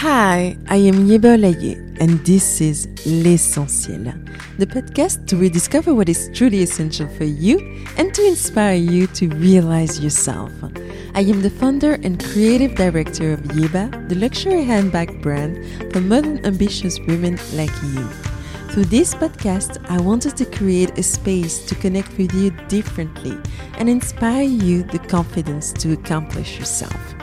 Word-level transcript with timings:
Hi, 0.00 0.56
I 0.66 0.76
am 0.76 1.08
Yeba 1.08 1.36
Olaye, 1.36 1.76
and 2.00 2.24
this 2.24 2.62
is 2.62 2.88
L'Essentiel, 3.04 4.14
the 4.56 4.64
podcast 4.64 5.26
to 5.26 5.36
rediscover 5.36 5.94
what 5.94 6.08
is 6.08 6.30
truly 6.32 6.62
essential 6.62 7.06
for 7.06 7.24
you 7.24 7.58
and 7.98 8.14
to 8.14 8.26
inspire 8.26 8.76
you 8.76 9.08
to 9.08 9.28
realize 9.28 10.00
yourself. 10.00 10.50
I 11.14 11.20
am 11.20 11.42
the 11.42 11.50
founder 11.50 11.98
and 12.02 12.18
creative 12.18 12.76
director 12.76 13.34
of 13.34 13.40
Yeba, 13.40 14.08
the 14.08 14.14
luxury 14.14 14.64
handbag 14.64 15.20
brand 15.20 15.92
for 15.92 16.00
modern 16.00 16.46
ambitious 16.46 16.98
women 17.00 17.38
like 17.52 17.82
you. 17.82 18.08
Through 18.70 18.86
this 18.86 19.14
podcast, 19.14 19.84
I 19.90 20.00
wanted 20.00 20.34
to 20.38 20.46
create 20.46 20.98
a 20.98 21.02
space 21.02 21.66
to 21.66 21.74
connect 21.74 22.16
with 22.16 22.32
you 22.32 22.52
differently 22.68 23.36
and 23.76 23.86
inspire 23.86 24.44
you 24.44 24.82
the 24.82 24.98
confidence 24.98 25.74
to 25.74 25.92
accomplish 25.92 26.58
yourself. 26.58 27.19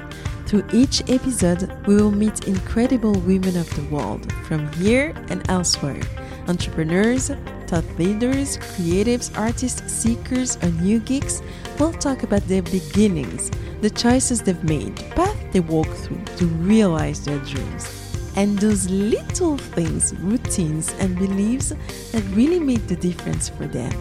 Through 0.48 0.64
each 0.72 1.02
episode, 1.10 1.70
we 1.86 1.96
will 1.96 2.10
meet 2.12 2.48
incredible 2.48 3.12
women 3.12 3.58
of 3.58 3.70
the 3.76 3.84
world 3.94 4.32
from 4.48 4.72
here 4.74 5.14
and 5.30 5.48
elsewhere 5.50 6.02
entrepreneurs, 6.48 7.32
thought 7.68 7.84
leaders, 8.00 8.58
creatives, 8.58 9.38
artists, 9.38 9.92
seekers, 9.92 10.58
or 10.64 10.70
new 10.82 11.00
geeks. 11.00 11.42
We'll 11.78 11.92
talk 11.92 12.24
about 12.24 12.48
their 12.48 12.62
beginnings, 12.62 13.52
the 13.82 13.90
choices 13.90 14.42
they've 14.42 14.64
made, 14.64 14.96
the 14.96 15.16
path 15.16 15.52
they 15.52 15.60
walk 15.60 15.88
through 15.88 16.24
to 16.38 16.46
realize 16.46 17.26
their 17.26 17.40
dreams, 17.40 18.32
and 18.38 18.58
those 18.60 18.90
little 18.90 19.58
things, 19.58 20.16
routines, 20.20 20.94
and 21.00 21.18
beliefs 21.18 21.74
that 22.12 22.24
really 22.32 22.60
made 22.60 22.88
the 22.88 22.96
difference 22.96 23.50
for 23.50 23.68
them. 23.68 23.92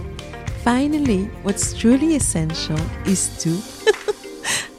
Finally, 0.63 1.25
what's 1.43 1.75
truly 1.75 2.17
essential 2.17 2.79
is 3.05 3.37
to 3.43 3.51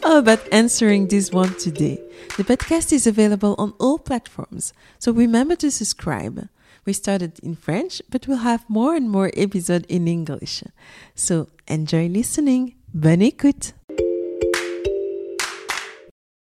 Oh, 0.07 0.11
how 0.11 0.19
about 0.19 0.39
answering 0.53 1.09
this 1.09 1.33
one 1.33 1.53
today? 1.55 1.99
The 2.37 2.45
podcast 2.45 2.93
is 2.93 3.07
available 3.07 3.55
on 3.57 3.73
all 3.77 3.99
platforms, 3.99 4.71
so 4.99 5.11
remember 5.11 5.57
to 5.57 5.69
subscribe. 5.69 6.47
We 6.85 6.93
started 6.93 7.39
in 7.43 7.57
French, 7.57 8.01
but 8.09 8.25
we'll 8.25 8.37
have 8.37 8.63
more 8.69 8.95
and 8.95 9.09
more 9.09 9.31
episodes 9.35 9.85
in 9.89 10.07
English. 10.07 10.63
So 11.13 11.49
enjoy 11.67 12.07
listening. 12.07 12.75
Bonne 12.93 13.19
écoute! 13.19 13.73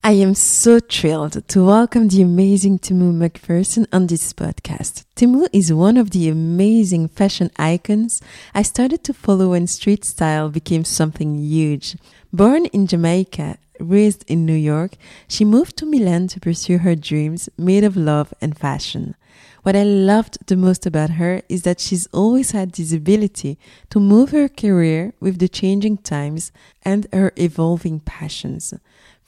I 0.06 0.12
am 0.16 0.36
so 0.36 0.82
thrilled 0.82 1.48
to 1.48 1.64
welcome 1.64 2.10
the 2.10 2.22
amazing 2.22 2.80
Tamu 2.80 3.14
McPherson 3.14 3.88
on 3.94 4.08
this 4.08 4.34
podcast. 4.34 5.06
Tamu 5.16 5.48
is 5.54 5.72
one 5.72 5.96
of 5.96 6.10
the 6.10 6.28
amazing 6.28 7.08
fashion 7.08 7.50
icons 7.56 8.22
I 8.54 8.64
started 8.64 9.06
to 9.06 9.14
follow 9.14 9.52
when 9.52 9.66
street 9.66 10.04
style 10.04 10.50
became 10.50 10.84
something 10.84 11.36
huge. 11.36 11.96
Born 12.34 12.66
in 12.66 12.86
Jamaica, 12.86 13.60
raised 13.80 14.30
in 14.30 14.46
New 14.46 14.58
York, 14.58 14.98
she 15.30 15.46
moved 15.46 15.78
to 15.78 15.86
Milan 15.86 16.28
to 16.28 16.42
pursue 16.42 16.80
her 16.80 16.96
dreams 16.96 17.48
made 17.58 17.86
of 17.86 17.96
love 17.96 18.34
and 18.42 18.58
fashion. 18.58 19.16
What 19.62 19.78
I 19.78 19.84
loved 19.84 20.48
the 20.48 20.58
most 20.58 20.86
about 20.86 21.12
her 21.12 21.44
is 21.48 21.62
that 21.62 21.80
she's 21.80 22.08
always 22.08 22.52
had 22.52 22.74
this 22.74 22.92
ability 22.92 23.58
to 23.92 24.02
move 24.02 24.32
her 24.32 24.50
career 24.50 25.14
with 25.22 25.40
the 25.40 25.48
changing 25.48 26.00
times 26.00 26.52
and 26.84 27.08
her 27.14 27.32
evolving 27.38 28.02
passions. 28.02 28.74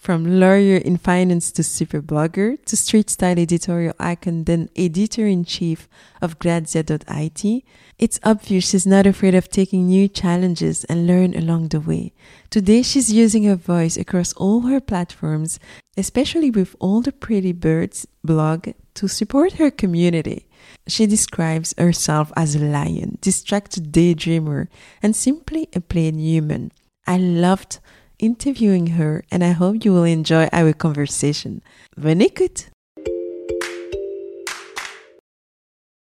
From 0.06 0.39
lawyer 0.39 0.78
in 0.78 0.98
finance 0.98 1.52
to 1.53 1.64
super 1.64 2.00
blogger 2.00 2.64
to 2.66 2.78
street 2.78 3.09
style 3.09 3.39
editorial 3.39 3.95
icon, 4.00 4.44
then 4.44 4.70
editor 4.75 5.25
in 5.25 5.45
chief 5.45 5.89
of 6.22 6.38
Grazia.it, 6.38 7.64
it's 7.97 8.20
obvious 8.23 8.70
she's 8.70 8.86
not 8.86 9.08
afraid 9.08 9.34
of 9.34 9.50
taking 9.50 9.88
new 9.88 10.08
challenges 10.08 10.84
and 10.84 11.08
learn 11.08 11.36
along 11.36 11.70
the 11.70 11.80
way. 11.80 12.14
Today, 12.52 12.84
she's 12.84 13.12
using 13.12 13.45
her 13.45 13.56
voice 13.56 13.97
across 13.97 14.31
all 14.34 14.62
her 14.67 14.80
platforms, 14.80 15.59
especially 15.97 16.52
with 16.52 16.75
All 16.80 17.02
the 17.02 17.12
Pretty 17.12 17.52
Birds 17.52 18.06
blog, 18.23 18.67
to 18.94 19.08
support 19.08 19.53
her 19.53 19.72
community. 19.72 20.47
She 20.88 21.08
describes 21.08 21.73
herself 21.80 22.31
as 22.38 22.53
a 22.53 22.59
lion, 22.59 23.17
distracted 23.22 23.92
daydreamer, 23.92 24.67
and 25.02 25.16
simply 25.16 25.68
a 25.74 25.81
plain 25.81 26.19
human. 26.19 26.72
I 27.08 27.18
loved 27.18 27.79
interviewing 28.20 28.88
her, 28.98 29.24
and 29.31 29.44
I 29.44 29.52
hope 29.52 29.86
you 29.86 29.94
will 29.94 30.03
enjoy 30.03 30.50
our 30.52 30.74
conversation. 30.74 31.62
Bonne 31.98 32.22
écoute! 32.22 32.70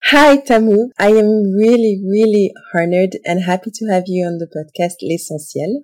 Hi, 0.06 0.36
Tamu. 0.38 0.90
I 1.00 1.12
am 1.12 1.54
really, 1.54 2.02
really 2.04 2.52
honored 2.76 3.18
and 3.24 3.44
happy 3.44 3.72
to 3.76 3.86
have 3.92 4.04
you 4.08 4.26
on 4.26 4.40
the 4.40 4.48
podcast 4.48 4.96
L'Essentiel. 5.02 5.82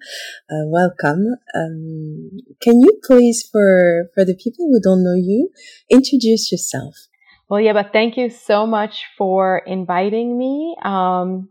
Uh, 0.49 0.67
welcome. 0.67 1.35
Um, 1.55 2.31
can 2.59 2.81
you 2.81 2.99
please, 3.05 3.47
for, 3.49 4.09
for 4.13 4.25
the 4.25 4.35
people 4.35 4.67
who 4.67 4.81
don't 4.81 5.03
know 5.03 5.15
you, 5.15 5.49
introduce 5.89 6.51
yourself? 6.51 7.07
Well, 7.47 7.61
yeah, 7.61 7.71
but 7.71 7.93
thank 7.93 8.17
you 8.17 8.29
so 8.29 8.67
much 8.67 9.05
for 9.17 9.59
inviting 9.65 10.37
me 10.37 10.75
um, 10.83 11.47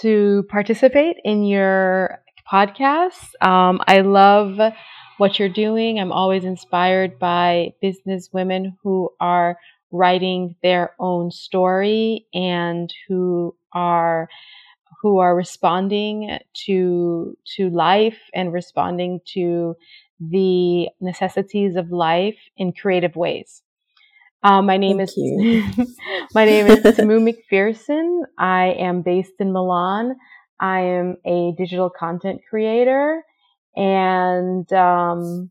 to 0.00 0.44
participate 0.48 1.16
in 1.24 1.44
your 1.44 2.20
podcast. 2.50 3.30
Um, 3.40 3.80
I 3.86 4.00
love 4.00 4.58
what 5.18 5.38
you're 5.38 5.48
doing. 5.48 5.98
I'm 5.98 6.12
always 6.12 6.44
inspired 6.44 7.18
by 7.18 7.72
business 7.80 8.28
women 8.32 8.76
who 8.82 9.10
are 9.20 9.58
writing 9.90 10.56
their 10.62 10.94
own 10.98 11.30
story 11.30 12.26
and 12.34 12.92
who 13.08 13.54
are 13.72 14.28
who 15.02 15.18
are 15.18 15.34
responding 15.36 16.38
to 16.66 17.36
to 17.56 17.70
life 17.70 18.18
and 18.34 18.52
responding 18.52 19.20
to 19.34 19.76
the 20.20 20.88
necessities 21.00 21.76
of 21.76 21.90
life 21.90 22.36
in 22.56 22.72
creative 22.72 23.16
ways. 23.16 23.62
Uh, 24.42 24.62
my 24.62 24.76
name 24.76 25.00
is 25.00 25.16
my 26.34 26.44
name 26.44 26.66
is 26.66 26.80
Tamu 26.96 27.18
McPherson. 27.20 28.22
I 28.38 28.74
am 28.78 29.02
based 29.02 29.34
in 29.40 29.52
Milan. 29.52 30.16
I 30.60 30.80
am 30.80 31.16
a 31.26 31.52
digital 31.56 31.90
content 31.90 32.40
creator, 32.48 33.22
and 33.76 34.70
um, 34.72 35.50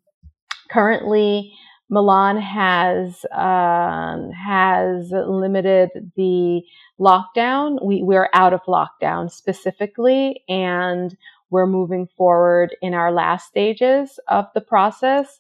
currently 0.72 1.54
Milan 1.90 2.38
has 2.38 3.26
um, 3.32 4.32
has 4.32 5.12
limited 5.12 5.90
the 6.16 6.62
lockdown. 7.00 7.86
We 7.86 8.02
we're 8.02 8.30
out 8.34 8.54
of 8.54 8.62
lockdown 8.68 9.30
specifically, 9.30 10.44
and 10.50 11.16
we're 11.50 11.68
moving 11.68 12.08
forward 12.18 12.76
in 12.82 12.94
our 12.96 13.12
last 13.12 13.48
stages 13.48 14.20
of 14.28 14.46
the 14.56 14.62
process. 14.62 15.40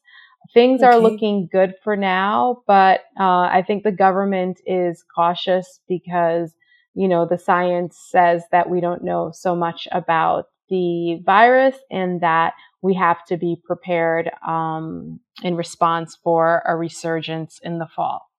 Things 0.53 0.83
okay. 0.83 0.89
are 0.91 0.99
looking 0.99 1.49
good 1.51 1.73
for 1.83 1.95
now, 1.95 2.61
but 2.67 2.99
uh, 3.19 3.47
I 3.49 3.63
think 3.65 3.83
the 3.83 3.91
government 3.91 4.59
is 4.67 5.03
cautious 5.15 5.79
because 5.87 6.53
you 6.93 7.07
know 7.07 7.25
the 7.25 7.37
science 7.37 7.97
says 8.09 8.43
that 8.51 8.69
we 8.69 8.81
don't 8.81 9.03
know 9.03 9.31
so 9.33 9.55
much 9.55 9.87
about 9.91 10.45
the 10.69 11.19
virus 11.25 11.75
and 11.91 12.21
that 12.21 12.53
we 12.81 12.93
have 12.95 13.23
to 13.25 13.37
be 13.37 13.57
prepared 13.65 14.29
um, 14.47 15.19
in 15.43 15.55
response 15.55 16.17
for 16.23 16.63
a 16.65 16.75
resurgence 16.75 17.59
in 17.63 17.79
the 17.79 17.87
fall. 17.95 18.29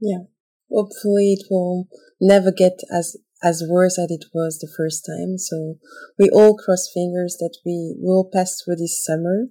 Yeah, 0.00 0.24
hopefully 0.70 1.34
it 1.34 1.46
will 1.50 1.88
never 2.20 2.52
get 2.52 2.78
as 2.92 3.16
as 3.42 3.62
worse 3.68 3.98
as 3.98 4.10
it 4.10 4.24
was 4.34 4.58
the 4.58 4.72
first 4.76 5.06
time. 5.06 5.38
So 5.38 5.76
we 6.18 6.28
all 6.30 6.56
cross 6.56 6.90
fingers 6.92 7.36
that 7.38 7.56
we 7.64 7.94
will 7.98 8.28
pass 8.32 8.60
through 8.60 8.76
this 8.76 9.04
summer 9.04 9.46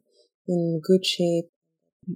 in 0.48 0.82
good 0.86 1.06
shape. 1.06 1.50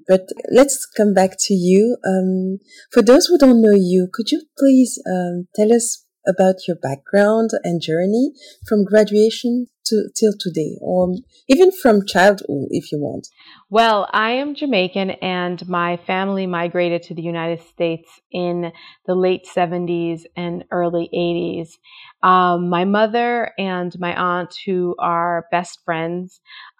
But 0.08 0.30
let's 0.52 0.86
come 0.86 1.14
back 1.14 1.32
to 1.48 1.54
you. 1.54 1.98
Um, 2.06 2.60
for 2.92 3.02
those 3.02 3.28
who 3.28 3.38
don't 3.38 3.62
know 3.62 3.76
you, 3.76 4.10
could 4.12 4.32
you 4.32 4.44
please 4.58 5.02
um, 5.08 5.48
tell 5.56 5.74
us 5.74 6.06
about 6.28 6.68
your 6.68 6.78
background 6.78 7.50
and 7.64 7.82
journey 7.82 8.32
from 8.68 8.86
graduation 8.86 9.68
to 9.86 10.10
till 10.16 10.34
today 10.40 10.78
or 10.82 11.16
even 11.48 11.72
from 11.72 12.06
childhood 12.06 12.68
if 12.70 12.92
you 12.92 13.00
want 13.00 13.28
well 13.70 14.08
i 14.14 14.32
am 14.32 14.54
jamaican 14.54 15.10
and 15.10 15.68
my 15.68 15.98
family 15.98 16.46
migrated 16.46 17.02
to 17.02 17.16
the 17.16 17.22
united 17.22 17.60
states 17.62 18.08
in 18.32 18.72
the 19.08 19.16
late 19.16 19.48
70s 19.56 20.22
and 20.36 20.64
early 20.72 21.10
80s 21.14 21.70
um, 22.24 22.70
my 22.70 22.86
mother 22.86 23.52
and 23.58 24.00
my 24.00 24.16
aunt 24.16 24.56
who 24.66 24.96
are 25.00 25.48
best 25.52 25.80
friends 25.84 26.40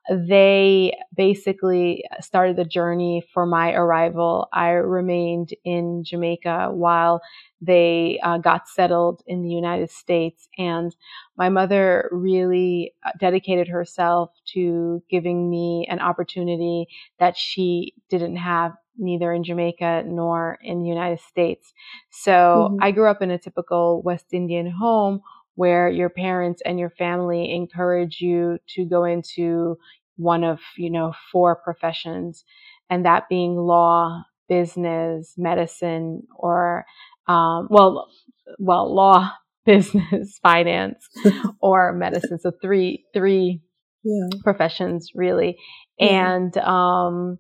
they 0.10 0.98
basically 1.16 2.04
started 2.20 2.56
the 2.56 2.66
journey 2.66 3.24
for 3.34 3.46
my 3.46 3.74
arrival. 3.74 4.48
I 4.52 4.70
remained 4.72 5.54
in 5.64 6.04
Jamaica 6.04 6.70
while 6.72 7.22
they 7.62 8.20
uh, 8.24 8.40
got 8.40 8.68
settled 8.68 9.22
in 9.28 9.44
the 9.44 9.50
United 9.50 9.92
States. 9.92 10.50
And 10.58 10.96
my 11.38 11.50
mother 11.50 12.10
really 12.12 12.94
uh, 13.06 13.12
dedicated 13.20 13.68
herself 13.68 14.32
to 14.54 15.04
giving 15.10 15.50
me 15.50 15.88
an 15.90 16.00
opportunity 16.00 16.88
that 17.20 17.38
she 17.38 17.94
didn't 18.10 18.38
have 18.38 18.74
neither 18.98 19.32
in 19.32 19.44
Jamaica 19.44 20.04
nor 20.06 20.58
in 20.62 20.82
the 20.82 20.90
United 20.90 21.20
States. 21.22 21.74
So 22.10 22.70
mm-hmm. 22.72 22.78
I 22.82 22.92
grew 22.92 23.08
up 23.08 23.22
in 23.22 23.32
a 23.32 23.38
typical 23.38 24.02
West 24.02 24.28
Indian 24.32 24.70
home 24.70 25.22
where 25.62 25.88
your 25.88 26.10
parents 26.10 26.60
and 26.66 26.80
your 26.80 26.90
family 26.90 27.54
encourage 27.54 28.20
you 28.20 28.58
to 28.68 28.84
go 28.84 29.04
into 29.04 29.78
one 30.18 30.44
of, 30.44 30.58
you 30.76 30.90
know, 30.90 31.14
four 31.32 31.56
professions 31.56 32.44
and 32.90 33.06
that 33.06 33.30
being 33.30 33.56
law, 33.56 34.24
business, 34.50 35.36
medicine, 35.38 36.24
or 36.36 36.84
um, 37.28 37.68
well, 37.70 38.10
well, 38.58 38.92
law, 38.92 39.32
business, 39.68 40.40
finance, 40.42 41.08
or 41.62 41.94
medicine. 41.94 42.40
So 42.40 42.52
three 42.60 43.06
three 43.14 43.62
yeah. 44.04 44.30
professions 44.42 45.12
really, 45.14 45.60
yeah. 46.00 46.34
and 46.34 46.58
um, 46.58 47.38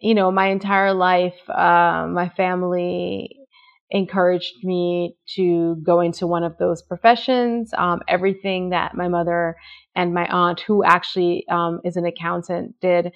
you 0.00 0.16
know, 0.16 0.32
my 0.32 0.48
entire 0.48 0.92
life, 0.92 1.38
uh, 1.48 2.08
my 2.10 2.30
family 2.36 3.39
encouraged 3.90 4.62
me 4.62 5.16
to 5.34 5.76
go 5.82 6.00
into 6.00 6.26
one 6.26 6.44
of 6.44 6.56
those 6.58 6.82
professions. 6.82 7.72
Um, 7.76 8.00
everything 8.06 8.70
that 8.70 8.94
my 8.94 9.08
mother 9.08 9.56
and 9.96 10.14
my 10.14 10.26
aunt, 10.26 10.60
who 10.60 10.84
actually 10.84 11.44
um, 11.48 11.80
is 11.84 11.96
an 11.96 12.06
accountant, 12.06 12.74
did 12.80 13.12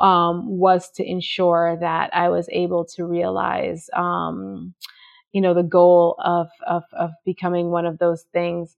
um, 0.00 0.58
was 0.58 0.90
to 0.92 1.04
ensure 1.08 1.76
that 1.80 2.10
I 2.14 2.28
was 2.28 2.48
able 2.50 2.84
to 2.96 3.04
realize, 3.04 3.88
um, 3.94 4.74
you 5.32 5.40
know, 5.40 5.54
the 5.54 5.62
goal 5.62 6.16
of, 6.24 6.48
of, 6.66 6.82
of 6.92 7.10
becoming 7.24 7.70
one 7.70 7.86
of 7.86 7.98
those 7.98 8.24
things. 8.32 8.76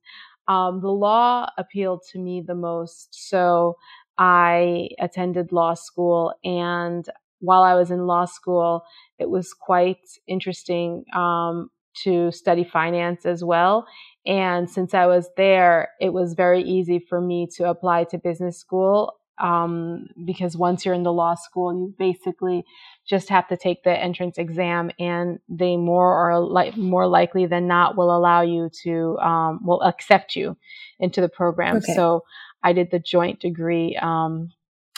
Um, 0.48 0.80
the 0.80 0.90
law 0.90 1.48
appealed 1.58 2.02
to 2.12 2.18
me 2.18 2.42
the 2.46 2.54
most. 2.54 3.28
So 3.28 3.76
I 4.18 4.88
attended 4.98 5.52
law 5.52 5.74
school 5.74 6.34
and 6.44 7.08
while 7.40 7.62
I 7.62 7.74
was 7.74 7.90
in 7.90 8.06
law 8.06 8.24
school, 8.24 8.82
it 9.18 9.28
was 9.28 9.52
quite 9.52 9.98
interesting 10.26 11.04
um, 11.14 11.70
to 12.04 12.30
study 12.32 12.64
finance 12.64 13.24
as 13.24 13.42
well. 13.44 13.86
And 14.26 14.68
since 14.68 14.94
I 14.94 15.06
was 15.06 15.28
there, 15.36 15.90
it 16.00 16.12
was 16.12 16.34
very 16.34 16.62
easy 16.62 16.98
for 16.98 17.20
me 17.20 17.48
to 17.56 17.68
apply 17.68 18.04
to 18.04 18.18
business 18.18 18.58
school 18.58 19.14
um, 19.38 20.06
because 20.24 20.56
once 20.56 20.84
you're 20.84 20.94
in 20.94 21.02
the 21.02 21.12
law 21.12 21.34
school, 21.34 21.72
you 21.72 21.94
basically 21.98 22.64
just 23.06 23.28
have 23.28 23.46
to 23.48 23.56
take 23.56 23.82
the 23.82 23.90
entrance 23.90 24.38
exam, 24.38 24.90
and 24.98 25.38
they 25.48 25.76
more 25.76 26.30
or 26.30 26.40
like 26.40 26.76
more 26.76 27.06
likely 27.06 27.46
than 27.46 27.66
not 27.66 27.96
will 27.96 28.16
allow 28.16 28.40
you 28.40 28.70
to 28.82 29.18
um, 29.18 29.60
will 29.62 29.82
accept 29.82 30.36
you 30.36 30.56
into 30.98 31.20
the 31.20 31.28
program. 31.28 31.76
Okay. 31.76 31.94
So 31.94 32.24
I 32.62 32.72
did 32.72 32.90
the 32.90 32.98
joint 32.98 33.40
degree 33.40 33.98
um, 34.00 34.52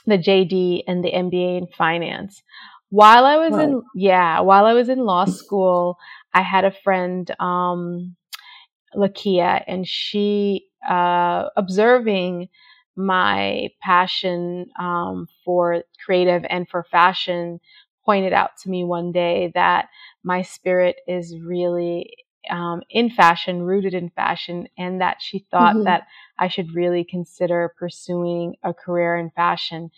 the 0.08 0.18
JD 0.18 0.84
and 0.86 1.04
the 1.04 1.12
MBA 1.12 1.58
in 1.58 1.66
finance. 1.66 2.42
While 2.90 3.24
I 3.24 3.36
was 3.36 3.52
wow. 3.52 3.60
in, 3.60 3.82
yeah, 3.94 4.40
while 4.40 4.64
I 4.64 4.72
was 4.72 4.88
in 4.88 5.00
law 5.00 5.26
school, 5.26 5.98
I 6.32 6.42
had 6.42 6.64
a 6.64 6.70
friend, 6.70 7.30
um, 7.38 8.16
Lakia, 8.96 9.62
and 9.66 9.86
she, 9.86 10.66
uh, 10.88 11.48
observing 11.56 12.48
my 12.96 13.68
passion, 13.82 14.66
um, 14.80 15.28
for 15.44 15.82
creative 16.04 16.44
and 16.48 16.68
for 16.68 16.84
fashion, 16.90 17.60
pointed 18.04 18.32
out 18.32 18.56
to 18.62 18.70
me 18.70 18.84
one 18.84 19.12
day 19.12 19.52
that 19.54 19.88
my 20.24 20.40
spirit 20.40 20.96
is 21.06 21.38
really 21.38 22.10
um, 22.50 22.82
in 22.90 23.10
fashion, 23.10 23.62
rooted 23.62 23.94
in 23.94 24.10
fashion, 24.10 24.68
and 24.76 25.00
that 25.00 25.18
she 25.20 25.46
thought 25.50 25.74
mm-hmm. 25.74 25.84
that 25.84 26.06
I 26.38 26.48
should 26.48 26.74
really 26.74 27.04
consider 27.04 27.72
pursuing 27.78 28.56
a 28.62 28.72
career 28.72 29.16
in 29.16 29.30
fashion. 29.30 29.90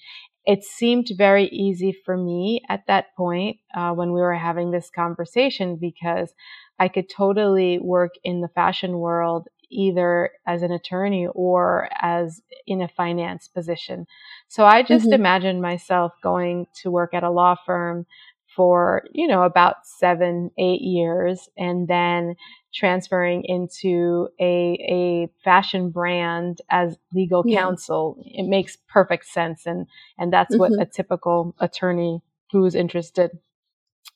It 0.47 0.65
seemed 0.65 1.09
very 1.17 1.47
easy 1.47 1.95
for 2.05 2.17
me 2.17 2.63
at 2.69 2.87
that 2.87 3.15
point 3.17 3.59
uh, 3.75 3.93
when 3.93 4.13
we 4.13 4.21
were 4.21 4.35
having 4.35 4.71
this 4.71 4.91
conversation 4.91 5.77
because 5.77 6.33
I 6.79 6.89
could 6.89 7.11
totally 7.11 7.79
work 7.79 8.13
in 8.25 8.41
the 8.41 8.49
fashion 8.49 8.99
world 8.99 9.49
either 9.71 10.31
as 10.47 10.63
an 10.63 10.73
attorney 10.73 11.29
or 11.33 11.89
as 12.01 12.41
in 12.67 12.83
a 12.83 12.89
finance 12.89 13.49
position. 13.49 14.07
So 14.49 14.65
I 14.65 14.83
just 14.83 15.07
mm-hmm. 15.07 15.15
imagined 15.15 15.63
myself 15.63 16.13
going 16.23 16.67
to 16.83 16.91
work 16.91 17.15
at 17.15 17.23
a 17.23 17.31
law 17.31 17.55
firm 17.65 18.07
for, 18.55 19.03
you 19.13 19.27
know, 19.27 19.43
about 19.43 19.87
seven, 19.87 20.51
eight 20.59 20.81
years 20.81 21.49
and 21.57 21.89
then 21.89 22.35
transferring 22.75 23.45
into 23.45 24.29
a, 24.41 24.79
a 24.91 25.29
fashion 25.43 25.91
brand 25.91 26.61
as 26.71 26.99
legal 27.13 27.43
yeah. 27.47 27.61
counsel. 27.61 28.23
It 28.25 28.45
makes 28.49 28.77
perfect 28.89 29.27
sense. 29.27 29.67
And, 29.67 29.87
and 30.19 30.33
that's 30.33 30.55
mm-hmm. 30.55 30.75
what 30.75 30.83
a 30.83 30.87
typical 30.87 31.55
attorney 31.61 32.23
who's 32.53 32.75
interested 32.75 33.31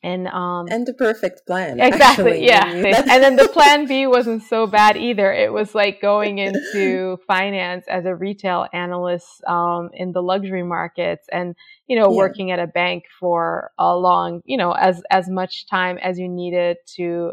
and 0.05 0.29
um 0.29 0.67
and 0.71 0.87
the 0.87 0.93
perfect 0.93 1.47
plan 1.47 1.81
exactly 1.81 2.33
actually, 2.33 2.47
yeah 2.47 2.67
and 3.11 3.23
then 3.23 3.37
the 3.37 3.49
plan 3.49 3.87
b 3.87 4.07
wasn't 4.07 4.43
so 4.43 4.67
bad 4.67 4.97
either 4.97 5.33
it 5.33 5.53
was 5.53 5.75
like 5.75 6.01
going 6.01 6.39
into 6.39 7.17
finance 7.27 7.87
as 7.89 8.05
a 8.05 8.15
retail 8.15 8.67
analyst 8.73 9.43
um 9.47 9.89
in 9.95 10.13
the 10.13 10.23
luxury 10.23 10.63
markets 10.63 11.27
and 11.33 11.57
you 11.87 11.99
know 11.99 12.11
yeah. 12.11 12.17
working 12.17 12.51
at 12.51 12.59
a 12.59 12.67
bank 12.67 13.05
for 13.19 13.73
a 13.79 13.97
long 13.97 14.43
you 14.45 14.59
know 14.59 14.73
as 14.73 15.03
as 15.11 15.29
much 15.29 15.67
time 15.67 15.97
as 15.99 16.19
you 16.19 16.29
needed 16.29 16.77
to 16.87 17.33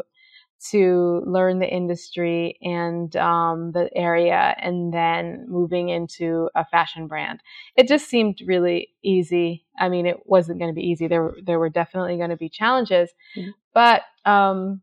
to 0.70 1.22
learn 1.26 1.58
the 1.58 1.68
industry 1.68 2.58
and 2.62 3.14
um, 3.16 3.72
the 3.72 3.90
area 3.96 4.54
and 4.60 4.92
then 4.92 5.44
moving 5.48 5.88
into 5.88 6.48
a 6.54 6.64
fashion 6.64 7.06
brand. 7.06 7.40
It 7.76 7.88
just 7.88 8.08
seemed 8.08 8.40
really 8.46 8.90
easy. 9.02 9.64
I 9.78 9.88
mean, 9.88 10.06
it 10.06 10.18
wasn't 10.26 10.58
going 10.58 10.70
to 10.70 10.74
be 10.74 10.86
easy. 10.86 11.08
There, 11.08 11.34
there 11.42 11.58
were 11.58 11.70
definitely 11.70 12.16
going 12.16 12.30
to 12.30 12.36
be 12.36 12.48
challenges, 12.48 13.10
mm-hmm. 13.36 13.50
but 13.74 14.02
um, 14.24 14.82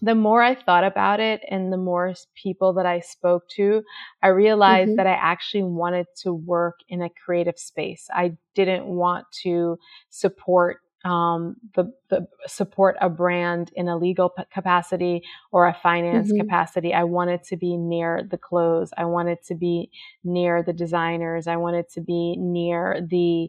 the 0.00 0.14
more 0.14 0.42
I 0.42 0.54
thought 0.54 0.84
about 0.84 1.20
it 1.20 1.42
and 1.50 1.72
the 1.72 1.76
more 1.76 2.14
people 2.40 2.72
that 2.74 2.86
I 2.86 3.00
spoke 3.00 3.48
to, 3.56 3.82
I 4.22 4.28
realized 4.28 4.90
mm-hmm. 4.90 4.96
that 4.96 5.06
I 5.06 5.12
actually 5.12 5.64
wanted 5.64 6.06
to 6.22 6.32
work 6.32 6.76
in 6.88 7.02
a 7.02 7.10
creative 7.10 7.58
space. 7.58 8.08
I 8.12 8.36
didn't 8.54 8.86
want 8.86 9.26
to 9.42 9.78
support 10.10 10.80
um, 11.04 11.56
the, 11.74 11.92
the 12.10 12.26
support 12.46 12.96
a 13.00 13.08
brand 13.08 13.70
in 13.74 13.88
a 13.88 13.96
legal 13.96 14.30
p- 14.30 14.42
capacity 14.52 15.22
or 15.52 15.66
a 15.66 15.74
finance 15.74 16.28
mm-hmm. 16.28 16.40
capacity. 16.40 16.92
I 16.92 17.04
wanted 17.04 17.44
to 17.44 17.56
be 17.56 17.76
near 17.76 18.26
the 18.28 18.38
clothes. 18.38 18.90
I 18.96 19.04
wanted 19.04 19.42
to 19.44 19.54
be 19.54 19.90
near 20.24 20.62
the 20.62 20.72
designers. 20.72 21.46
I 21.46 21.56
wanted 21.56 21.88
to 21.90 22.00
be 22.00 22.36
near 22.36 23.00
the 23.00 23.48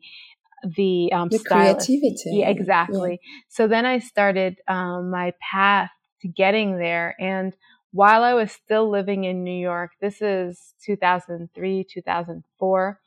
the 0.76 1.10
um, 1.14 1.30
the 1.30 1.40
creativity. 1.40 2.18
Yeah, 2.26 2.50
exactly. 2.50 3.20
Yeah. 3.22 3.42
So 3.48 3.68
then 3.68 3.86
I 3.86 4.00
started 4.00 4.58
um, 4.68 5.10
my 5.10 5.34
path 5.52 5.90
to 6.22 6.28
getting 6.28 6.78
there, 6.78 7.16
and 7.20 7.56
while 7.92 8.24
I 8.24 8.34
was 8.34 8.52
still 8.52 8.90
living 8.90 9.24
in 9.24 9.44
New 9.44 9.58
York, 9.58 9.92
this 10.02 10.22
is 10.22 10.76
2003, 10.86 11.86
2004 11.92 13.00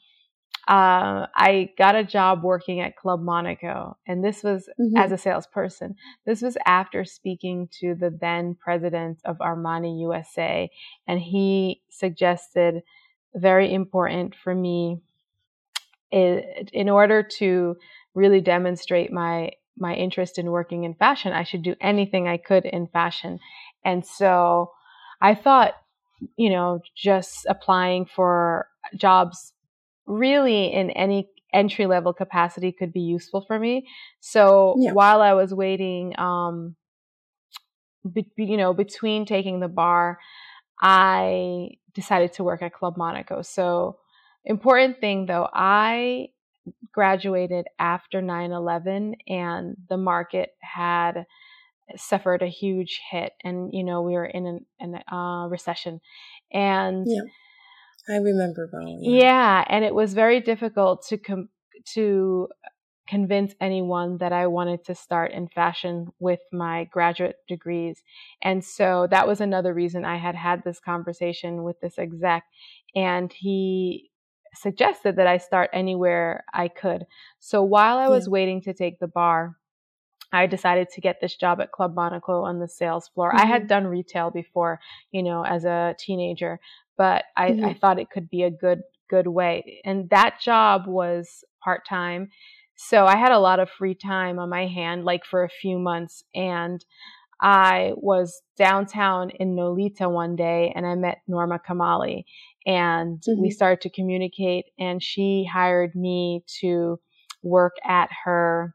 uh, 0.68 1.26
I 1.34 1.70
got 1.76 1.96
a 1.96 2.04
job 2.04 2.44
working 2.44 2.80
at 2.80 2.96
Club 2.96 3.20
Monaco, 3.20 3.96
and 4.06 4.24
this 4.24 4.44
was 4.44 4.68
mm-hmm. 4.80 4.96
as 4.96 5.10
a 5.10 5.18
salesperson. 5.18 5.96
This 6.24 6.40
was 6.40 6.56
after 6.66 7.04
speaking 7.04 7.68
to 7.80 7.96
the 7.96 8.16
then 8.20 8.54
president 8.54 9.20
of 9.24 9.38
Armani 9.38 10.00
USA, 10.02 10.70
and 11.08 11.18
he 11.18 11.82
suggested 11.90 12.82
very 13.34 13.74
important 13.74 14.36
for 14.36 14.54
me 14.54 15.00
in 16.12 16.88
order 16.88 17.24
to 17.38 17.76
really 18.14 18.40
demonstrate 18.40 19.10
my 19.10 19.50
my 19.76 19.94
interest 19.94 20.38
in 20.38 20.52
working 20.52 20.84
in 20.84 20.94
fashion. 20.94 21.32
I 21.32 21.42
should 21.42 21.62
do 21.62 21.74
anything 21.80 22.28
I 22.28 22.36
could 22.36 22.66
in 22.66 22.86
fashion, 22.86 23.40
and 23.84 24.06
so 24.06 24.70
I 25.20 25.34
thought, 25.34 25.74
you 26.36 26.50
know, 26.50 26.82
just 26.94 27.46
applying 27.48 28.06
for 28.06 28.68
jobs 28.94 29.54
really 30.06 30.72
in 30.72 30.90
any 30.90 31.28
entry 31.52 31.86
level 31.86 32.12
capacity 32.12 32.72
could 32.72 32.92
be 32.92 33.00
useful 33.00 33.42
for 33.42 33.58
me. 33.58 33.86
So 34.20 34.76
yeah. 34.78 34.92
while 34.92 35.20
I 35.20 35.34
was 35.34 35.52
waiting, 35.52 36.18
um, 36.18 36.76
be, 38.10 38.26
you 38.36 38.56
know, 38.56 38.72
between 38.72 39.26
taking 39.26 39.60
the 39.60 39.68
bar, 39.68 40.18
I 40.80 41.70
decided 41.94 42.32
to 42.34 42.44
work 42.44 42.62
at 42.62 42.72
Club 42.72 42.96
Monaco. 42.96 43.42
So 43.42 43.98
important 44.44 45.00
thing 45.00 45.26
though, 45.26 45.48
I 45.52 46.28
graduated 46.92 47.66
after 47.78 48.22
9-11 48.22 49.14
and 49.28 49.76
the 49.88 49.96
market 49.96 50.50
had 50.60 51.26
suffered 51.96 52.42
a 52.42 52.46
huge 52.46 53.00
hit 53.10 53.32
and 53.42 53.74
you 53.74 53.82
know 53.82 54.00
we 54.00 54.12
were 54.12 54.24
in 54.24 54.46
an, 54.46 54.66
an 54.78 54.94
uh, 55.12 55.48
recession 55.48 56.00
and 56.52 57.04
yeah 57.06 57.22
I 58.08 58.16
remember. 58.16 58.68
Yeah. 59.00 59.22
yeah, 59.22 59.64
and 59.68 59.84
it 59.84 59.94
was 59.94 60.14
very 60.14 60.40
difficult 60.40 61.06
to 61.08 61.18
com- 61.18 61.48
to 61.94 62.48
convince 63.08 63.54
anyone 63.60 64.16
that 64.18 64.32
I 64.32 64.46
wanted 64.46 64.84
to 64.84 64.94
start 64.94 65.32
in 65.32 65.48
fashion 65.48 66.08
with 66.18 66.40
my 66.52 66.84
graduate 66.84 67.36
degrees. 67.48 68.02
And 68.42 68.64
so 68.64 69.08
that 69.10 69.26
was 69.26 69.40
another 69.40 69.74
reason 69.74 70.04
I 70.04 70.16
had 70.16 70.34
had 70.34 70.62
this 70.62 70.78
conversation 70.78 71.64
with 71.64 71.80
this 71.80 71.98
exec 71.98 72.44
and 72.94 73.32
he 73.32 74.10
suggested 74.54 75.16
that 75.16 75.26
I 75.26 75.38
start 75.38 75.70
anywhere 75.72 76.44
I 76.54 76.68
could. 76.68 77.04
So 77.38 77.62
while 77.62 77.98
I 77.98 78.08
was 78.08 78.26
yeah. 78.26 78.32
waiting 78.32 78.62
to 78.62 78.74
take 78.74 78.98
the 78.98 79.08
bar, 79.08 79.56
I 80.32 80.46
decided 80.46 80.88
to 80.90 81.00
get 81.00 81.20
this 81.20 81.36
job 81.36 81.60
at 81.60 81.72
Club 81.72 81.94
Monaco 81.94 82.44
on 82.44 82.58
the 82.58 82.68
sales 82.68 83.08
floor. 83.08 83.30
Mm-hmm. 83.30 83.40
I 83.40 83.46
had 83.46 83.62
mm-hmm. 83.62 83.68
done 83.68 83.86
retail 83.86 84.30
before, 84.30 84.80
you 85.10 85.22
know, 85.22 85.44
as 85.44 85.64
a 85.64 85.94
teenager, 85.98 86.58
but 86.96 87.24
I, 87.36 87.50
mm-hmm. 87.50 87.64
I 87.64 87.74
thought 87.74 87.98
it 87.98 88.10
could 88.10 88.28
be 88.28 88.42
a 88.42 88.50
good 88.50 88.82
good 89.12 89.26
way. 89.26 89.80
And 89.84 90.08
that 90.10 90.40
job 90.40 90.86
was 90.86 91.44
part 91.62 91.82
time, 91.86 92.30
So 92.76 93.06
I 93.06 93.16
had 93.16 93.30
a 93.30 93.38
lot 93.38 93.60
of 93.60 93.70
free 93.70 93.94
time 93.94 94.38
on 94.38 94.48
my 94.48 94.66
hand, 94.66 95.04
like 95.04 95.24
for 95.24 95.44
a 95.44 95.48
few 95.48 95.78
months. 95.78 96.24
And 96.34 96.84
I 97.40 97.92
was 97.96 98.40
downtown 98.56 99.30
in 99.30 99.54
Nolita 99.54 100.10
one 100.10 100.34
day 100.36 100.72
and 100.74 100.86
I 100.86 100.94
met 100.94 101.18
Norma 101.28 101.58
Kamali 101.58 102.24
and 102.64 103.18
mm-hmm. 103.20 103.42
we 103.42 103.50
started 103.50 103.80
to 103.82 103.90
communicate 103.90 104.66
and 104.78 105.02
she 105.02 105.46
hired 105.52 105.94
me 105.94 106.44
to 106.60 107.00
work 107.42 107.72
at 107.84 108.08
her 108.24 108.74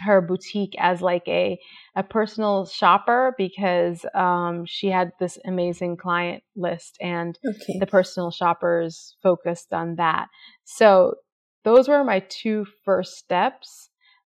her 0.00 0.20
boutique 0.20 0.74
as 0.78 1.00
like 1.00 1.26
a 1.28 1.58
a 1.96 2.02
personal 2.02 2.66
shopper 2.66 3.34
because 3.38 4.04
um, 4.14 4.64
she 4.66 4.88
had 4.88 5.12
this 5.20 5.38
amazing 5.46 5.96
client 5.96 6.42
list 6.56 6.96
and 7.00 7.38
okay. 7.46 7.78
the 7.78 7.86
personal 7.86 8.30
shoppers 8.30 9.16
focused 9.22 9.72
on 9.72 9.96
that. 9.96 10.26
So 10.64 11.14
those 11.64 11.88
were 11.88 12.04
my 12.04 12.24
two 12.28 12.66
first 12.84 13.16
steps. 13.16 13.90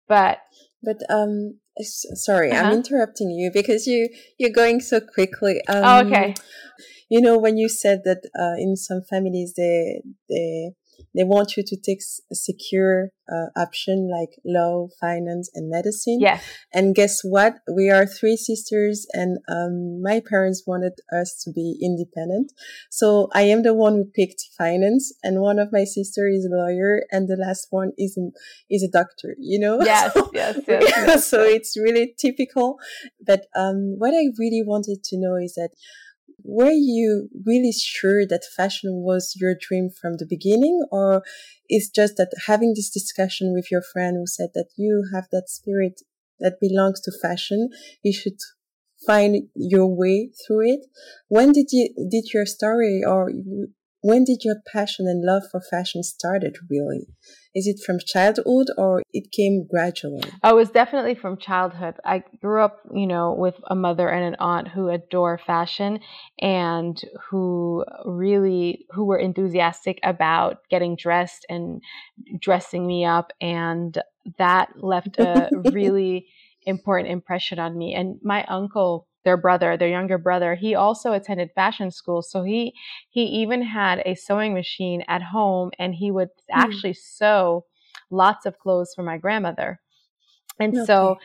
But 0.08 0.38
but 0.82 0.98
um 1.10 1.58
sorry, 1.80 2.50
uh-huh. 2.50 2.62
I'm 2.62 2.72
interrupting 2.72 3.30
you 3.30 3.50
because 3.52 3.86
you 3.86 4.08
you're 4.38 4.50
going 4.50 4.80
so 4.80 5.00
quickly. 5.00 5.60
Um, 5.68 5.84
oh, 5.84 6.06
okay. 6.06 6.34
You 7.10 7.20
know 7.20 7.38
when 7.38 7.56
you 7.56 7.68
said 7.68 8.00
that 8.04 8.28
uh, 8.38 8.60
in 8.60 8.76
some 8.76 9.02
families 9.08 9.54
they 9.56 10.02
they 10.28 10.72
they 11.14 11.24
want 11.24 11.56
you 11.56 11.62
to 11.66 11.76
take 11.76 12.00
a 12.30 12.34
secure 12.34 13.10
uh, 13.30 13.46
option 13.56 14.10
like 14.10 14.30
law, 14.44 14.88
finance, 15.00 15.50
and 15.54 15.70
medicine. 15.70 16.18
Yes. 16.20 16.42
And 16.72 16.94
guess 16.94 17.20
what? 17.22 17.54
We 17.72 17.90
are 17.90 18.06
three 18.06 18.36
sisters, 18.36 19.06
and 19.12 19.38
um, 19.48 20.02
my 20.02 20.20
parents 20.26 20.64
wanted 20.66 20.94
us 21.12 21.40
to 21.44 21.52
be 21.52 21.78
independent. 21.82 22.52
So 22.90 23.28
I 23.34 23.42
am 23.42 23.62
the 23.62 23.74
one 23.74 23.94
who 23.94 24.04
picked 24.04 24.44
finance, 24.56 25.12
and 25.22 25.40
one 25.40 25.58
of 25.58 25.72
my 25.72 25.84
sisters 25.84 26.36
is 26.36 26.46
a 26.46 26.56
lawyer, 26.56 27.02
and 27.10 27.28
the 27.28 27.36
last 27.36 27.68
one 27.70 27.92
is 27.98 28.16
a, 28.16 28.30
is 28.70 28.82
a 28.82 28.90
doctor. 28.90 29.34
You 29.38 29.58
know. 29.60 29.82
Yes. 29.82 30.12
So, 30.18 30.30
yes. 30.32 30.58
Yes. 30.66 30.84
yes. 30.96 31.26
so 31.30 31.42
it's 31.42 31.76
really 31.76 32.14
typical. 32.18 32.78
But 33.24 33.46
um, 33.54 33.96
what 33.98 34.14
I 34.14 34.26
really 34.38 34.62
wanted 34.64 35.04
to 35.04 35.18
know 35.18 35.36
is 35.36 35.54
that 35.54 35.70
were 36.42 36.72
you 36.72 37.28
really 37.46 37.72
sure 37.72 38.26
that 38.26 38.44
fashion 38.56 39.02
was 39.02 39.34
your 39.36 39.54
dream 39.54 39.90
from 39.90 40.16
the 40.16 40.26
beginning 40.28 40.84
or 40.90 41.22
is 41.68 41.90
just 41.94 42.16
that 42.16 42.32
having 42.46 42.74
this 42.74 42.90
discussion 42.90 43.52
with 43.52 43.70
your 43.70 43.82
friend 43.82 44.16
who 44.18 44.26
said 44.26 44.50
that 44.54 44.70
you 44.76 45.04
have 45.12 45.24
that 45.32 45.48
spirit 45.48 46.00
that 46.40 46.60
belongs 46.60 47.00
to 47.00 47.12
fashion 47.20 47.68
you 48.02 48.12
should 48.12 48.38
find 49.06 49.48
your 49.54 49.86
way 49.86 50.30
through 50.46 50.72
it? 50.72 50.86
When 51.28 51.52
did 51.52 51.68
you 51.70 51.88
did 52.10 52.32
your 52.32 52.46
story 52.46 53.02
or 53.06 53.30
when 54.00 54.24
did 54.24 54.44
your 54.44 54.56
passion 54.72 55.06
and 55.06 55.24
love 55.24 55.42
for 55.50 55.60
fashion 55.60 56.02
started 56.02 56.56
really 56.70 57.06
is 57.58 57.66
it 57.66 57.80
from 57.84 57.98
childhood 57.98 58.68
or 58.76 59.02
it 59.12 59.32
came 59.32 59.66
gradually? 59.68 60.22
Oh, 60.44 60.50
it 60.50 60.54
was 60.54 60.70
definitely 60.70 61.16
from 61.16 61.38
childhood. 61.38 61.96
I 62.04 62.22
grew 62.40 62.62
up, 62.62 62.78
you 62.94 63.06
know, 63.06 63.34
with 63.36 63.56
a 63.66 63.74
mother 63.74 64.08
and 64.08 64.24
an 64.24 64.36
aunt 64.38 64.68
who 64.68 64.88
adore 64.88 65.38
fashion 65.38 65.98
and 66.40 67.00
who 67.28 67.84
really 68.04 68.86
who 68.90 69.06
were 69.06 69.18
enthusiastic 69.18 69.98
about 70.04 70.58
getting 70.70 70.94
dressed 70.94 71.46
and 71.48 71.82
dressing 72.38 72.86
me 72.86 73.04
up 73.04 73.32
and 73.40 74.00
that 74.38 74.68
left 74.76 75.18
a 75.18 75.50
really 75.72 76.28
important 76.64 77.10
impression 77.10 77.58
on 77.58 77.76
me. 77.76 77.94
And 77.94 78.20
my 78.22 78.44
uncle 78.44 79.07
their 79.28 79.36
brother, 79.36 79.76
their 79.76 79.90
younger 79.90 80.16
brother, 80.16 80.54
he 80.54 80.74
also 80.74 81.12
attended 81.12 81.50
fashion 81.54 81.90
school. 81.90 82.22
So 82.22 82.44
he 82.44 82.72
he 83.10 83.24
even 83.42 83.60
had 83.60 84.02
a 84.06 84.14
sewing 84.14 84.54
machine 84.54 85.04
at 85.06 85.22
home 85.22 85.70
and 85.78 85.94
he 85.94 86.10
would 86.10 86.30
mm. 86.30 86.54
actually 86.64 86.94
sew 86.94 87.66
lots 88.10 88.46
of 88.46 88.58
clothes 88.58 88.94
for 88.96 89.02
my 89.02 89.18
grandmother. 89.18 89.80
And 90.58 90.74
okay. 90.74 90.86
so 90.86 91.18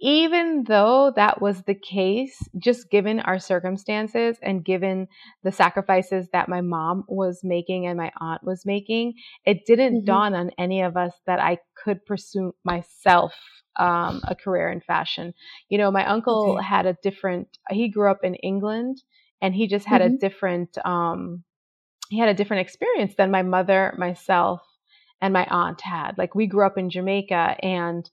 even 0.00 0.64
though 0.66 1.12
that 1.14 1.42
was 1.42 1.62
the 1.62 1.74
case, 1.74 2.36
just 2.58 2.90
given 2.90 3.20
our 3.20 3.38
circumstances 3.38 4.38
and 4.42 4.64
given 4.64 5.08
the 5.44 5.52
sacrifices 5.52 6.26
that 6.32 6.48
my 6.48 6.62
mom 6.62 7.04
was 7.06 7.40
making 7.42 7.86
and 7.86 7.98
my 7.98 8.10
aunt 8.20 8.42
was 8.42 8.64
making, 8.64 9.14
it 9.44 9.66
didn't 9.66 9.98
mm-hmm. 9.98 10.06
dawn 10.06 10.34
on 10.34 10.50
any 10.58 10.82
of 10.82 10.96
us 10.96 11.12
that 11.26 11.38
I 11.38 11.58
could 11.84 12.04
pursue 12.06 12.54
myself 12.64 13.34
um, 13.78 14.22
a 14.26 14.34
career 14.34 14.70
in 14.70 14.80
fashion. 14.80 15.34
You 15.68 15.78
know, 15.78 15.90
my 15.90 16.06
uncle 16.06 16.56
okay. 16.56 16.66
had 16.66 16.86
a 16.86 16.96
different, 17.02 17.48
he 17.70 17.90
grew 17.90 18.10
up 18.10 18.24
in 18.24 18.34
England 18.36 19.02
and 19.42 19.54
he 19.54 19.68
just 19.68 19.86
had 19.86 20.00
mm-hmm. 20.00 20.14
a 20.14 20.18
different, 20.18 20.78
um, 20.84 21.44
he 22.08 22.18
had 22.18 22.28
a 22.28 22.34
different 22.34 22.66
experience 22.66 23.14
than 23.16 23.30
my 23.30 23.42
mother, 23.42 23.94
myself, 23.98 24.62
and 25.20 25.32
my 25.32 25.46
aunt 25.50 25.80
had. 25.82 26.16
Like 26.16 26.34
we 26.34 26.46
grew 26.46 26.66
up 26.66 26.78
in 26.78 26.90
Jamaica 26.90 27.56
and 27.62 28.10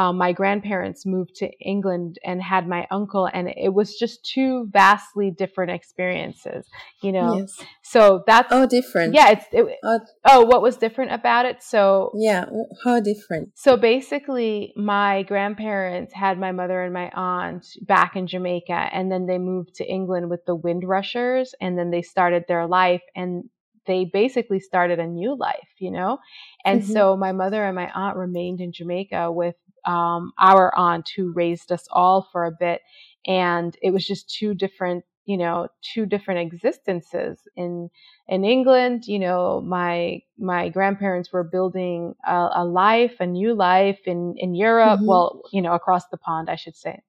um, 0.00 0.16
my 0.16 0.32
grandparents 0.32 1.04
moved 1.04 1.34
to 1.36 1.50
England 1.60 2.16
and 2.24 2.42
had 2.42 2.66
my 2.66 2.86
uncle, 2.90 3.28
and 3.30 3.52
it 3.54 3.74
was 3.74 3.98
just 3.98 4.24
two 4.24 4.66
vastly 4.70 5.30
different 5.30 5.72
experiences, 5.72 6.66
you 7.02 7.12
know. 7.12 7.36
Yes. 7.36 7.60
So 7.82 8.24
that's 8.26 8.48
oh 8.50 8.66
different. 8.66 9.12
Yeah, 9.12 9.32
it's 9.32 9.44
it, 9.52 9.66
oh. 9.84 10.00
oh, 10.24 10.44
what 10.46 10.62
was 10.62 10.78
different 10.78 11.12
about 11.12 11.44
it? 11.44 11.62
So 11.62 12.12
yeah, 12.14 12.46
how 12.82 13.00
different? 13.00 13.50
So 13.56 13.76
basically, 13.76 14.72
my 14.74 15.22
grandparents 15.24 16.14
had 16.14 16.38
my 16.38 16.52
mother 16.52 16.80
and 16.80 16.94
my 16.94 17.10
aunt 17.14 17.66
back 17.82 18.16
in 18.16 18.26
Jamaica, 18.26 18.88
and 18.92 19.12
then 19.12 19.26
they 19.26 19.36
moved 19.36 19.74
to 19.76 19.84
England 19.84 20.30
with 20.30 20.46
the 20.46 20.56
Windrushers, 20.56 21.54
and 21.60 21.78
then 21.78 21.90
they 21.90 22.00
started 22.00 22.44
their 22.48 22.66
life 22.66 23.02
and 23.14 23.44
they 23.86 24.04
basically 24.04 24.60
started 24.60 24.98
a 24.98 25.06
new 25.06 25.36
life, 25.36 25.68
you 25.78 25.90
know? 25.90 26.18
And 26.64 26.82
mm-hmm. 26.82 26.92
so 26.92 27.16
my 27.16 27.32
mother 27.32 27.64
and 27.64 27.74
my 27.74 27.90
aunt 27.90 28.16
remained 28.16 28.60
in 28.60 28.72
Jamaica 28.72 29.32
with 29.32 29.56
um, 29.84 30.32
our 30.38 30.74
aunt 30.76 31.10
who 31.16 31.32
raised 31.32 31.72
us 31.72 31.86
all 31.90 32.28
for 32.32 32.44
a 32.44 32.52
bit. 32.52 32.80
And 33.26 33.76
it 33.82 33.90
was 33.90 34.06
just 34.06 34.34
two 34.34 34.54
different, 34.54 35.04
you 35.26 35.36
know, 35.36 35.68
two 35.94 36.06
different 36.06 36.40
existences 36.40 37.38
in 37.54 37.90
in 38.26 38.44
England. 38.44 39.04
You 39.06 39.18
know, 39.18 39.60
my 39.60 40.22
my 40.38 40.70
grandparents 40.70 41.30
were 41.30 41.44
building 41.44 42.14
a, 42.26 42.48
a 42.56 42.64
life, 42.64 43.16
a 43.20 43.26
new 43.26 43.54
life 43.54 44.00
in 44.06 44.34
in 44.38 44.54
Europe. 44.54 45.00
Mm-hmm. 45.00 45.06
Well, 45.06 45.42
you 45.52 45.60
know, 45.60 45.74
across 45.74 46.08
the 46.08 46.16
pond, 46.16 46.48
I 46.48 46.56
should 46.56 46.76
say. 46.76 47.02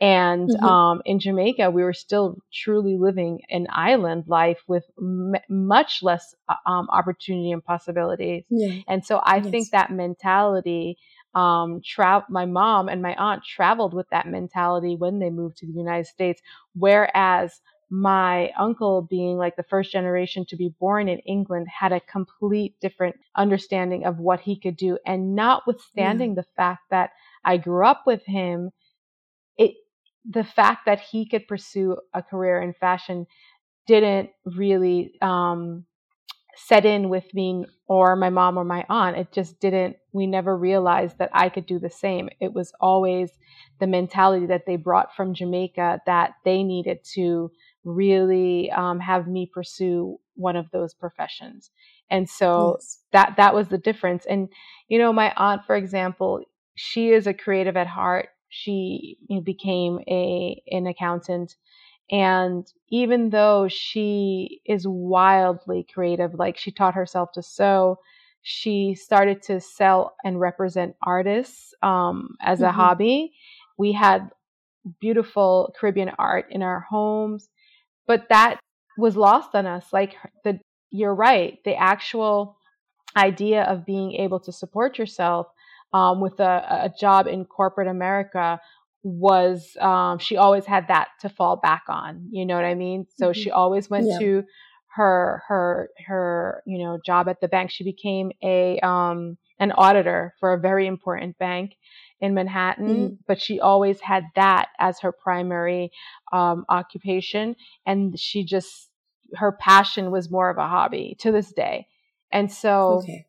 And 0.00 0.48
mm-hmm. 0.48 0.64
um, 0.64 1.02
in 1.04 1.18
Jamaica, 1.18 1.72
we 1.72 1.82
were 1.82 1.92
still 1.92 2.38
truly 2.52 2.96
living 2.96 3.40
an 3.50 3.66
island 3.70 4.24
life 4.28 4.60
with 4.68 4.84
m- 4.96 5.34
much 5.48 6.02
less 6.02 6.34
uh, 6.48 6.54
um, 6.64 6.88
opportunity 6.90 7.50
and 7.50 7.64
possibilities. 7.64 8.44
Yeah. 8.48 8.82
And 8.86 9.04
so 9.04 9.16
I 9.16 9.38
yes. 9.38 9.48
think 9.48 9.70
that 9.70 9.90
mentality 9.90 10.98
um, 11.36 11.82
tra- 11.84 12.26
my 12.30 12.46
mom 12.46 12.88
and 12.88 13.02
my 13.02 13.14
aunt 13.14 13.44
traveled 13.44 13.92
with 13.92 14.08
that 14.10 14.26
mentality 14.26 14.96
when 14.96 15.18
they 15.18 15.30
moved 15.30 15.58
to 15.58 15.66
the 15.66 15.72
United 15.72 16.06
States. 16.06 16.40
Whereas 16.74 17.60
my 17.90 18.50
uncle, 18.58 19.02
being 19.02 19.36
like 19.36 19.54
the 19.54 19.62
first 19.62 19.92
generation 19.92 20.46
to 20.46 20.56
be 20.56 20.74
born 20.80 21.08
in 21.08 21.18
England, 21.20 21.68
had 21.68 21.92
a 21.92 22.00
complete 22.00 22.74
different 22.80 23.16
understanding 23.36 24.06
of 24.06 24.18
what 24.18 24.40
he 24.40 24.58
could 24.58 24.76
do. 24.76 24.98
And 25.06 25.36
notwithstanding 25.36 26.34
the 26.34 26.46
fact 26.56 26.84
that 26.90 27.10
I 27.44 27.58
grew 27.58 27.86
up 27.86 28.04
with 28.06 28.24
him, 28.24 28.70
it 29.58 29.74
the 30.28 30.42
fact 30.42 30.86
that 30.86 31.00
he 31.00 31.28
could 31.28 31.46
pursue 31.46 31.98
a 32.14 32.22
career 32.22 32.60
in 32.60 32.72
fashion 32.72 33.26
didn't 33.86 34.30
really 34.44 35.12
um, 35.22 35.84
set 36.56 36.86
in 36.86 37.08
with 37.08 37.32
me 37.34 37.66
or 37.86 38.16
my 38.16 38.30
mom 38.30 38.58
or 38.58 38.64
my 38.64 38.84
aunt. 38.88 39.16
It 39.16 39.30
just 39.32 39.60
didn't, 39.60 39.96
we 40.12 40.26
never 40.26 40.56
realized 40.56 41.18
that 41.18 41.30
I 41.32 41.48
could 41.48 41.66
do 41.66 41.78
the 41.78 41.90
same. 41.90 42.28
It 42.40 42.52
was 42.52 42.72
always 42.80 43.30
the 43.78 43.86
mentality 43.86 44.46
that 44.46 44.64
they 44.66 44.76
brought 44.76 45.14
from 45.14 45.34
Jamaica 45.34 46.00
that 46.06 46.34
they 46.44 46.62
needed 46.62 47.04
to 47.14 47.50
really 47.84 48.70
um, 48.72 48.98
have 49.00 49.28
me 49.28 49.50
pursue 49.52 50.18
one 50.34 50.56
of 50.56 50.70
those 50.70 50.94
professions. 50.94 51.70
And 52.10 52.28
so 52.28 52.76
yes. 52.78 52.98
that 53.12 53.34
that 53.36 53.54
was 53.54 53.68
the 53.68 53.78
difference. 53.78 54.26
And 54.26 54.48
you 54.88 54.98
know, 54.98 55.12
my 55.12 55.32
aunt, 55.36 55.64
for 55.66 55.76
example, 55.76 56.40
she 56.74 57.10
is 57.10 57.26
a 57.26 57.34
creative 57.34 57.76
at 57.76 57.86
heart. 57.86 58.28
She 58.48 59.18
became 59.44 60.00
a 60.08 60.62
an 60.70 60.86
accountant 60.86 61.56
and 62.10 62.66
even 62.90 63.30
though 63.30 63.68
she 63.68 64.60
is 64.64 64.86
wildly 64.86 65.86
creative, 65.92 66.34
like 66.34 66.56
she 66.56 66.70
taught 66.70 66.94
herself 66.94 67.32
to 67.32 67.42
sew, 67.42 67.98
she 68.42 68.94
started 68.94 69.42
to 69.42 69.60
sell 69.60 70.14
and 70.24 70.40
represent 70.40 70.94
artists 71.02 71.74
um, 71.82 72.36
as 72.40 72.60
mm-hmm. 72.60 72.68
a 72.68 72.72
hobby. 72.72 73.32
We 73.76 73.92
had 73.92 74.30
beautiful 75.00 75.74
Caribbean 75.78 76.12
art 76.16 76.46
in 76.50 76.62
our 76.62 76.86
homes, 76.88 77.48
but 78.06 78.28
that 78.28 78.60
was 78.96 79.16
lost 79.16 79.54
on 79.54 79.66
us. 79.66 79.86
Like 79.92 80.14
the, 80.44 80.60
you're 80.90 81.14
right, 81.14 81.58
the 81.64 81.74
actual 81.74 82.56
idea 83.16 83.64
of 83.64 83.84
being 83.84 84.12
able 84.12 84.38
to 84.40 84.52
support 84.52 84.96
yourself 84.96 85.48
um, 85.92 86.20
with 86.20 86.38
a, 86.38 86.84
a 86.84 86.92
job 86.98 87.26
in 87.26 87.44
corporate 87.44 87.88
America 87.88 88.60
was 89.06 89.76
um, 89.80 90.18
she 90.18 90.36
always 90.36 90.66
had 90.66 90.88
that 90.88 91.08
to 91.20 91.28
fall 91.28 91.56
back 91.56 91.84
on. 91.88 92.28
You 92.30 92.44
know 92.44 92.56
what 92.56 92.64
I 92.64 92.74
mean? 92.74 93.06
So 93.16 93.26
mm-hmm. 93.26 93.40
she 93.40 93.50
always 93.50 93.88
went 93.88 94.06
yeah. 94.08 94.18
to 94.18 94.42
her 94.96 95.42
her 95.46 95.90
her 96.06 96.62
you 96.66 96.78
know 96.78 96.98
job 97.04 97.28
at 97.28 97.40
the 97.40 97.48
bank. 97.48 97.70
She 97.70 97.84
became 97.84 98.32
a 98.42 98.80
um, 98.80 99.38
an 99.58 99.72
auditor 99.72 100.34
for 100.40 100.52
a 100.52 100.60
very 100.60 100.86
important 100.86 101.38
bank 101.38 101.72
in 102.20 102.34
Manhattan, 102.34 102.88
mm-hmm. 102.88 103.14
but 103.26 103.40
she 103.40 103.60
always 103.60 104.00
had 104.00 104.24
that 104.34 104.68
as 104.78 105.00
her 105.00 105.12
primary 105.12 105.90
um, 106.32 106.64
occupation. 106.68 107.56
And 107.84 108.18
she 108.18 108.44
just, 108.44 108.88
her 109.34 109.52
passion 109.52 110.10
was 110.10 110.30
more 110.30 110.50
of 110.50 110.58
a 110.58 110.66
hobby 110.66 111.16
to 111.20 111.30
this 111.30 111.52
day. 111.52 111.86
And 112.32 112.50
so 112.50 113.00
okay. 113.02 113.26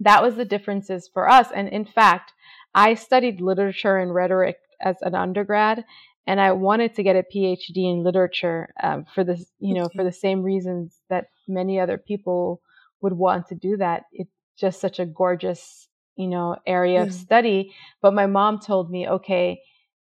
that 0.00 0.22
was 0.22 0.36
the 0.36 0.44
differences 0.44 1.08
for 1.12 1.28
us. 1.28 1.48
And 1.54 1.68
in 1.68 1.84
fact, 1.84 2.32
I 2.74 2.94
studied 2.94 3.40
literature 3.40 3.98
and 3.98 4.14
rhetoric 4.14 4.56
as 4.80 4.96
an 5.02 5.14
undergrad, 5.14 5.84
and 6.26 6.40
I 6.40 6.52
wanted 6.52 6.94
to 6.94 7.02
get 7.02 7.16
a 7.16 7.24
PhD 7.34 7.90
in 7.90 8.04
literature 8.04 8.72
um, 8.82 9.04
for 9.14 9.24
this, 9.24 9.44
you 9.58 9.74
know, 9.74 9.88
for 9.94 10.04
the 10.04 10.12
same 10.12 10.42
reasons 10.42 11.00
that 11.08 11.26
many 11.48 11.80
other 11.80 11.98
people 11.98 12.60
would 13.00 13.14
want 13.14 13.48
to 13.48 13.54
do 13.54 13.76
that. 13.78 14.04
It's 14.12 14.30
just 14.58 14.80
such 14.80 14.98
a 14.98 15.06
gorgeous, 15.06 15.88
you 16.16 16.28
know, 16.28 16.56
area 16.66 17.02
of 17.02 17.12
study. 17.14 17.74
But 18.02 18.14
my 18.14 18.26
mom 18.26 18.60
told 18.60 18.90
me, 18.90 19.08
okay, 19.08 19.60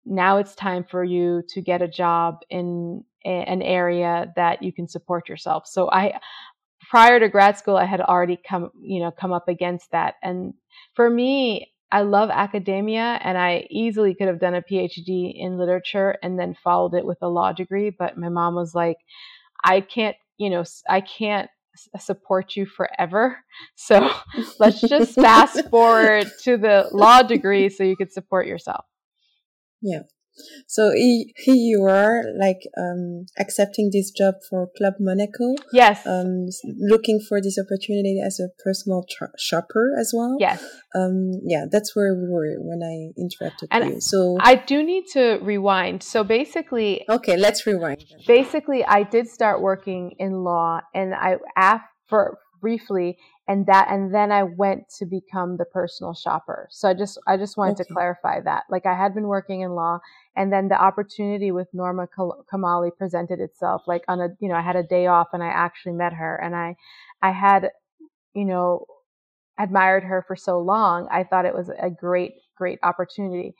now 0.05 0.37
it's 0.37 0.55
time 0.55 0.83
for 0.89 1.03
you 1.03 1.43
to 1.49 1.61
get 1.61 1.81
a 1.81 1.87
job 1.87 2.39
in 2.49 3.03
a, 3.23 3.29
an 3.29 3.61
area 3.61 4.33
that 4.35 4.63
you 4.63 4.73
can 4.73 4.87
support 4.87 5.29
yourself. 5.29 5.67
So 5.67 5.89
I, 5.91 6.19
prior 6.89 7.19
to 7.19 7.29
grad 7.29 7.57
school, 7.57 7.77
I 7.77 7.85
had 7.85 8.01
already 8.01 8.37
come, 8.37 8.71
you 8.81 9.01
know, 9.01 9.11
come 9.11 9.31
up 9.31 9.47
against 9.47 9.91
that. 9.91 10.15
And 10.23 10.55
for 10.95 11.09
me, 11.09 11.71
I 11.91 12.01
love 12.01 12.29
academia 12.29 13.19
and 13.23 13.37
I 13.37 13.67
easily 13.69 14.13
could 14.13 14.27
have 14.27 14.39
done 14.39 14.55
a 14.55 14.61
PhD 14.61 15.33
in 15.35 15.57
literature 15.57 16.15
and 16.21 16.39
then 16.39 16.55
followed 16.63 16.93
it 16.93 17.05
with 17.05 17.17
a 17.21 17.27
law 17.27 17.51
degree. 17.51 17.89
But 17.89 18.17
my 18.17 18.29
mom 18.29 18.55
was 18.55 18.75
like, 18.75 18.97
I 19.63 19.81
can't, 19.81 20.15
you 20.37 20.49
know, 20.49 20.63
I 20.87 21.01
can't 21.01 21.49
support 21.99 22.55
you 22.55 22.65
forever. 22.65 23.37
So 23.75 24.09
let's 24.59 24.81
just 24.81 25.15
fast 25.21 25.69
forward 25.69 26.27
to 26.43 26.57
the 26.57 26.89
law 26.91 27.23
degree 27.23 27.69
so 27.69 27.83
you 27.83 27.95
could 27.95 28.11
support 28.11 28.45
yourself. 28.45 28.85
Yeah. 29.81 30.01
So 30.67 30.91
here 30.91 31.55
you 31.55 31.85
are, 31.85 32.23
like 32.39 32.61
um, 32.77 33.25
accepting 33.37 33.89
this 33.91 34.11
job 34.11 34.35
for 34.49 34.69
Club 34.77 34.93
Monaco. 34.99 35.55
Yes. 35.73 36.05
Um, 36.05 36.47
looking 36.79 37.19
for 37.27 37.41
this 37.41 37.57
opportunity 37.59 38.21
as 38.23 38.39
a 38.39 38.49
personal 38.63 39.05
shopper 39.37 39.93
as 39.99 40.11
well. 40.13 40.37
Yes. 40.39 40.63
Um, 40.95 41.31
yeah, 41.45 41.65
that's 41.71 41.95
where 41.95 42.13
we 42.15 42.27
were 42.27 42.55
when 42.59 42.81
I 42.83 43.11
interrupted 43.19 43.69
and 43.71 43.95
you. 43.95 44.01
So 44.01 44.37
I 44.39 44.55
do 44.55 44.83
need 44.83 45.05
to 45.13 45.39
rewind. 45.41 46.03
So 46.03 46.23
basically, 46.23 47.05
okay, 47.09 47.37
let's 47.37 47.65
rewind. 47.65 48.05
Basically, 48.27 48.83
I 48.85 49.03
did 49.03 49.27
start 49.27 49.61
working 49.61 50.15
in 50.19 50.43
law, 50.43 50.81
and 50.93 51.13
I 51.13 51.37
after 51.55 52.37
briefly 52.59 53.17
and 53.47 53.65
that 53.65 53.87
and 53.89 54.13
then 54.13 54.31
I 54.31 54.43
went 54.43 54.89
to 54.99 55.05
become 55.05 55.57
the 55.57 55.65
personal 55.65 56.13
shopper. 56.13 56.67
So 56.71 56.89
I 56.89 56.93
just 56.93 57.17
I 57.27 57.37
just 57.37 57.57
wanted 57.57 57.73
okay. 57.73 57.85
to 57.85 57.93
clarify 57.93 58.41
that. 58.41 58.63
Like 58.69 58.85
I 58.85 58.95
had 58.95 59.13
been 59.13 59.27
working 59.27 59.61
in 59.61 59.71
law 59.71 59.99
and 60.35 60.51
then 60.53 60.67
the 60.67 60.81
opportunity 60.81 61.51
with 61.51 61.67
Norma 61.73 62.07
Kamali 62.07 62.95
presented 62.95 63.39
itself 63.39 63.83
like 63.87 64.03
on 64.07 64.21
a 64.21 64.29
you 64.39 64.49
know 64.49 64.55
I 64.55 64.61
had 64.61 64.75
a 64.75 64.83
day 64.83 65.07
off 65.07 65.29
and 65.33 65.43
I 65.43 65.47
actually 65.47 65.93
met 65.93 66.13
her 66.13 66.35
and 66.35 66.55
I 66.55 66.75
I 67.21 67.31
had 67.31 67.71
you 68.33 68.45
know 68.45 68.85
admired 69.59 70.03
her 70.03 70.23
for 70.27 70.35
so 70.35 70.59
long. 70.59 71.07
I 71.11 71.23
thought 71.23 71.45
it 71.45 71.55
was 71.55 71.69
a 71.69 71.89
great 71.89 72.33
great 72.55 72.79
opportunity. 72.83 73.55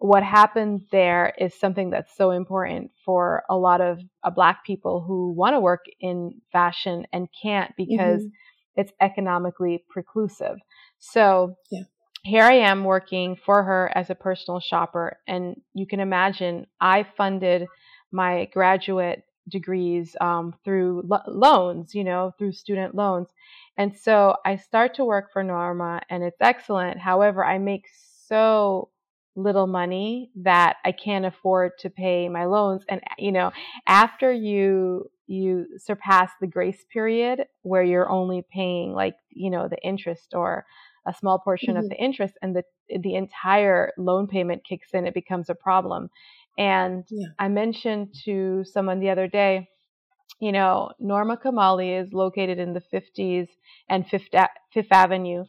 What 0.00 0.22
happened 0.22 0.86
there 0.90 1.32
is 1.38 1.54
something 1.54 1.90
that's 1.90 2.16
so 2.16 2.30
important 2.30 2.90
for 3.04 3.44
a 3.48 3.56
lot 3.56 3.80
of 3.80 4.00
uh, 4.24 4.30
black 4.30 4.64
people 4.64 5.04
who 5.06 5.32
want 5.32 5.54
to 5.54 5.60
work 5.60 5.84
in 6.00 6.40
fashion 6.52 7.06
and 7.12 7.28
can't 7.42 7.72
because 7.76 8.22
mm-hmm 8.22 8.34
it's 8.76 8.92
economically 9.00 9.84
preclusive. 9.94 10.56
So 10.98 11.56
yeah. 11.70 11.82
here 12.22 12.44
I 12.44 12.54
am 12.54 12.84
working 12.84 13.36
for 13.36 13.62
her 13.62 13.90
as 13.94 14.10
a 14.10 14.14
personal 14.14 14.60
shopper. 14.60 15.18
And 15.26 15.56
you 15.74 15.86
can 15.86 16.00
imagine 16.00 16.66
I 16.80 17.04
funded 17.16 17.66
my 18.12 18.48
graduate 18.52 19.24
degrees 19.48 20.16
um, 20.20 20.54
through 20.64 21.02
lo- 21.06 21.18
loans, 21.26 21.94
you 21.94 22.04
know, 22.04 22.32
through 22.38 22.52
student 22.52 22.94
loans. 22.94 23.28
And 23.76 23.96
so 23.96 24.36
I 24.44 24.56
start 24.56 24.94
to 24.94 25.04
work 25.04 25.32
for 25.32 25.42
Norma 25.42 26.00
and 26.08 26.22
it's 26.22 26.40
excellent. 26.40 26.98
However, 26.98 27.44
I 27.44 27.58
make 27.58 27.86
so 28.26 28.90
little 29.36 29.66
money 29.66 30.30
that 30.36 30.76
I 30.84 30.92
can't 30.92 31.24
afford 31.24 31.72
to 31.80 31.90
pay 31.90 32.28
my 32.28 32.46
loans. 32.46 32.82
And, 32.88 33.00
you 33.18 33.32
know, 33.32 33.52
after 33.86 34.32
you 34.32 35.10
you 35.30 35.66
surpass 35.78 36.32
the 36.40 36.46
grace 36.46 36.84
period 36.92 37.44
where 37.62 37.84
you're 37.84 38.10
only 38.10 38.42
paying 38.52 38.92
like 38.92 39.14
you 39.30 39.48
know 39.48 39.68
the 39.68 39.80
interest 39.80 40.34
or 40.34 40.66
a 41.06 41.14
small 41.14 41.38
portion 41.38 41.74
mm-hmm. 41.74 41.84
of 41.84 41.88
the 41.88 41.96
interest 41.96 42.34
and 42.42 42.54
the 42.56 42.64
the 43.00 43.14
entire 43.14 43.92
loan 43.96 44.26
payment 44.26 44.62
kicks 44.68 44.88
in 44.92 45.06
it 45.06 45.14
becomes 45.14 45.48
a 45.48 45.54
problem 45.54 46.10
and 46.58 47.04
yeah. 47.10 47.28
i 47.38 47.46
mentioned 47.46 48.12
to 48.24 48.64
someone 48.64 48.98
the 48.98 49.08
other 49.08 49.28
day 49.28 49.68
you 50.40 50.50
know 50.50 50.90
norma 50.98 51.36
kamali 51.36 52.02
is 52.02 52.12
located 52.12 52.58
in 52.58 52.74
the 52.74 52.82
50s 52.92 53.46
and 53.88 54.08
fifth, 54.08 54.30
fifth 54.74 54.90
avenue 54.90 55.44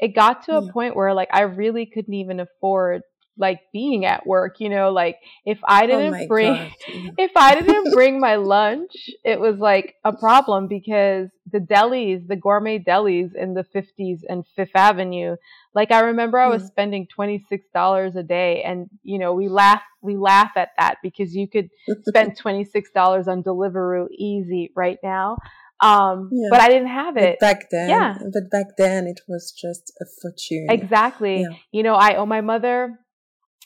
it 0.00 0.08
got 0.08 0.44
to 0.44 0.56
a 0.56 0.72
point 0.72 0.96
where 0.96 1.14
like 1.14 1.28
i 1.32 1.42
really 1.42 1.86
couldn't 1.86 2.14
even 2.14 2.40
afford 2.40 3.02
like 3.40 3.60
being 3.72 4.04
at 4.04 4.26
work, 4.26 4.56
you 4.60 4.68
know, 4.68 4.90
like 4.90 5.16
if 5.44 5.58
I 5.64 5.84
oh 5.84 5.86
didn't 5.86 6.14
oh 6.14 6.26
bring 6.28 6.54
God. 6.54 6.72
if 7.18 7.32
I 7.34 7.60
didn't 7.60 7.92
bring 7.92 8.20
my 8.20 8.36
lunch, 8.36 8.92
it 9.24 9.40
was 9.40 9.58
like 9.58 9.96
a 10.04 10.12
problem 10.12 10.68
because 10.68 11.30
the 11.50 11.58
delis, 11.58 12.28
the 12.28 12.36
gourmet 12.36 12.78
delis 12.78 13.34
in 13.34 13.54
the 13.54 13.64
50s 13.74 14.20
and 14.28 14.44
5th 14.56 14.70
Avenue, 14.74 15.36
like 15.74 15.90
I 15.90 16.00
remember 16.00 16.38
I 16.38 16.48
was 16.48 16.62
mm. 16.62 16.68
spending 16.68 17.08
$26 17.18 18.16
a 18.16 18.22
day 18.22 18.62
and 18.62 18.88
you 19.02 19.18
know, 19.18 19.32
we 19.32 19.48
laugh 19.48 19.82
we 20.02 20.16
laugh 20.16 20.52
at 20.56 20.70
that 20.78 20.96
because 21.02 21.34
you 21.34 21.48
could 21.48 21.70
spend 22.08 22.38
$26 22.38 23.26
on 23.26 23.42
Deliveroo 23.42 24.06
easy 24.10 24.70
right 24.76 24.98
now. 25.02 25.36
Um, 25.82 26.28
yeah. 26.30 26.48
but 26.50 26.60
I 26.60 26.68
didn't 26.68 26.88
have 26.88 27.16
it 27.16 27.38
but 27.40 27.46
back 27.46 27.70
then. 27.70 27.88
Yeah, 27.88 28.18
but 28.18 28.50
back 28.50 28.76
then 28.76 29.06
it 29.06 29.20
was 29.26 29.50
just 29.50 29.92
a 30.00 30.04
fortune. 30.20 30.66
Exactly. 30.68 31.40
Yeah. 31.40 31.56
You 31.72 31.82
know, 31.82 31.94
I 31.94 32.16
owe 32.16 32.26
my 32.26 32.42
mother 32.42 32.98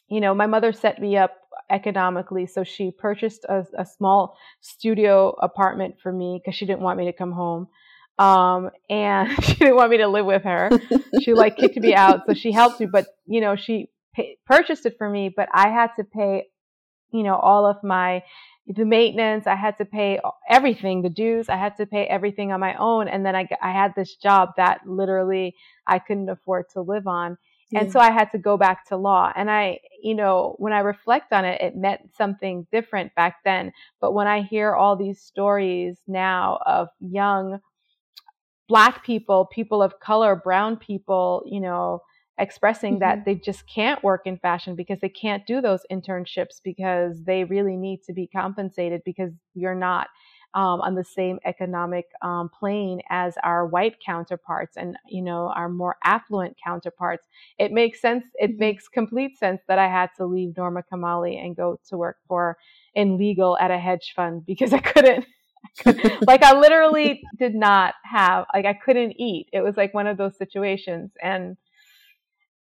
you 0.09 0.21
know, 0.21 0.35
my 0.35 0.47
mother 0.47 0.73
set 0.73 1.01
me 1.01 1.17
up 1.17 1.33
economically. 1.71 2.47
So 2.47 2.65
she 2.65 2.91
purchased 2.91 3.45
a, 3.45 3.67
a 3.79 3.87
small 3.87 4.37
studio 4.61 5.31
apartment 5.41 5.97
for 6.03 6.13
me 6.13 6.41
because 6.43 6.57
she 6.57 6.67
didn't 6.67 6.83
want 6.83 6.99
me 6.99 7.07
to 7.07 7.13
come 7.13 7.33
home. 7.33 7.69
Um, 8.19 8.71
and 8.89 9.31
she 9.45 9.55
didn't 9.55 9.77
want 9.77 9.91
me 9.91 9.99
to 9.99 10.09
live 10.09 10.27
with 10.27 10.43
her. 10.45 10.71
she 11.23 11.35
like 11.35 11.57
kicked 11.57 11.77
me 11.77 11.95
out. 11.95 12.23
So 12.27 12.35
she 12.35 12.53
helped 12.53 12.81
me, 12.81 12.87
but 12.87 13.07
you 13.27 13.41
know, 13.41 13.57
she 13.57 13.91
pay, 14.15 14.37
purchased 14.47 14.87
it 14.87 14.97
for 14.99 15.09
me, 15.09 15.33
but 15.35 15.49
I 15.53 15.69
had 15.69 15.91
to 15.97 16.05
pay, 16.05 16.45
you 17.13 17.23
know, 17.23 17.37
all 17.37 17.67
of 17.67 17.77
my, 17.83 18.23
the 18.67 18.85
maintenance. 18.85 19.47
I 19.47 19.57
had 19.57 19.77
to 19.79 19.85
pay 19.85 20.21
everything, 20.49 21.03
the 21.03 21.11
dues. 21.11 21.49
I 21.49 21.57
had 21.57 21.77
to 21.77 21.87
pay 21.87 22.05
everything 22.05 22.53
on 22.53 22.61
my 22.61 22.75
own. 22.77 23.09
And 23.09 23.25
then 23.25 23.37
I, 23.37 23.49
I 23.63 23.73
had 23.73 23.93
this 23.95 24.15
job 24.17 24.51
that 24.57 24.81
literally 24.87 25.55
I 25.87 25.99
couldn't 25.99 26.31
afford 26.31 26.67
to 26.75 26.81
live 26.81 27.07
on. 27.07 27.37
And 27.73 27.91
so 27.91 27.99
I 27.99 28.11
had 28.11 28.31
to 28.33 28.39
go 28.39 28.57
back 28.57 28.87
to 28.89 28.97
law. 28.97 29.33
And 29.35 29.51
I, 29.51 29.81
you 30.03 30.15
know, 30.15 30.55
when 30.59 30.73
I 30.73 30.81
reflect 30.81 31.33
on 31.33 31.45
it, 31.45 31.61
it 31.61 31.77
meant 31.77 32.15
something 32.17 32.67
different 32.71 33.15
back 33.15 33.37
then. 33.45 33.73
But 34.01 34.13
when 34.13 34.27
I 34.27 34.43
hear 34.43 34.75
all 34.75 34.97
these 34.97 35.21
stories 35.21 35.99
now 36.07 36.61
of 36.67 36.89
young 37.01 37.61
black 38.69 39.05
people, 39.05 39.47
people 39.47 39.83
of 39.83 39.99
color, 40.01 40.37
brown 40.37 40.77
people, 40.77 41.43
you 41.47 41.61
know, 41.61 42.01
expressing 42.39 42.95
mm-hmm. 42.95 43.01
that 43.01 43.25
they 43.25 43.35
just 43.35 43.65
can't 43.73 44.03
work 44.03 44.23
in 44.25 44.39
fashion 44.39 44.75
because 44.75 44.99
they 45.01 45.09
can't 45.09 45.47
do 45.47 45.61
those 45.61 45.81
internships 45.91 46.61
because 46.63 47.23
they 47.25 47.45
really 47.45 47.77
need 47.77 48.03
to 48.05 48.13
be 48.13 48.27
compensated 48.27 49.03
because 49.05 49.33
you're 49.55 49.75
not 49.75 50.09
um, 50.55 50.81
on 50.81 50.95
the 50.95 51.05
same 51.05 51.39
economic 51.45 52.07
um, 52.23 52.49
plane 52.49 53.01
as 53.11 53.35
our 53.43 53.67
white 53.67 53.97
counterparts 54.05 54.77
and 54.77 54.97
you 55.09 55.23
know 55.23 55.53
our 55.55 55.69
more 55.69 55.97
affluent 56.05 56.57
counterparts 56.63 57.27
it 57.59 57.73
makes 57.73 58.01
sense 58.01 58.25
it 58.35 58.53
mm-hmm. 58.53 58.61
makes 58.61 58.89
complete 58.89 59.39
sense 59.39 59.61
that 59.69 59.79
i 59.79 59.89
had 59.89 60.11
to 60.17 60.25
leave 60.25 60.57
norma 60.57 60.83
kamali 60.83 61.45
and 61.45 61.57
go 61.57 61.79
to 61.89 61.97
work 61.97 62.19
for 62.29 62.57
in 62.95 63.19
legal 63.19 63.59
at 63.59 63.71
a 63.71 63.79
hedge 63.79 64.13
fund 64.15 64.47
because 64.47 64.73
i 64.73 64.79
couldn't 64.79 65.25
like 66.27 66.43
I 66.43 66.59
literally 66.59 67.23
did 67.39 67.55
not 67.55 67.95
have 68.05 68.47
like 68.53 68.67
I 68.67 68.75
couldn't 68.75 69.15
eat. 69.19 69.49
It 69.53 69.63
was 69.63 69.77
like 69.77 69.95
one 69.95 70.07
of 70.07 70.17
those 70.17 70.37
situations 70.37 71.11
and 71.23 71.57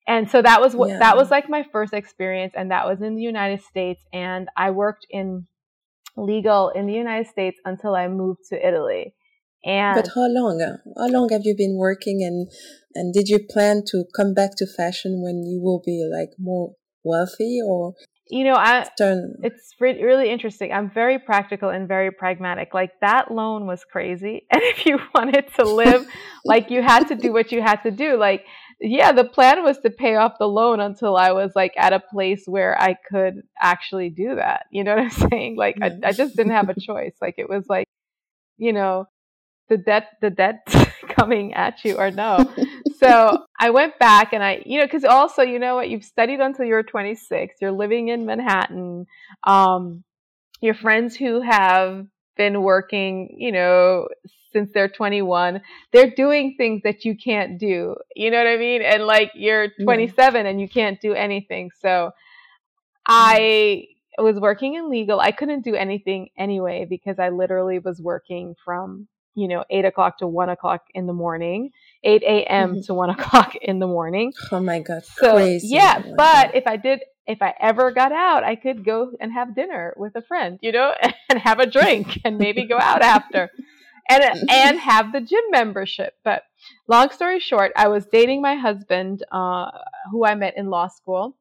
and 0.06 0.30
so 0.30 0.42
that 0.42 0.60
was 0.60 0.74
what 0.74 0.90
yeah. 0.90 0.98
that 0.98 1.16
was 1.16 1.30
like 1.30 1.48
my 1.48 1.64
first 1.70 1.92
experience 1.92 2.54
and 2.56 2.70
that 2.70 2.86
was 2.86 3.02
in 3.02 3.14
the 3.14 3.22
United 3.22 3.62
States 3.62 4.02
and 4.12 4.48
I 4.56 4.70
worked 4.70 5.06
in 5.10 5.46
legal 6.16 6.70
in 6.70 6.86
the 6.86 6.92
United 6.92 7.28
States 7.28 7.58
until 7.64 7.94
I 7.94 8.08
moved 8.08 8.40
to 8.50 8.66
Italy. 8.66 9.14
And 9.64 9.94
but 9.96 10.10
how 10.14 10.26
long? 10.28 10.60
How 10.60 11.08
long 11.08 11.30
have 11.30 11.42
you 11.44 11.54
been 11.56 11.76
working, 11.78 12.22
and 12.22 12.50
and 12.94 13.14
did 13.14 13.28
you 13.28 13.38
plan 13.38 13.82
to 13.86 14.04
come 14.14 14.34
back 14.34 14.50
to 14.58 14.66
fashion 14.66 15.22
when 15.22 15.42
you 15.44 15.60
will 15.62 15.80
be 15.84 16.06
like 16.10 16.30
more 16.38 16.74
wealthy, 17.02 17.60
or 17.64 17.94
you 18.28 18.44
know, 18.44 18.54
I 18.54 18.86
turn... 18.96 19.36
it's 19.42 19.74
re- 19.80 20.02
really 20.02 20.30
interesting. 20.30 20.72
I'm 20.72 20.90
very 20.90 21.18
practical 21.18 21.68
and 21.68 21.86
very 21.86 22.10
pragmatic. 22.10 22.72
Like 22.74 22.90
that 23.00 23.30
loan 23.30 23.66
was 23.66 23.84
crazy, 23.90 24.46
and 24.50 24.62
if 24.62 24.84
you 24.84 24.98
wanted 25.14 25.46
to 25.58 25.64
live, 25.64 26.06
like 26.44 26.70
you 26.70 26.82
had 26.82 27.08
to 27.08 27.14
do 27.14 27.32
what 27.32 27.52
you 27.52 27.62
had 27.62 27.82
to 27.82 27.90
do. 27.90 28.16
Like 28.16 28.44
yeah, 28.80 29.12
the 29.12 29.24
plan 29.24 29.62
was 29.62 29.78
to 29.78 29.90
pay 29.90 30.16
off 30.16 30.38
the 30.38 30.48
loan 30.48 30.80
until 30.80 31.16
I 31.16 31.32
was 31.32 31.52
like 31.54 31.72
at 31.76 31.92
a 31.92 32.00
place 32.00 32.44
where 32.46 32.80
I 32.80 32.96
could 33.10 33.42
actually 33.60 34.10
do 34.10 34.36
that. 34.36 34.66
You 34.70 34.84
know 34.84 34.96
what 34.96 35.04
I'm 35.04 35.10
saying? 35.30 35.56
Like 35.56 35.76
I, 35.82 35.92
I 36.04 36.12
just 36.12 36.36
didn't 36.36 36.52
have 36.52 36.68
a 36.68 36.80
choice. 36.80 37.14
Like 37.20 37.34
it 37.38 37.48
was 37.48 37.64
like, 37.68 37.86
you 38.56 38.72
know, 38.72 39.06
the 39.68 39.76
debt, 39.76 40.08
the 40.20 40.30
debt 40.30 40.66
coming 41.08 41.54
at 41.54 41.84
you 41.84 41.96
or 41.96 42.10
no. 42.10 42.38
so 42.98 43.44
I 43.58 43.70
went 43.70 43.98
back 43.98 44.32
and 44.32 44.42
I, 44.42 44.62
you 44.66 44.78
know, 44.78 44.86
because 44.86 45.04
also, 45.04 45.42
you 45.42 45.58
know 45.58 45.76
what, 45.76 45.88
you've 45.88 46.04
studied 46.04 46.40
until 46.40 46.66
you're 46.66 46.82
26, 46.82 47.56
you're 47.60 47.72
living 47.72 48.08
in 48.08 48.26
Manhattan. 48.26 49.06
Um, 49.46 50.04
your 50.60 50.74
friends 50.74 51.16
who 51.16 51.40
have 51.40 52.06
been 52.36 52.62
working, 52.62 53.36
you 53.38 53.52
know, 53.52 54.08
since 54.52 54.70
they're 54.72 54.88
21, 54.88 55.60
they're 55.92 56.10
doing 56.10 56.54
things 56.56 56.82
that 56.84 57.04
you 57.04 57.16
can't 57.16 57.58
do. 57.58 57.96
You 58.14 58.30
know 58.30 58.38
what 58.38 58.46
I 58.46 58.56
mean? 58.56 58.82
And 58.82 59.04
like 59.04 59.32
you're 59.34 59.68
27 59.82 60.46
and 60.46 60.60
you 60.60 60.68
can't 60.68 61.00
do 61.00 61.12
anything. 61.12 61.70
So 61.80 62.12
I 63.06 63.86
was 64.18 64.38
working 64.38 64.74
in 64.74 64.88
legal. 64.88 65.20
I 65.20 65.32
couldn't 65.32 65.62
do 65.64 65.74
anything 65.74 66.28
anyway 66.38 66.86
because 66.88 67.18
I 67.18 67.30
literally 67.30 67.80
was 67.80 68.00
working 68.00 68.54
from, 68.64 69.08
you 69.34 69.48
know, 69.48 69.64
eight 69.70 69.84
o'clock 69.84 70.18
to 70.18 70.26
one 70.26 70.48
o'clock 70.48 70.82
in 70.94 71.06
the 71.06 71.12
morning, 71.12 71.70
8 72.04 72.22
a.m. 72.22 72.70
Mm-hmm. 72.70 72.80
to 72.82 72.94
one 72.94 73.10
o'clock 73.18 73.56
in 73.56 73.80
the 73.80 73.86
morning. 73.86 74.32
Oh 74.52 74.60
my 74.60 74.80
God. 74.80 75.04
So, 75.04 75.34
crazy. 75.34 75.68
yeah. 75.68 76.00
Oh 76.04 76.14
but 76.16 76.54
if 76.54 76.66
I 76.66 76.76
did 76.76 77.00
if 77.26 77.40
I 77.40 77.54
ever 77.60 77.90
got 77.90 78.12
out, 78.12 78.44
I 78.44 78.56
could 78.56 78.84
go 78.84 79.12
and 79.20 79.32
have 79.32 79.54
dinner 79.54 79.94
with 79.96 80.14
a 80.16 80.22
friend, 80.22 80.58
you 80.62 80.72
know, 80.72 80.92
and 81.28 81.38
have 81.38 81.58
a 81.58 81.66
drink 81.66 82.20
and 82.24 82.38
maybe 82.38 82.66
go 82.66 82.78
out 82.78 83.02
after 83.02 83.50
and 84.08 84.50
and 84.50 84.78
have 84.78 85.12
the 85.12 85.20
gym 85.20 85.44
membership. 85.50 86.14
But 86.24 86.42
long 86.88 87.10
story 87.10 87.40
short, 87.40 87.72
I 87.76 87.88
was 87.88 88.06
dating 88.06 88.42
my 88.42 88.56
husband, 88.56 89.24
uh, 89.32 89.70
who 90.10 90.24
I 90.24 90.34
met 90.34 90.56
in 90.56 90.70
law 90.70 90.88
school, 90.88 91.36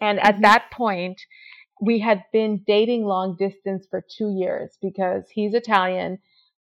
and 0.00 0.18
at 0.20 0.34
mm-hmm. 0.34 0.42
that 0.42 0.70
point, 0.72 1.20
we 1.80 1.98
had 1.98 2.24
been 2.32 2.62
dating 2.66 3.04
long 3.04 3.36
distance 3.36 3.86
for 3.90 4.04
two 4.16 4.34
years 4.36 4.76
because 4.80 5.24
he's 5.32 5.54
Italian. 5.54 6.18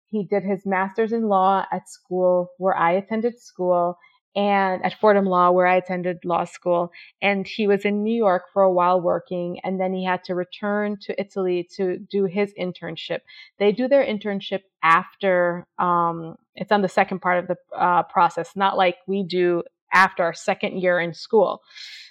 He 0.06 0.24
did 0.24 0.42
his 0.42 0.66
master's 0.66 1.12
in 1.12 1.28
law 1.28 1.64
at 1.70 1.88
school 1.88 2.50
where 2.58 2.76
I 2.76 2.92
attended 2.92 3.40
school 3.40 3.96
and 4.36 4.84
at 4.84 4.94
Fordham 5.00 5.26
Law, 5.26 5.50
where 5.50 5.66
I 5.66 5.76
attended 5.76 6.24
law 6.24 6.44
school. 6.44 6.92
And 7.20 7.46
he 7.46 7.66
was 7.66 7.84
in 7.84 8.02
New 8.02 8.14
York 8.14 8.44
for 8.52 8.62
a 8.62 8.72
while 8.72 9.00
working, 9.00 9.60
and 9.64 9.80
then 9.80 9.92
he 9.92 10.04
had 10.04 10.22
to 10.24 10.34
return 10.34 10.96
to 11.02 11.20
Italy 11.20 11.68
to 11.76 11.98
do 11.98 12.26
his 12.26 12.52
internship. 12.58 13.20
They 13.58 13.72
do 13.72 13.88
their 13.88 14.04
internship 14.04 14.60
after, 14.82 15.66
um, 15.78 16.36
it's 16.54 16.72
on 16.72 16.82
the 16.82 16.88
second 16.88 17.20
part 17.20 17.38
of 17.38 17.48
the 17.48 17.56
uh, 17.76 18.04
process, 18.04 18.54
not 18.54 18.76
like 18.76 18.96
we 19.06 19.24
do 19.24 19.62
after 19.92 20.22
our 20.22 20.34
second 20.34 20.80
year 20.80 21.00
in 21.00 21.12
school. 21.12 21.62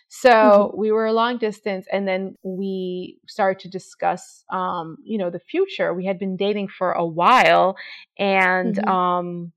So 0.10 0.30
mm-hmm. 0.32 0.78
we 0.78 0.92
were 0.92 1.06
a 1.06 1.14
long 1.14 1.38
distance, 1.38 1.86
and 1.92 2.08
then 2.08 2.36
we 2.44 3.20
started 3.28 3.60
to 3.62 3.70
discuss, 3.70 4.44
um, 4.52 4.98
you 5.04 5.18
know, 5.18 5.30
the 5.30 5.40
future. 5.40 5.94
We 5.94 6.06
had 6.06 6.18
been 6.18 6.36
dating 6.36 6.70
for 6.70 6.92
a 6.92 7.06
while, 7.06 7.78
and 8.18 8.76
mm-hmm. 8.76 8.90
um, 8.90 9.52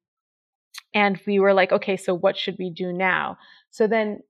and 0.94 1.20
we 1.26 1.40
were 1.40 1.54
like, 1.54 1.72
okay, 1.72 1.96
so 1.96 2.14
what 2.14 2.36
should 2.36 2.56
we 2.58 2.70
do 2.70 2.92
now? 2.92 3.38
So 3.70 3.86
then, 3.86 4.20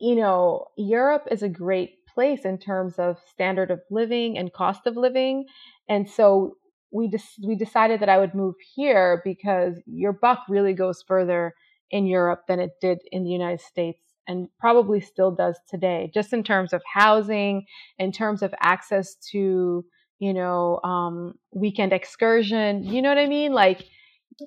you 0.00 0.16
know, 0.16 0.66
Europe 0.76 1.28
is 1.30 1.42
a 1.42 1.48
great 1.48 2.04
place 2.12 2.44
in 2.44 2.58
terms 2.58 2.98
of 2.98 3.16
standard 3.30 3.70
of 3.70 3.80
living 3.90 4.36
and 4.36 4.52
cost 4.52 4.86
of 4.86 4.96
living. 4.96 5.46
And 5.88 6.08
so 6.08 6.56
we 6.90 7.08
just 7.08 7.38
we 7.46 7.54
decided 7.54 8.00
that 8.00 8.08
I 8.08 8.18
would 8.18 8.34
move 8.34 8.54
here 8.74 9.20
because 9.24 9.80
your 9.86 10.12
buck 10.12 10.40
really 10.48 10.72
goes 10.72 11.02
further 11.06 11.54
in 11.90 12.06
Europe 12.06 12.42
than 12.48 12.60
it 12.60 12.72
did 12.80 12.98
in 13.12 13.24
the 13.24 13.30
United 13.30 13.60
States 13.60 14.00
and 14.26 14.48
probably 14.60 15.00
still 15.00 15.30
does 15.30 15.58
today, 15.68 16.10
just 16.12 16.32
in 16.32 16.42
terms 16.42 16.72
of 16.72 16.82
housing, 16.92 17.64
in 17.98 18.12
terms 18.12 18.42
of 18.42 18.54
access 18.60 19.14
to, 19.30 19.84
you 20.18 20.34
know, 20.34 20.80
um, 20.84 21.34
weekend 21.54 21.94
excursion. 21.94 22.84
You 22.84 23.00
know 23.00 23.08
what 23.08 23.18
I 23.18 23.26
mean? 23.26 23.52
Like 23.52 23.84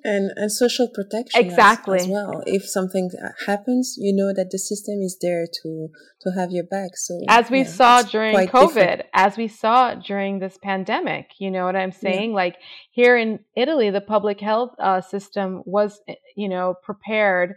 and 0.04 0.30
and 0.36 0.50
social 0.50 0.88
protection 0.88 1.44
exactly 1.44 1.98
as, 1.98 2.04
as, 2.04 2.10
well 2.10 2.42
if 2.46 2.66
something 2.66 3.10
happens 3.46 3.94
you 3.98 4.14
know 4.14 4.32
that 4.32 4.50
the 4.50 4.58
system 4.58 5.00
is 5.02 5.18
there 5.20 5.46
to 5.46 5.88
to 6.20 6.30
have 6.30 6.50
your 6.50 6.64
back 6.64 6.96
so 6.96 7.20
as 7.28 7.50
we 7.50 7.58
yeah, 7.58 7.66
saw 7.66 8.02
during 8.02 8.34
covid 8.48 8.68
different. 8.68 9.02
as 9.12 9.36
we 9.36 9.48
saw 9.48 9.94
during 9.94 10.38
this 10.38 10.58
pandemic 10.62 11.30
you 11.38 11.50
know 11.50 11.64
what 11.64 11.76
i'm 11.76 11.92
saying 11.92 12.30
yeah. 12.30 12.36
like 12.36 12.56
here 12.90 13.16
in 13.16 13.38
italy 13.54 13.90
the 13.90 14.00
public 14.00 14.40
health 14.40 14.74
uh, 14.78 15.00
system 15.00 15.62
was 15.66 16.00
eh, 16.08 16.14
you 16.36 16.48
know 16.48 16.74
prepared 16.82 17.54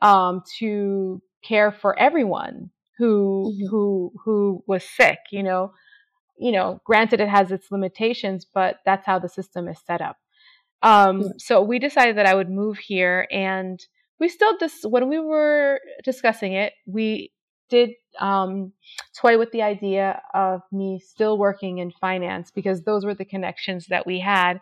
um, 0.00 0.42
to 0.58 1.20
care 1.42 1.70
for 1.70 1.98
everyone 1.98 2.70
who 2.98 3.52
mm-hmm. 3.52 3.66
who 3.68 4.12
who 4.24 4.64
was 4.66 4.84
sick 4.96 5.18
you 5.30 5.42
know 5.42 5.72
you 6.38 6.50
know 6.50 6.80
granted 6.84 7.20
it 7.20 7.28
has 7.28 7.52
its 7.52 7.70
limitations 7.70 8.46
but 8.54 8.76
that's 8.86 9.06
how 9.06 9.18
the 9.18 9.28
system 9.28 9.68
is 9.68 9.78
set 9.86 10.00
up 10.00 10.16
um. 10.84 11.32
So 11.38 11.62
we 11.62 11.78
decided 11.78 12.16
that 12.18 12.26
I 12.26 12.34
would 12.34 12.50
move 12.50 12.78
here, 12.78 13.26
and 13.30 13.80
we 14.20 14.28
still 14.28 14.56
just 14.58 14.88
when 14.88 15.08
we 15.08 15.18
were 15.18 15.80
discussing 16.04 16.52
it, 16.52 16.72
we 16.86 17.32
did 17.68 17.90
um, 18.20 18.72
toy 19.18 19.38
with 19.38 19.50
the 19.52 19.62
idea 19.62 20.20
of 20.34 20.60
me 20.70 21.00
still 21.00 21.38
working 21.38 21.78
in 21.78 21.90
finance 21.90 22.50
because 22.50 22.82
those 22.82 23.04
were 23.04 23.14
the 23.14 23.24
connections 23.24 23.86
that 23.88 24.06
we 24.06 24.20
had. 24.20 24.60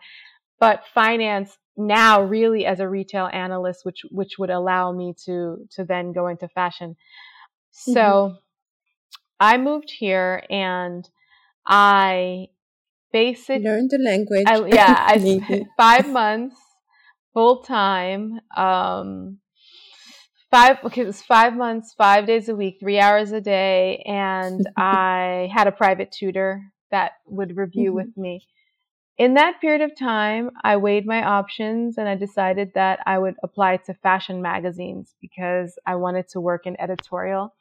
But 0.59 0.83
finance 0.93 1.57
now, 1.75 2.23
really, 2.23 2.65
as 2.65 2.79
a 2.79 2.87
retail 2.87 3.29
analyst, 3.31 3.83
which 3.83 4.01
which 4.11 4.37
would 4.37 4.49
allow 4.49 4.91
me 4.91 5.13
to 5.25 5.67
to 5.71 5.83
then 5.83 6.13
go 6.13 6.27
into 6.27 6.47
fashion. 6.47 6.95
So 7.71 7.93
mm-hmm. 7.93 8.35
I 9.39 9.57
moved 9.57 9.91
here 9.91 10.43
and 10.49 11.07
I 11.65 12.47
basic 13.13 13.63
learn 13.63 13.87
the 13.89 13.99
language. 13.99 14.45
I, 14.47 14.65
yeah, 14.65 15.05
I 15.07 15.17
spent 15.17 15.67
five 15.77 16.09
months 16.09 16.57
full 17.33 17.63
time. 17.63 18.39
Um, 18.57 19.39
five 20.51 20.77
okay, 20.83 21.01
it 21.01 21.07
was 21.07 21.21
five 21.21 21.55
months, 21.55 21.93
five 21.97 22.27
days 22.27 22.49
a 22.49 22.55
week, 22.55 22.77
three 22.79 22.99
hours 22.99 23.31
a 23.31 23.39
day, 23.39 24.03
and 24.05 24.67
I 24.77 25.49
had 25.53 25.67
a 25.67 25.71
private 25.71 26.11
tutor 26.11 26.61
that 26.91 27.13
would 27.25 27.55
review 27.55 27.91
mm-hmm. 27.91 27.95
with 27.95 28.17
me. 28.17 28.45
In 29.17 29.35
that 29.35 29.61
period 29.61 29.81
of 29.81 29.97
time, 29.97 30.49
I 30.63 30.77
weighed 30.77 31.05
my 31.05 31.23
options 31.23 31.99
and 31.99 32.09
I 32.09 32.15
decided 32.15 32.71
that 32.73 32.99
I 33.05 33.19
would 33.19 33.35
apply 33.43 33.77
to 33.85 33.93
fashion 33.93 34.41
magazines 34.41 35.13
because 35.21 35.77
I 35.85 35.95
wanted 35.95 36.27
to 36.29 36.41
work 36.41 36.65
in 36.65 36.79
editorial. 36.81 37.53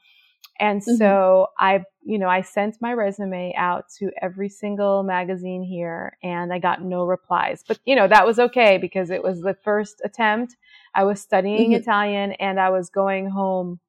And 0.58 0.80
mm-hmm. 0.80 0.96
so 0.96 1.48
I, 1.58 1.84
you 2.02 2.18
know, 2.18 2.28
I 2.28 2.42
sent 2.42 2.76
my 2.80 2.92
resume 2.92 3.54
out 3.56 3.84
to 3.98 4.10
every 4.20 4.48
single 4.48 5.02
magazine 5.02 5.62
here 5.62 6.16
and 6.22 6.52
I 6.52 6.58
got 6.58 6.82
no 6.82 7.04
replies. 7.04 7.64
But, 7.66 7.78
you 7.84 7.96
know, 7.96 8.08
that 8.08 8.26
was 8.26 8.38
okay 8.38 8.78
because 8.78 9.10
it 9.10 9.22
was 9.22 9.40
the 9.40 9.56
first 9.64 10.00
attempt. 10.04 10.56
I 10.94 11.04
was 11.04 11.20
studying 11.20 11.70
mm-hmm. 11.70 11.80
Italian 11.80 12.32
and 12.32 12.60
I 12.60 12.70
was 12.70 12.90
going 12.90 13.30
home 13.30 13.80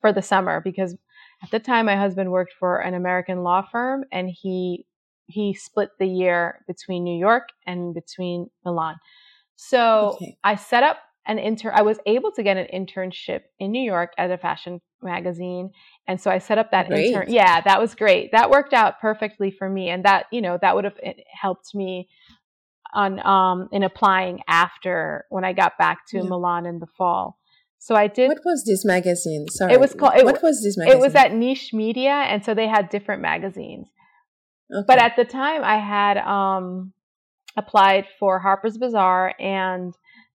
for 0.00 0.12
the 0.12 0.22
summer 0.22 0.60
because 0.60 0.96
at 1.42 1.50
the 1.50 1.60
time 1.60 1.86
my 1.86 1.96
husband 1.96 2.30
worked 2.30 2.54
for 2.58 2.78
an 2.78 2.94
American 2.94 3.42
law 3.42 3.62
firm 3.62 4.04
and 4.12 4.28
he 4.28 4.86
he 5.26 5.54
split 5.54 5.90
the 5.98 6.06
year 6.06 6.62
between 6.66 7.04
New 7.04 7.18
York 7.18 7.48
and 7.66 7.94
between 7.94 8.50
Milan. 8.64 8.96
So 9.56 10.14
okay. 10.14 10.36
I 10.44 10.56
set 10.56 10.82
up 10.82 10.98
an 11.26 11.38
intern. 11.38 11.72
I 11.74 11.82
was 11.82 11.98
able 12.06 12.32
to 12.32 12.42
get 12.42 12.56
an 12.56 12.66
internship 12.72 13.42
in 13.58 13.70
New 13.70 13.82
York 13.82 14.12
at 14.18 14.30
a 14.30 14.38
fashion 14.38 14.80
magazine. 15.02 15.70
And 16.08 16.20
so 16.20 16.30
I 16.30 16.38
set 16.38 16.58
up 16.58 16.70
that 16.72 16.88
great. 16.88 17.06
intern. 17.06 17.26
Yeah, 17.28 17.60
that 17.60 17.80
was 17.80 17.94
great. 17.94 18.32
That 18.32 18.50
worked 18.50 18.72
out 18.72 19.00
perfectly 19.00 19.50
for 19.50 19.68
me. 19.68 19.88
And 19.88 20.04
that, 20.04 20.26
you 20.32 20.40
know, 20.40 20.58
that 20.60 20.74
would 20.74 20.84
have 20.84 20.98
eh, 21.02 21.14
helped 21.40 21.74
me 21.74 22.08
on 22.94 23.24
um 23.26 23.68
in 23.72 23.82
applying 23.82 24.40
after 24.48 25.24
when 25.30 25.44
I 25.44 25.54
got 25.54 25.78
back 25.78 26.06
to 26.08 26.18
yeah. 26.18 26.24
Milan 26.24 26.66
in 26.66 26.78
the 26.78 26.86
fall. 26.98 27.38
So 27.78 27.96
I 27.96 28.06
did. 28.06 28.28
What 28.28 28.44
was 28.44 28.64
this 28.64 28.84
magazine? 28.84 29.46
Sorry, 29.48 29.72
it 29.72 29.80
was 29.80 29.92
called. 29.92 30.14
It, 30.16 30.24
what 30.24 30.40
was 30.40 30.62
this 30.62 30.76
magazine? 30.76 30.98
It 30.98 31.02
was 31.02 31.16
at 31.16 31.34
Niche 31.34 31.72
Media, 31.72 32.12
and 32.12 32.44
so 32.44 32.54
they 32.54 32.68
had 32.68 32.90
different 32.90 33.22
magazines. 33.22 33.88
Okay. 34.72 34.84
But 34.86 34.98
at 34.98 35.16
the 35.16 35.24
time, 35.24 35.64
I 35.64 35.78
had 35.78 36.18
um, 36.18 36.92
applied 37.56 38.06
for 38.20 38.38
Harper's 38.38 38.78
Bazaar 38.78 39.34
and 39.40 39.92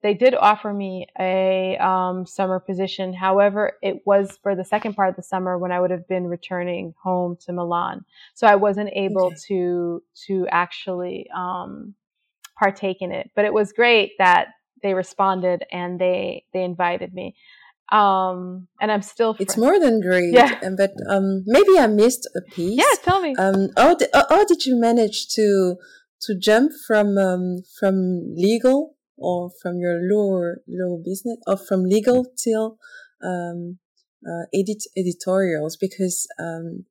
they 0.04 0.12
did 0.12 0.34
offer 0.34 0.70
me 0.70 1.06
a 1.18 1.78
um, 1.78 2.26
summer 2.26 2.60
position. 2.60 3.14
However, 3.14 3.72
it 3.82 4.02
was 4.04 4.38
for 4.42 4.54
the 4.54 4.64
second 4.64 4.92
part 4.92 5.08
of 5.08 5.16
the 5.16 5.22
summer 5.22 5.56
when 5.56 5.72
I 5.72 5.80
would 5.80 5.90
have 5.90 6.06
been 6.06 6.26
returning 6.26 6.92
home 7.02 7.38
to 7.46 7.54
Milan, 7.54 8.04
so 8.34 8.46
I 8.46 8.56
wasn't 8.56 8.90
able 8.94 9.28
okay. 9.28 9.36
to 9.48 10.02
to 10.26 10.46
actually 10.50 11.26
um, 11.34 11.94
partake 12.58 12.98
in 13.00 13.12
it. 13.12 13.30
But 13.34 13.46
it 13.46 13.54
was 13.54 13.72
great 13.72 14.12
that 14.18 14.48
they 14.82 14.92
responded 14.92 15.64
and 15.72 15.98
they 15.98 16.44
they 16.52 16.62
invited 16.62 17.14
me. 17.14 17.34
Um, 17.90 18.68
and 18.82 18.92
I'm 18.92 19.02
still. 19.02 19.32
Fr- 19.32 19.42
it's 19.42 19.56
more 19.56 19.80
than 19.80 20.02
great. 20.02 20.34
Yeah. 20.34 20.60
But 20.76 20.92
um, 21.08 21.44
maybe 21.46 21.78
I 21.78 21.86
missed 21.86 22.28
a 22.36 22.42
piece. 22.50 22.76
Yeah, 22.76 22.94
tell 23.02 23.22
me. 23.22 23.34
Um, 23.38 23.70
how, 23.74 23.94
did, 23.94 24.10
how 24.12 24.44
did 24.44 24.66
you 24.66 24.78
manage 24.78 25.28
to 25.28 25.76
to 26.22 26.38
jump 26.38 26.72
from 26.86 27.16
um, 27.16 27.62
from 27.80 28.34
legal 28.36 28.93
or 29.16 29.50
from 29.62 29.78
your 29.78 30.00
law 30.02 30.54
law 30.68 30.98
business 31.04 31.38
or 31.46 31.56
from 31.56 31.84
legal 31.84 32.24
till 32.36 32.78
um, 33.22 33.78
uh, 34.26 34.44
edit 34.52 34.82
editorials 34.96 35.76
because 35.76 36.26
um, 36.38 36.84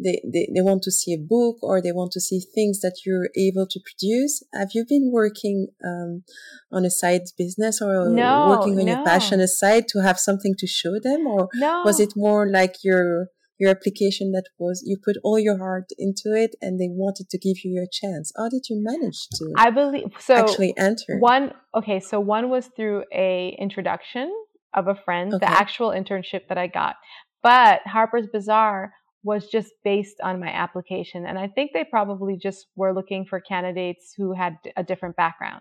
they, 0.00 0.22
they, 0.24 0.48
they 0.54 0.60
want 0.60 0.82
to 0.84 0.92
see 0.92 1.12
a 1.12 1.18
book 1.18 1.56
or 1.62 1.82
they 1.82 1.92
want 1.92 2.12
to 2.12 2.20
see 2.20 2.40
things 2.40 2.80
that 2.80 3.00
you're 3.04 3.30
able 3.36 3.66
to 3.66 3.80
produce. 3.80 4.44
Have 4.54 4.68
you 4.72 4.84
been 4.88 5.10
working 5.12 5.68
um, 5.84 6.22
on 6.70 6.84
a 6.84 6.90
side 6.90 7.22
business 7.36 7.82
or 7.82 8.08
no, 8.08 8.48
working 8.48 8.78
on 8.78 8.86
no. 8.86 8.94
your 8.94 9.04
passion 9.04 9.40
aside 9.40 9.88
to 9.88 10.02
have 10.02 10.18
something 10.18 10.54
to 10.58 10.66
show 10.66 11.00
them? 11.00 11.26
Or 11.26 11.48
no. 11.54 11.82
was 11.84 11.98
it 11.98 12.12
more 12.14 12.48
like 12.48 12.76
your 12.84 13.28
your 13.58 13.70
application 13.70 14.32
that 14.32 14.44
was 14.58 14.82
you 14.86 14.96
put 15.04 15.16
all 15.24 15.38
your 15.38 15.58
heart 15.58 15.86
into 15.98 16.34
it 16.34 16.54
and 16.60 16.80
they 16.80 16.88
wanted 16.88 17.28
to 17.28 17.38
give 17.38 17.64
you 17.64 17.72
your 17.72 17.86
chance 17.90 18.32
how 18.36 18.48
did 18.48 18.62
you 18.68 18.76
manage 18.80 19.28
to 19.32 19.52
i 19.56 19.70
believe 19.70 20.08
so 20.18 20.34
actually 20.34 20.74
enter 20.76 21.18
one 21.18 21.52
okay 21.74 22.00
so 22.00 22.20
one 22.20 22.50
was 22.50 22.68
through 22.76 23.04
a 23.12 23.56
introduction 23.58 24.32
of 24.74 24.86
a 24.86 24.94
friend 24.94 25.34
okay. 25.34 25.44
the 25.44 25.50
actual 25.50 25.90
internship 25.90 26.48
that 26.48 26.58
i 26.58 26.66
got 26.66 26.96
but 27.42 27.80
harper's 27.84 28.26
bazaar 28.32 28.92
was 29.22 29.46
just 29.46 29.72
based 29.84 30.16
on 30.22 30.40
my 30.40 30.48
application. 30.48 31.26
And 31.26 31.38
I 31.38 31.48
think 31.48 31.72
they 31.74 31.84
probably 31.84 32.38
just 32.40 32.66
were 32.76 32.94
looking 32.94 33.26
for 33.28 33.40
candidates 33.40 34.14
who 34.16 34.32
had 34.32 34.56
a 34.76 34.82
different 34.82 35.16
background. 35.16 35.60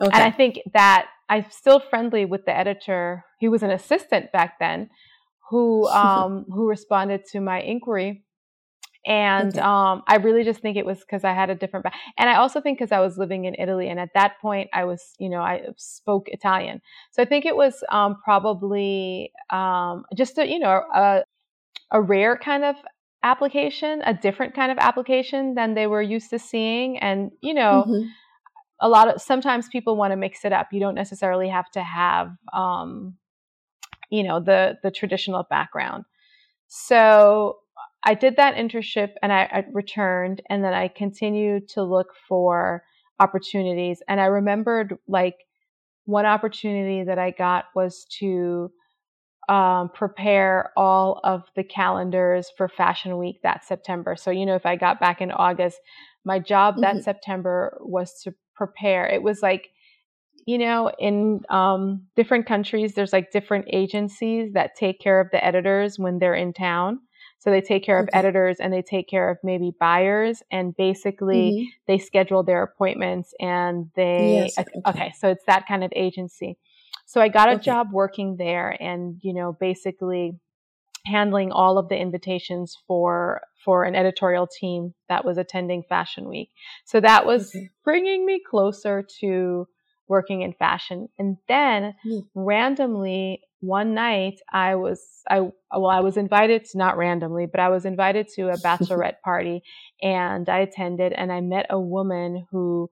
Okay. 0.00 0.10
And 0.12 0.22
I 0.22 0.30
think 0.30 0.60
that 0.74 1.06
I'm 1.28 1.46
still 1.50 1.80
friendly 1.80 2.24
with 2.24 2.44
the 2.44 2.56
editor. 2.56 3.24
He 3.40 3.48
was 3.48 3.62
an 3.62 3.70
assistant 3.70 4.32
back 4.32 4.58
then 4.60 4.90
who 5.50 5.86
um, 5.88 6.46
who 6.48 6.68
responded 6.68 7.24
to 7.32 7.40
my 7.40 7.60
inquiry. 7.60 8.24
And 9.06 9.50
okay. 9.50 9.60
um, 9.60 10.02
I 10.06 10.16
really 10.16 10.44
just 10.44 10.60
think 10.60 10.76
it 10.76 10.84
was 10.84 10.98
because 10.98 11.24
I 11.24 11.32
had 11.32 11.48
a 11.48 11.54
different 11.54 11.84
back. 11.84 11.94
And 12.18 12.28
I 12.28 12.34
also 12.34 12.60
think 12.60 12.78
because 12.78 12.92
I 12.92 13.00
was 13.00 13.16
living 13.16 13.46
in 13.46 13.54
Italy, 13.58 13.88
and 13.88 13.98
at 13.98 14.10
that 14.14 14.34
point 14.42 14.68
I 14.74 14.84
was, 14.84 15.14
you 15.18 15.30
know, 15.30 15.40
I 15.40 15.62
spoke 15.76 16.28
Italian. 16.28 16.82
So 17.12 17.22
I 17.22 17.24
think 17.24 17.46
it 17.46 17.56
was 17.56 17.82
um, 17.90 18.16
probably 18.22 19.32
um, 19.50 20.04
just 20.14 20.36
a, 20.36 20.46
you 20.46 20.58
know, 20.58 20.82
a, 20.94 21.22
a 21.90 22.02
rare 22.02 22.36
kind 22.36 22.64
of 22.64 22.76
application, 23.22 24.02
a 24.04 24.14
different 24.14 24.54
kind 24.54 24.70
of 24.70 24.78
application 24.78 25.54
than 25.54 25.74
they 25.74 25.86
were 25.86 26.02
used 26.02 26.30
to 26.30 26.38
seeing. 26.38 26.98
And, 26.98 27.30
you 27.40 27.54
know, 27.54 27.84
mm-hmm. 27.86 28.08
a 28.80 28.88
lot 28.88 29.08
of 29.08 29.22
sometimes 29.22 29.68
people 29.68 29.96
want 29.96 30.12
to 30.12 30.16
mix 30.16 30.44
it 30.44 30.52
up. 30.52 30.68
You 30.72 30.80
don't 30.80 30.94
necessarily 30.94 31.48
have 31.48 31.70
to 31.70 31.82
have, 31.82 32.30
um, 32.52 33.14
you 34.10 34.22
know, 34.22 34.40
the 34.40 34.78
the 34.82 34.90
traditional 34.90 35.44
background. 35.48 36.04
So 36.66 37.58
I 38.04 38.14
did 38.14 38.36
that 38.36 38.54
internship 38.54 39.12
and 39.22 39.32
I, 39.32 39.42
I 39.52 39.64
returned, 39.72 40.42
and 40.48 40.62
then 40.62 40.74
I 40.74 40.88
continued 40.88 41.68
to 41.70 41.82
look 41.82 42.08
for 42.28 42.84
opportunities. 43.20 44.02
And 44.08 44.20
I 44.20 44.26
remembered 44.26 44.98
like 45.08 45.36
one 46.04 46.26
opportunity 46.26 47.04
that 47.04 47.18
I 47.18 47.32
got 47.32 47.66
was 47.74 48.06
to 48.20 48.70
um, 49.48 49.90
prepare 49.94 50.72
all 50.76 51.20
of 51.24 51.42
the 51.56 51.64
calendars 51.64 52.50
for 52.56 52.68
Fashion 52.68 53.18
Week 53.18 53.40
that 53.42 53.64
September. 53.64 54.14
So, 54.14 54.30
you 54.30 54.46
know, 54.46 54.54
if 54.54 54.66
I 54.66 54.76
got 54.76 55.00
back 55.00 55.20
in 55.20 55.32
August, 55.32 55.78
my 56.24 56.38
job 56.38 56.76
that 56.80 56.94
mm-hmm. 56.94 57.02
September 57.02 57.78
was 57.80 58.20
to 58.22 58.34
prepare. 58.54 59.06
It 59.06 59.22
was 59.22 59.42
like, 59.42 59.70
you 60.48 60.56
know, 60.56 60.90
in 60.98 61.42
um, 61.50 62.06
different 62.16 62.46
countries, 62.46 62.94
there's 62.94 63.12
like 63.12 63.30
different 63.30 63.66
agencies 63.70 64.54
that 64.54 64.74
take 64.74 64.98
care 64.98 65.20
of 65.20 65.30
the 65.30 65.44
editors 65.44 65.98
when 65.98 66.18
they're 66.18 66.32
in 66.34 66.54
town. 66.54 67.00
So 67.38 67.50
they 67.50 67.60
take 67.60 67.84
care 67.84 67.98
okay. 67.98 68.04
of 68.04 68.08
editors 68.14 68.56
and 68.58 68.72
they 68.72 68.80
take 68.80 69.10
care 69.10 69.28
of 69.28 69.36
maybe 69.44 69.72
buyers 69.78 70.42
and 70.50 70.74
basically 70.74 71.52
mm-hmm. 71.52 71.68
they 71.86 71.98
schedule 71.98 72.44
their 72.44 72.62
appointments 72.62 73.34
and 73.38 73.90
they, 73.94 74.46
yes, 74.46 74.58
okay. 74.58 74.80
okay, 74.86 75.12
so 75.18 75.28
it's 75.28 75.44
that 75.46 75.68
kind 75.68 75.84
of 75.84 75.92
agency. 75.94 76.56
So 77.04 77.20
I 77.20 77.28
got 77.28 77.50
a 77.50 77.56
okay. 77.56 77.64
job 77.64 77.88
working 77.92 78.36
there 78.38 78.74
and, 78.82 79.18
you 79.20 79.34
know, 79.34 79.52
basically 79.52 80.32
handling 81.04 81.52
all 81.52 81.76
of 81.76 81.90
the 81.90 81.96
invitations 81.96 82.78
for 82.86 83.42
for 83.64 83.84
an 83.84 83.94
editorial 83.94 84.46
team 84.46 84.94
that 85.10 85.26
was 85.26 85.36
attending 85.36 85.82
fashion 85.82 86.26
week. 86.26 86.48
So 86.86 87.00
that 87.00 87.26
was 87.26 87.54
bringing 87.84 88.24
me 88.24 88.40
closer 88.48 89.04
to 89.20 89.68
working 90.08 90.42
in 90.42 90.52
fashion. 90.52 91.08
And 91.18 91.36
then 91.48 91.94
mm. 92.06 92.22
randomly 92.34 93.42
one 93.60 93.92
night 93.92 94.40
I 94.52 94.76
was 94.76 95.02
I 95.28 95.40
well 95.72 95.90
I 95.90 96.00
was 96.00 96.16
invited 96.16 96.64
to 96.66 96.78
not 96.78 96.96
randomly, 96.96 97.46
but 97.46 97.60
I 97.60 97.68
was 97.68 97.84
invited 97.84 98.28
to 98.34 98.48
a 98.48 98.56
bachelorette 98.58 99.20
party 99.24 99.62
and 100.02 100.48
I 100.48 100.58
attended 100.58 101.12
and 101.12 101.32
I 101.32 101.40
met 101.40 101.66
a 101.70 101.80
woman 101.80 102.46
who 102.50 102.90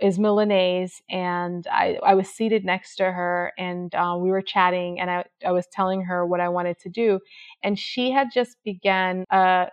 is 0.00 0.18
Milanese, 0.18 1.02
and 1.10 1.66
I, 1.70 1.98
I 2.02 2.14
was 2.14 2.28
seated 2.28 2.64
next 2.64 2.96
to 2.96 3.04
her, 3.04 3.52
and 3.58 3.94
uh, 3.94 4.16
we 4.18 4.30
were 4.30 4.42
chatting, 4.42 4.98
and 4.98 5.10
I, 5.10 5.24
I 5.44 5.52
was 5.52 5.66
telling 5.70 6.02
her 6.02 6.26
what 6.26 6.40
I 6.40 6.48
wanted 6.48 6.78
to 6.80 6.88
do, 6.88 7.20
and 7.62 7.78
she 7.78 8.10
had 8.10 8.28
just 8.32 8.56
began 8.64 9.24
a, 9.30 9.66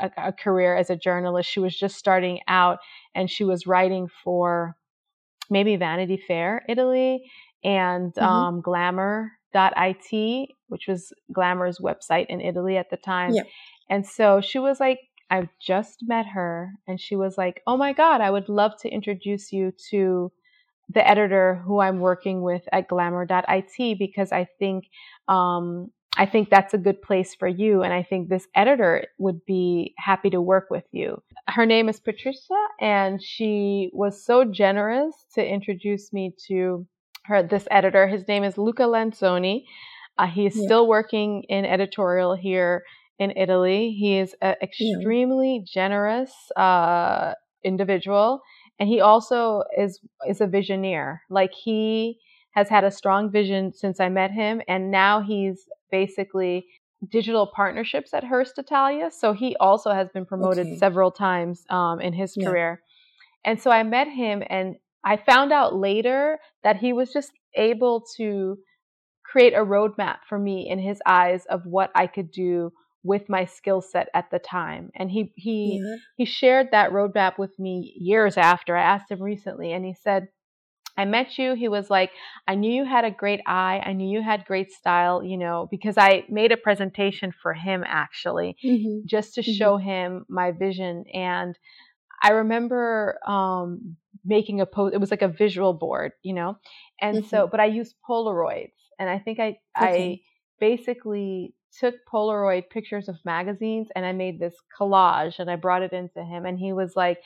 a, 0.00 0.10
a 0.18 0.32
career 0.32 0.76
as 0.76 0.90
a 0.90 0.96
journalist. 0.96 1.50
She 1.50 1.60
was 1.60 1.76
just 1.76 1.96
starting 1.96 2.40
out, 2.48 2.78
and 3.14 3.30
she 3.30 3.44
was 3.44 3.66
writing 3.66 4.08
for 4.22 4.76
maybe 5.52 5.76
Vanity 5.76 6.22
Fair, 6.26 6.64
Italy, 6.68 7.30
and 7.62 8.12
mm-hmm. 8.14 8.24
um, 8.24 8.60
Glamour.it, 8.60 10.48
which 10.68 10.86
was 10.88 11.12
Glamour's 11.32 11.78
website 11.78 12.26
in 12.28 12.40
Italy 12.40 12.76
at 12.76 12.90
the 12.90 12.96
time. 12.96 13.34
Yeah. 13.34 13.42
And 13.88 14.06
so 14.06 14.40
she 14.40 14.58
was 14.58 14.80
like 14.80 14.98
I've 15.32 15.48
just 15.58 16.00
met 16.02 16.26
her 16.26 16.72
and 16.86 17.00
she 17.00 17.16
was 17.16 17.38
like, 17.38 17.62
Oh 17.66 17.78
my 17.78 17.94
God, 17.94 18.20
I 18.20 18.30
would 18.30 18.50
love 18.50 18.72
to 18.82 18.90
introduce 18.90 19.50
you 19.50 19.72
to 19.90 20.30
the 20.90 21.08
editor 21.08 21.62
who 21.64 21.80
I'm 21.80 22.00
working 22.00 22.42
with 22.42 22.62
at 22.70 22.86
glamour.it 22.86 23.98
because 23.98 24.30
I 24.30 24.46
think, 24.58 24.84
um, 25.28 25.90
I 26.16 26.26
think 26.26 26.50
that's 26.50 26.74
a 26.74 26.78
good 26.78 27.00
place 27.00 27.34
for 27.34 27.48
you. 27.48 27.82
And 27.82 27.92
I 27.92 28.02
think 28.02 28.28
this 28.28 28.46
editor 28.54 29.06
would 29.18 29.44
be 29.46 29.94
happy 29.96 30.28
to 30.30 30.40
work 30.40 30.68
with 30.70 30.84
you. 30.92 31.22
Her 31.48 31.64
name 31.64 31.88
is 31.88 32.00
Patricia 32.00 32.62
and 32.80 33.22
she 33.22 33.90
was 33.94 34.24
so 34.24 34.44
generous 34.44 35.14
to 35.34 35.44
introduce 35.44 36.12
me 36.12 36.34
to 36.48 36.86
her, 37.24 37.42
this 37.42 37.66
editor. 37.70 38.06
His 38.06 38.28
name 38.28 38.44
is 38.44 38.58
Luca 38.58 38.82
Lanzoni. 38.82 39.64
Uh, 40.18 40.26
he 40.26 40.46
is 40.46 40.56
yeah. 40.56 40.64
still 40.64 40.86
working 40.86 41.44
in 41.48 41.64
editorial 41.64 42.34
here 42.34 42.82
in 43.18 43.32
Italy. 43.36 43.96
He 43.98 44.18
is 44.18 44.34
an 44.42 44.56
extremely 44.62 45.58
yeah. 45.58 45.64
generous 45.66 46.32
uh, 46.56 47.34
individual, 47.64 48.42
and 48.78 48.88
he 48.88 49.00
also 49.00 49.62
is 49.78 50.00
is 50.28 50.40
a 50.40 50.46
visioneer. 50.46 51.18
Like 51.30 51.52
he 51.54 52.18
has 52.52 52.68
had 52.68 52.84
a 52.84 52.90
strong 52.90 53.30
vision 53.30 53.72
since 53.72 54.00
I 54.00 54.08
met 54.08 54.30
him, 54.30 54.60
and 54.68 54.90
now 54.90 55.22
he's 55.22 55.66
basically 55.92 56.66
digital 57.10 57.50
partnerships 57.54 58.14
at 58.14 58.24
Hearst 58.24 58.58
Italia. 58.58 59.10
So 59.10 59.32
he 59.32 59.54
also 59.60 59.90
has 59.90 60.08
been 60.08 60.26
promoted 60.26 60.66
okay. 60.66 60.76
several 60.78 61.10
times 61.12 61.64
um, 61.70 62.00
in 62.00 62.12
his 62.12 62.34
yeah. 62.36 62.48
career. 62.48 62.82
And 63.44 63.60
so 63.60 63.70
I 63.70 63.82
met 63.82 64.08
him, 64.08 64.42
and 64.48 64.76
I 65.04 65.16
found 65.16 65.52
out 65.52 65.74
later 65.74 66.38
that 66.62 66.76
he 66.76 66.92
was 66.92 67.12
just 67.12 67.32
able 67.56 68.04
to 68.16 68.58
create 69.24 69.52
a 69.52 69.64
roadmap 69.64 70.18
for 70.28 70.38
me 70.38 70.68
in 70.68 70.78
his 70.78 71.00
eyes 71.06 71.44
of 71.46 71.62
what 71.64 71.90
I 71.94 72.06
could 72.06 72.30
do 72.30 72.72
with 73.02 73.28
my 73.28 73.44
skill 73.44 73.80
set 73.80 74.08
at 74.14 74.30
the 74.30 74.38
time. 74.38 74.90
And 74.94 75.10
he 75.10 75.32
he 75.36 75.80
yeah. 75.82 75.96
he 76.16 76.24
shared 76.24 76.68
that 76.70 76.92
roadmap 76.92 77.36
with 77.36 77.58
me 77.58 77.94
years 77.98 78.36
after. 78.36 78.76
I 78.76 78.82
asked 78.82 79.10
him 79.10 79.20
recently 79.22 79.72
and 79.72 79.84
he 79.84 79.94
said, 79.94 80.28
I 80.96 81.04
met 81.04 81.38
you. 81.38 81.54
He 81.54 81.68
was 81.68 81.88
like, 81.88 82.10
I 82.46 82.54
knew 82.54 82.72
you 82.72 82.84
had 82.84 83.04
a 83.04 83.10
great 83.10 83.40
eye. 83.46 83.82
I 83.84 83.92
knew 83.94 84.08
you 84.08 84.22
had 84.22 84.44
great 84.44 84.72
style, 84.72 85.24
you 85.24 85.38
know, 85.38 85.68
because 85.70 85.96
I 85.96 86.24
made 86.28 86.52
a 86.52 86.56
presentation 86.56 87.32
for 87.42 87.54
him 87.54 87.82
actually, 87.86 88.56
mm-hmm. 88.64 89.06
just 89.06 89.34
to 89.34 89.40
mm-hmm. 89.40 89.52
show 89.52 89.76
him 89.78 90.26
my 90.28 90.52
vision. 90.52 91.04
And 91.12 91.58
I 92.22 92.32
remember 92.32 93.18
um, 93.26 93.96
making 94.24 94.60
a 94.60 94.66
post, 94.66 94.94
it 94.94 94.98
was 94.98 95.10
like 95.10 95.22
a 95.22 95.28
visual 95.28 95.72
board, 95.72 96.12
you 96.22 96.34
know, 96.34 96.58
and 97.00 97.18
mm-hmm. 97.18 97.28
so, 97.28 97.48
but 97.50 97.60
I 97.60 97.66
used 97.66 97.94
Polaroids. 98.08 98.72
And 98.98 99.08
I 99.08 99.18
think 99.18 99.40
I, 99.40 99.48
okay. 99.48 99.56
I 99.76 100.20
basically 100.60 101.54
took 101.80 101.94
Polaroid 102.12 102.68
pictures 102.70 103.08
of 103.08 103.16
magazines 103.24 103.88
and 103.96 104.04
I 104.04 104.12
made 104.12 104.38
this 104.38 104.54
collage 104.78 105.38
and 105.38 105.50
I 105.50 105.56
brought 105.56 105.82
it 105.82 105.92
into 105.92 106.22
him 106.22 106.44
and 106.44 106.58
he 106.58 106.72
was 106.72 106.92
like, 106.94 107.18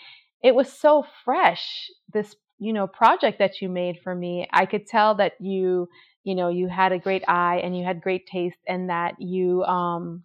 it 0.43 0.55
was 0.55 0.73
so 0.73 1.05
fresh, 1.25 1.91
this, 2.13 2.37
you 2.59 2.73
know, 2.73 2.87
project 2.87 3.39
that 3.39 3.61
you 3.61 3.69
made 3.69 3.99
for 4.03 4.15
me. 4.15 4.49
I 4.53 4.67
could 4.67 4.87
tell 4.87 5.15
that 5.17 5.33
you, 5.41 5.89
you 6.25 6.35
know, 6.35 6.49
you 6.49 6.69
had 6.69 6.93
a 6.93 6.99
great 6.99 7.23
eye 7.29 7.61
and 7.63 7.77
you 7.77 7.85
had 7.85 8.01
great 8.01 8.27
taste 8.27 8.59
and 8.67 8.91
that 8.91 9.15
you, 9.21 9.63
um, 9.65 10.25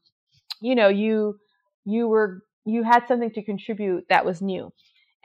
you 0.62 0.76
know, 0.76 0.88
you, 0.88 1.40
you 1.86 2.08
were, 2.08 2.44
you 2.66 2.84
had 2.84 3.08
something 3.08 3.32
to 3.32 3.44
contribute 3.44 4.06
that 4.10 4.26
was 4.26 4.42
new. 4.42 4.72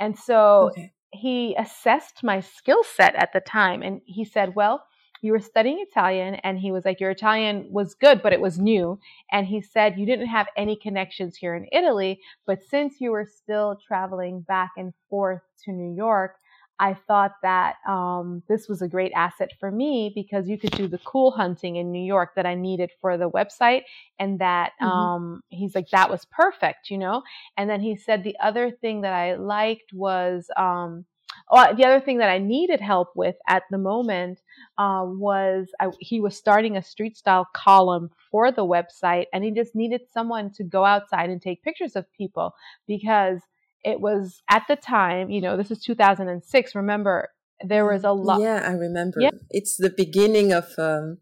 And 0.00 0.18
so 0.18 0.70
okay. 0.72 0.92
he 1.10 1.54
assessed 1.56 2.22
my 2.22 2.40
skill 2.40 2.82
set 2.82 3.14
at 3.14 3.32
the 3.32 3.40
time 3.40 3.82
and 3.82 4.00
he 4.06 4.24
said, 4.24 4.54
well, 4.54 4.84
you 5.22 5.32
were 5.32 5.40
studying 5.40 5.84
Italian 5.88 6.36
and 6.36 6.58
he 6.58 6.72
was 6.72 6.84
like, 6.84 7.00
Your 7.00 7.10
Italian 7.10 7.66
was 7.70 7.94
good, 7.94 8.22
but 8.22 8.32
it 8.32 8.40
was 8.40 8.58
new. 8.58 8.98
And 9.32 9.46
he 9.46 9.60
said, 9.60 9.98
You 9.98 10.06
didn't 10.06 10.28
have 10.28 10.46
any 10.56 10.76
connections 10.76 11.36
here 11.36 11.56
in 11.56 11.66
Italy, 11.72 12.20
but 12.46 12.62
since 12.62 13.00
you 13.00 13.12
were 13.12 13.26
still 13.26 13.78
traveling 13.86 14.42
back 14.42 14.72
and 14.76 14.92
forth 15.08 15.42
to 15.64 15.72
New 15.72 15.96
York, 15.96 16.36
I 16.78 16.94
thought 16.94 17.32
that 17.42 17.76
um, 17.88 18.42
this 18.48 18.68
was 18.68 18.82
a 18.82 18.88
great 18.88 19.12
asset 19.14 19.52
for 19.58 19.70
me 19.70 20.12
because 20.14 20.48
you 20.48 20.58
could 20.58 20.72
do 20.72 20.88
the 20.88 20.98
cool 20.98 21.30
hunting 21.30 21.76
in 21.76 21.90
New 21.90 22.04
York 22.04 22.34
that 22.36 22.46
I 22.46 22.54
needed 22.54 22.90
for 23.00 23.16
the 23.16 23.30
website. 23.30 23.82
And 24.18 24.38
that 24.40 24.72
mm-hmm. 24.80 24.86
um, 24.86 25.40
he's 25.48 25.74
like, 25.74 25.88
that 25.90 26.10
was 26.10 26.26
perfect, 26.26 26.90
you 26.90 26.98
know? 26.98 27.22
And 27.56 27.70
then 27.70 27.80
he 27.80 27.96
said 27.96 28.22
the 28.22 28.36
other 28.42 28.70
thing 28.70 29.00
that 29.02 29.12
I 29.12 29.36
liked 29.36 29.92
was, 29.92 30.50
um, 30.56 31.06
oh, 31.50 31.74
the 31.74 31.86
other 31.86 32.00
thing 32.00 32.18
that 32.18 32.28
I 32.28 32.38
needed 32.38 32.80
help 32.80 33.08
with 33.14 33.36
at 33.48 33.62
the 33.70 33.78
moment 33.78 34.40
uh, 34.78 35.02
was 35.04 35.68
I, 35.80 35.88
he 36.00 36.20
was 36.20 36.36
starting 36.36 36.76
a 36.76 36.82
street 36.82 37.16
style 37.16 37.48
column 37.54 38.10
for 38.30 38.52
the 38.52 38.66
website 38.66 39.26
and 39.32 39.44
he 39.44 39.50
just 39.50 39.74
needed 39.74 40.02
someone 40.12 40.50
to 40.52 40.64
go 40.64 40.84
outside 40.84 41.30
and 41.30 41.40
take 41.40 41.62
pictures 41.62 41.96
of 41.96 42.12
people 42.12 42.54
because 42.86 43.40
it 43.84 44.00
was 44.00 44.42
at 44.50 44.64
the 44.68 44.76
time, 44.76 45.30
you 45.30 45.40
know, 45.40 45.56
this 45.56 45.70
is 45.70 45.80
2006. 45.80 46.74
Remember, 46.74 47.28
there 47.64 47.86
was 47.86 48.04
a 48.04 48.12
lot. 48.12 48.40
Yeah, 48.40 48.62
I 48.64 48.72
remember. 48.72 49.20
Yeah. 49.20 49.30
It's 49.50 49.76
the 49.76 49.90
beginning 49.90 50.52
of 50.52 50.66
um, 50.78 51.18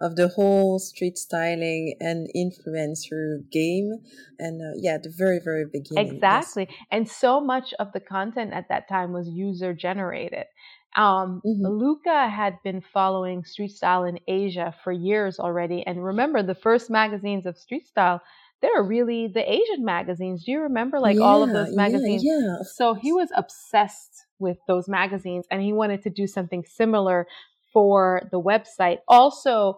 of 0.00 0.16
the 0.16 0.28
whole 0.28 0.78
street 0.78 1.18
styling 1.18 1.96
and 2.00 2.28
influencer 2.36 3.50
game, 3.50 3.98
and 4.38 4.60
uh, 4.60 4.78
yeah, 4.80 4.98
the 5.02 5.12
very 5.16 5.40
very 5.44 5.64
beginning. 5.70 6.14
Exactly, 6.14 6.66
yes. 6.68 6.78
and 6.90 7.08
so 7.08 7.40
much 7.40 7.74
of 7.78 7.92
the 7.92 8.00
content 8.00 8.52
at 8.52 8.68
that 8.68 8.88
time 8.88 9.12
was 9.12 9.28
user 9.28 9.74
generated. 9.74 10.46
Um, 10.96 11.42
mm-hmm. 11.44 11.66
Luca 11.66 12.28
had 12.28 12.58
been 12.62 12.80
following 12.80 13.44
street 13.44 13.72
style 13.72 14.04
in 14.04 14.20
Asia 14.28 14.74
for 14.84 14.92
years 14.92 15.38
already, 15.38 15.84
and 15.86 16.04
remember 16.04 16.42
the 16.42 16.54
first 16.54 16.88
magazines 16.88 17.46
of 17.46 17.58
street 17.58 17.86
style 17.86 18.20
they 18.64 18.70
were 18.74 18.82
really 18.82 19.28
the 19.28 19.52
Asian 19.52 19.84
magazines. 19.84 20.44
Do 20.44 20.52
you 20.52 20.60
remember 20.60 20.98
like 20.98 21.16
yeah, 21.16 21.22
all 21.22 21.42
of 21.42 21.50
those 21.50 21.76
magazines? 21.76 22.22
Yeah, 22.24 22.38
yeah. 22.40 22.56
So 22.74 22.94
he 22.94 23.12
was 23.12 23.28
obsessed 23.36 24.24
with 24.38 24.56
those 24.66 24.88
magazines 24.88 25.44
and 25.50 25.60
he 25.60 25.74
wanted 25.74 26.02
to 26.04 26.10
do 26.10 26.26
something 26.26 26.64
similar 26.64 27.26
for 27.74 28.22
the 28.30 28.40
website. 28.40 28.98
Also, 29.06 29.74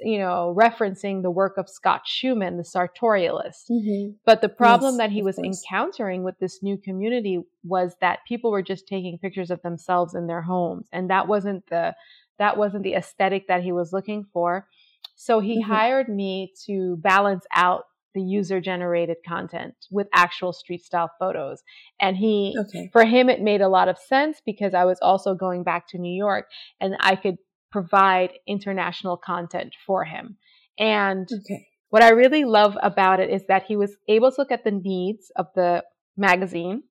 you 0.00 0.18
know, 0.18 0.56
referencing 0.58 1.20
the 1.20 1.30
work 1.30 1.58
of 1.58 1.68
Scott 1.68 2.02
Schuman, 2.06 2.56
the 2.56 2.64
sartorialist. 2.64 3.70
Mm-hmm. 3.70 4.12
But 4.24 4.40
the 4.40 4.48
problem 4.48 4.94
yes, 4.94 4.98
that 4.98 5.10
he 5.10 5.22
was 5.22 5.36
course. 5.36 5.62
encountering 5.70 6.22
with 6.22 6.38
this 6.38 6.60
new 6.62 6.78
community 6.78 7.40
was 7.62 7.94
that 8.00 8.20
people 8.26 8.50
were 8.50 8.62
just 8.62 8.88
taking 8.88 9.18
pictures 9.18 9.50
of 9.50 9.60
themselves 9.60 10.14
in 10.14 10.28
their 10.28 10.42
homes. 10.42 10.88
And 10.92 11.10
that 11.10 11.28
wasn't 11.28 11.66
the 11.68 11.94
that 12.38 12.56
wasn't 12.56 12.84
the 12.84 12.94
aesthetic 12.94 13.48
that 13.48 13.62
he 13.62 13.72
was 13.72 13.92
looking 13.92 14.24
for. 14.32 14.66
So 15.14 15.40
he 15.40 15.60
mm-hmm. 15.60 15.70
hired 15.70 16.08
me 16.08 16.54
to 16.64 16.96
balance 17.02 17.44
out 17.54 17.84
the 18.14 18.22
user 18.22 18.60
generated 18.60 19.18
content 19.26 19.74
with 19.90 20.08
actual 20.12 20.52
street 20.52 20.84
style 20.84 21.10
photos. 21.18 21.62
And 22.00 22.16
he, 22.16 22.56
okay. 22.58 22.90
for 22.92 23.04
him, 23.04 23.28
it 23.28 23.40
made 23.40 23.60
a 23.60 23.68
lot 23.68 23.88
of 23.88 23.98
sense 23.98 24.40
because 24.44 24.74
I 24.74 24.84
was 24.84 24.98
also 25.00 25.34
going 25.34 25.62
back 25.62 25.88
to 25.88 25.98
New 25.98 26.14
York 26.14 26.46
and 26.80 26.96
I 27.00 27.16
could 27.16 27.36
provide 27.70 28.32
international 28.46 29.16
content 29.16 29.74
for 29.86 30.04
him. 30.04 30.36
And 30.78 31.28
okay. 31.32 31.66
what 31.90 32.02
I 32.02 32.10
really 32.10 32.44
love 32.44 32.76
about 32.82 33.20
it 33.20 33.30
is 33.30 33.42
that 33.48 33.64
he 33.64 33.76
was 33.76 33.96
able 34.08 34.30
to 34.30 34.40
look 34.40 34.50
at 34.50 34.64
the 34.64 34.70
needs 34.72 35.30
of 35.36 35.46
the 35.54 35.84
magazine 36.16 36.82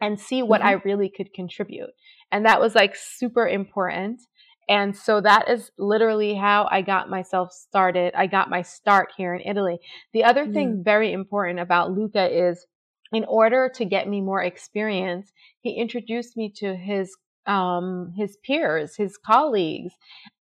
and 0.00 0.18
see 0.18 0.42
what 0.42 0.60
mm-hmm. 0.60 0.68
I 0.68 0.82
really 0.84 1.08
could 1.08 1.32
contribute. 1.32 1.90
And 2.30 2.44
that 2.44 2.60
was 2.60 2.74
like 2.74 2.96
super 2.96 3.46
important. 3.46 4.20
And 4.68 4.96
so 4.96 5.20
that 5.20 5.48
is 5.48 5.70
literally 5.78 6.34
how 6.34 6.68
I 6.70 6.82
got 6.82 7.10
myself 7.10 7.52
started. 7.52 8.14
I 8.16 8.26
got 8.26 8.50
my 8.50 8.62
start 8.62 9.10
here 9.16 9.34
in 9.34 9.40
Italy. 9.40 9.78
The 10.12 10.24
other 10.24 10.46
mm. 10.46 10.54
thing 10.54 10.82
very 10.84 11.12
important 11.12 11.58
about 11.60 11.92
Luca 11.92 12.28
is 12.30 12.66
in 13.12 13.24
order 13.26 13.70
to 13.74 13.84
get 13.84 14.08
me 14.08 14.20
more 14.20 14.42
experience, 14.42 15.32
he 15.60 15.72
introduced 15.74 16.36
me 16.36 16.50
to 16.56 16.74
his 16.74 17.14
um, 17.44 18.12
his 18.16 18.36
peers, 18.46 18.94
his 18.94 19.18
colleagues, 19.18 19.92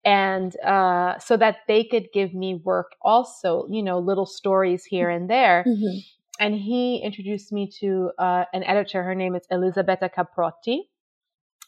and 0.03 0.59
uh, 0.61 1.19
so 1.19 1.37
that 1.37 1.57
they 1.67 1.83
could 1.83 2.07
give 2.11 2.33
me 2.33 2.55
work 2.55 2.93
also, 3.01 3.67
you 3.69 3.83
know, 3.83 3.99
little 3.99 4.25
stories 4.25 4.83
here 4.83 5.09
and 5.09 5.29
there. 5.29 5.63
Mm-hmm. 5.67 5.99
And 6.39 6.55
he 6.55 7.01
introduced 7.03 7.51
me 7.51 7.71
to 7.79 8.11
uh, 8.17 8.45
an 8.51 8.63
editor. 8.63 9.03
Her 9.03 9.15
name 9.15 9.35
is 9.35 9.43
Elisabetta 9.51 10.09
Caprotti 10.09 10.87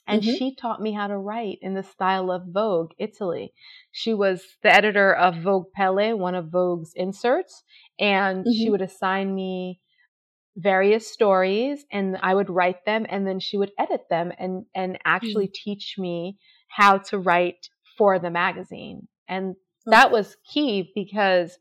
and 0.10 0.22
mm-hmm. 0.22 0.36
she 0.36 0.56
taught 0.56 0.82
me 0.82 0.91
how 0.91 1.08
to 1.08 1.17
write 1.17 1.60
in 1.62 1.76
the 1.76 1.84
style 1.84 2.32
of 2.32 2.48
Vogue 2.48 2.91
Italy. 2.98 3.54
She 3.91 4.13
was 4.13 4.43
the 4.63 4.74
editor 4.74 5.13
of 5.13 5.41
Vogue 5.41 5.67
Pelle, 5.74 6.17
one 6.17 6.36
of 6.36 6.48
Vogue's 6.48 6.91
inserts, 6.95 7.63
and 8.00 8.39
mm-hmm. 8.39 8.52
she 8.52 8.69
would 8.69 8.82
assign 8.82 9.34
me 9.36 9.80
various 10.58 11.10
stories 11.10 11.86
and 11.91 12.17
I 12.22 12.34
would 12.34 12.50
write 12.50 12.84
them 12.86 13.06
and 13.08 13.26
then 13.26 13.39
she 13.39 13.58
would 13.58 13.72
edit 13.80 14.02
them 14.10 14.34
and 14.38 14.65
and 14.76 14.98
actually 15.06 15.45
mm-hmm. 15.45 15.69
teach 15.72 15.95
me 15.98 16.38
how 16.67 16.98
to 16.98 17.19
write 17.19 17.69
for 17.98 18.19
the 18.19 18.32
magazine. 18.32 19.08
And 19.28 19.56
that 19.86 20.12
was 20.12 20.36
key 20.52 20.91
because 20.95 21.58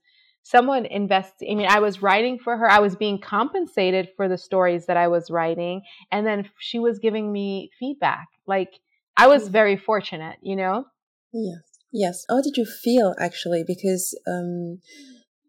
someone 0.48 0.86
invests 0.86 1.42
i 1.42 1.54
mean 1.54 1.68
i 1.68 1.80
was 1.80 2.00
writing 2.02 2.38
for 2.38 2.56
her. 2.56 2.70
I 2.70 2.80
was 2.80 2.96
being 2.96 3.18
compensated 3.20 4.08
for 4.16 4.28
the 4.28 4.38
stories 4.38 4.86
that 4.86 4.96
i 4.96 5.08
was 5.08 5.30
writing. 5.30 5.82
And 6.12 6.26
then 6.26 6.48
she 6.58 6.78
was 6.78 6.98
giving 6.98 7.30
me 7.32 7.70
feedback. 7.78 8.28
Like 8.46 8.80
i 9.16 9.26
was 9.26 9.48
mm. 9.48 9.52
very 9.52 9.76
fortunate 9.76 10.38
you 10.42 10.56
know? 10.56 10.86
Yes. 11.32 11.64
Yes. 11.92 12.24
How 12.28 12.40
did 12.42 12.56
you 12.56 12.66
feel 12.66 13.14
actually? 13.18 13.64
Because 13.66 14.18
um 14.26 14.80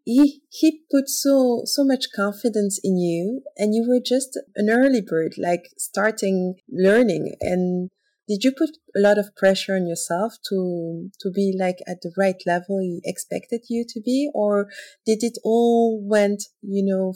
he 0.04 0.42
he 0.48 0.82
put 0.90 1.08
so 1.08 1.62
so 1.64 1.84
much 1.84 2.06
confidence 2.14 2.80
in 2.82 2.96
you 2.98 3.42
and 3.56 3.74
you 3.74 3.86
were 3.88 4.00
just 4.14 4.38
an 4.56 4.68
early 4.70 5.00
bird 5.00 5.32
like 5.38 5.64
starting 5.78 6.56
learning. 6.68 7.34
And 7.40 7.90
did 8.30 8.44
you 8.44 8.52
put 8.52 8.70
a 8.96 9.00
lot 9.00 9.18
of 9.18 9.34
pressure 9.34 9.74
on 9.74 9.88
yourself 9.88 10.34
to 10.48 11.10
to 11.18 11.32
be 11.32 11.52
like 11.58 11.78
at 11.88 12.00
the 12.00 12.12
right 12.16 12.40
level 12.46 12.78
he 12.78 13.00
expected 13.04 13.62
you 13.68 13.84
to 13.88 14.00
be? 14.00 14.30
Or 14.32 14.68
did 15.04 15.24
it 15.24 15.36
all 15.42 16.00
went 16.00 16.44
you 16.62 16.84
know 16.86 17.14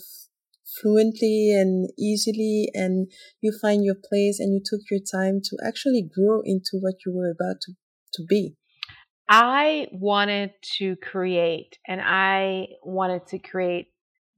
fluently 0.80 1.52
and 1.52 1.88
easily 1.96 2.68
and 2.74 3.12
you 3.40 3.56
find 3.62 3.84
your 3.84 3.94
place 3.94 4.40
and 4.40 4.52
you 4.52 4.60
took 4.64 4.80
your 4.90 4.98
time 4.98 5.40
to 5.44 5.56
actually 5.64 6.02
grow 6.02 6.40
into 6.44 6.78
what 6.80 6.94
you 7.06 7.14
were 7.14 7.30
about 7.30 7.60
to, 7.62 7.74
to 8.14 8.24
be? 8.28 8.56
I 9.28 9.86
wanted 9.92 10.50
to 10.78 10.96
create 10.96 11.78
and 11.88 12.00
i 12.04 12.66
wanted 12.82 13.26
to 13.28 13.38
create 13.38 13.86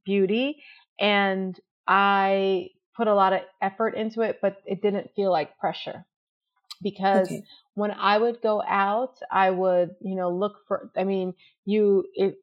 beauty 0.04 0.62
and 1.00 1.58
i 1.88 2.68
put 2.96 3.08
a 3.08 3.14
lot 3.14 3.32
of 3.32 3.40
effort 3.60 3.96
into 3.96 4.20
it 4.20 4.38
but 4.40 4.58
it 4.64 4.80
didn't 4.82 5.10
feel 5.16 5.32
like 5.32 5.58
pressure 5.58 6.04
because 6.82 7.28
okay. 7.28 7.42
when 7.74 7.90
I 7.90 8.18
would 8.18 8.40
go 8.42 8.62
out, 8.62 9.18
I 9.30 9.50
would, 9.50 9.96
you 10.00 10.14
know, 10.14 10.30
look 10.30 10.58
for, 10.66 10.90
I 10.96 11.04
mean, 11.04 11.34
you, 11.64 12.04
it, 12.14 12.36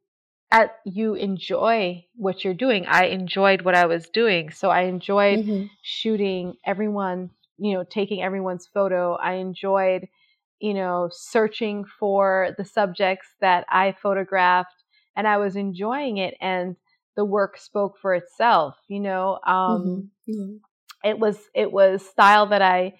at, 0.52 0.78
you 0.86 1.16
enjoy 1.16 2.06
what 2.16 2.44
you're 2.44 2.54
doing. 2.54 2.86
I 2.86 3.06
enjoyed 3.06 3.64
what 3.64 3.76
I 3.76 3.88
was 3.88 4.10
doing. 4.10 4.52
So 4.52 4.70
I 4.70 4.82
enjoyed 4.82 5.40
mm-hmm. 5.40 5.66
shooting 5.82 6.56
everyone, 6.66 7.32
you 7.58 7.74
know, 7.74 7.84
taking 7.84 8.22
everyone's 8.22 8.68
photo. 8.68 9.16
I 9.16 9.34
enjoyed, 9.34 10.08
you 10.60 10.74
know, 10.74 11.10
searching 11.12 11.86
for 12.00 12.54
the 12.58 12.66
subjects 12.66 13.28
that 13.42 13.66
I 13.70 13.96
photographed 14.02 14.84
and 15.16 15.28
I 15.28 15.38
was 15.38 15.56
enjoying 15.56 16.18
it. 16.18 16.36
And 16.40 16.76
the 17.16 17.26
work 17.26 17.58
spoke 17.58 17.98
for 18.00 18.14
itself, 18.14 18.76
you 18.88 19.00
know, 19.00 19.40
um, 19.46 20.10
mm-hmm. 20.28 20.32
Mm-hmm. 20.32 20.56
it 21.04 21.20
was, 21.20 21.38
it 21.56 21.72
was 21.72 22.06
style 22.06 22.48
that 22.48 22.62
I 22.62 22.94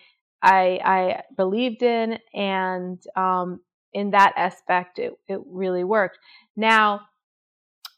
I, 0.44 0.80
I 0.84 1.22
believed 1.38 1.82
in, 1.82 2.20
and 2.34 3.02
um, 3.16 3.62
in 3.94 4.12
that 4.12 4.34
aspect, 4.36 5.00
it, 5.00 5.14
it 5.28 5.40
really 5.48 5.86
worked. 5.86 6.18
Now, 6.58 7.02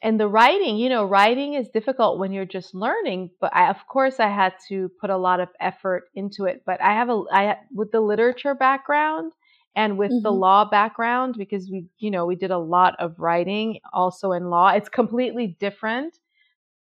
in 0.01 0.17
the 0.17 0.27
writing, 0.27 0.77
you 0.77 0.89
know, 0.89 1.05
writing 1.05 1.55
is 1.55 1.69
difficult 1.69 2.19
when 2.19 2.31
you're 2.31 2.45
just 2.45 2.75
learning, 2.75 3.31
but 3.41 3.55
I, 3.55 3.69
of 3.69 3.77
course, 3.87 4.19
I 4.19 4.27
had 4.27 4.53
to 4.67 4.91
put 5.01 5.09
a 5.09 5.17
lot 5.17 5.39
of 5.39 5.49
effort 5.59 6.03
into 6.13 6.45
it. 6.45 6.61
But 6.63 6.79
I 6.81 6.93
have 6.93 7.09
a, 7.09 7.23
I 7.31 7.57
with 7.73 7.91
the 7.91 8.01
literature 8.01 8.53
background 8.53 9.31
and 9.75 9.97
with 9.97 10.11
mm-hmm. 10.11 10.23
the 10.23 10.31
law 10.31 10.69
background, 10.69 11.35
because 11.37 11.67
we, 11.71 11.87
you 11.97 12.11
know, 12.11 12.27
we 12.27 12.35
did 12.35 12.51
a 12.51 12.57
lot 12.59 12.93
of 12.99 13.15
writing 13.17 13.79
also 13.91 14.31
in 14.33 14.51
law. 14.51 14.69
It's 14.69 14.89
completely 14.89 15.57
different, 15.59 16.19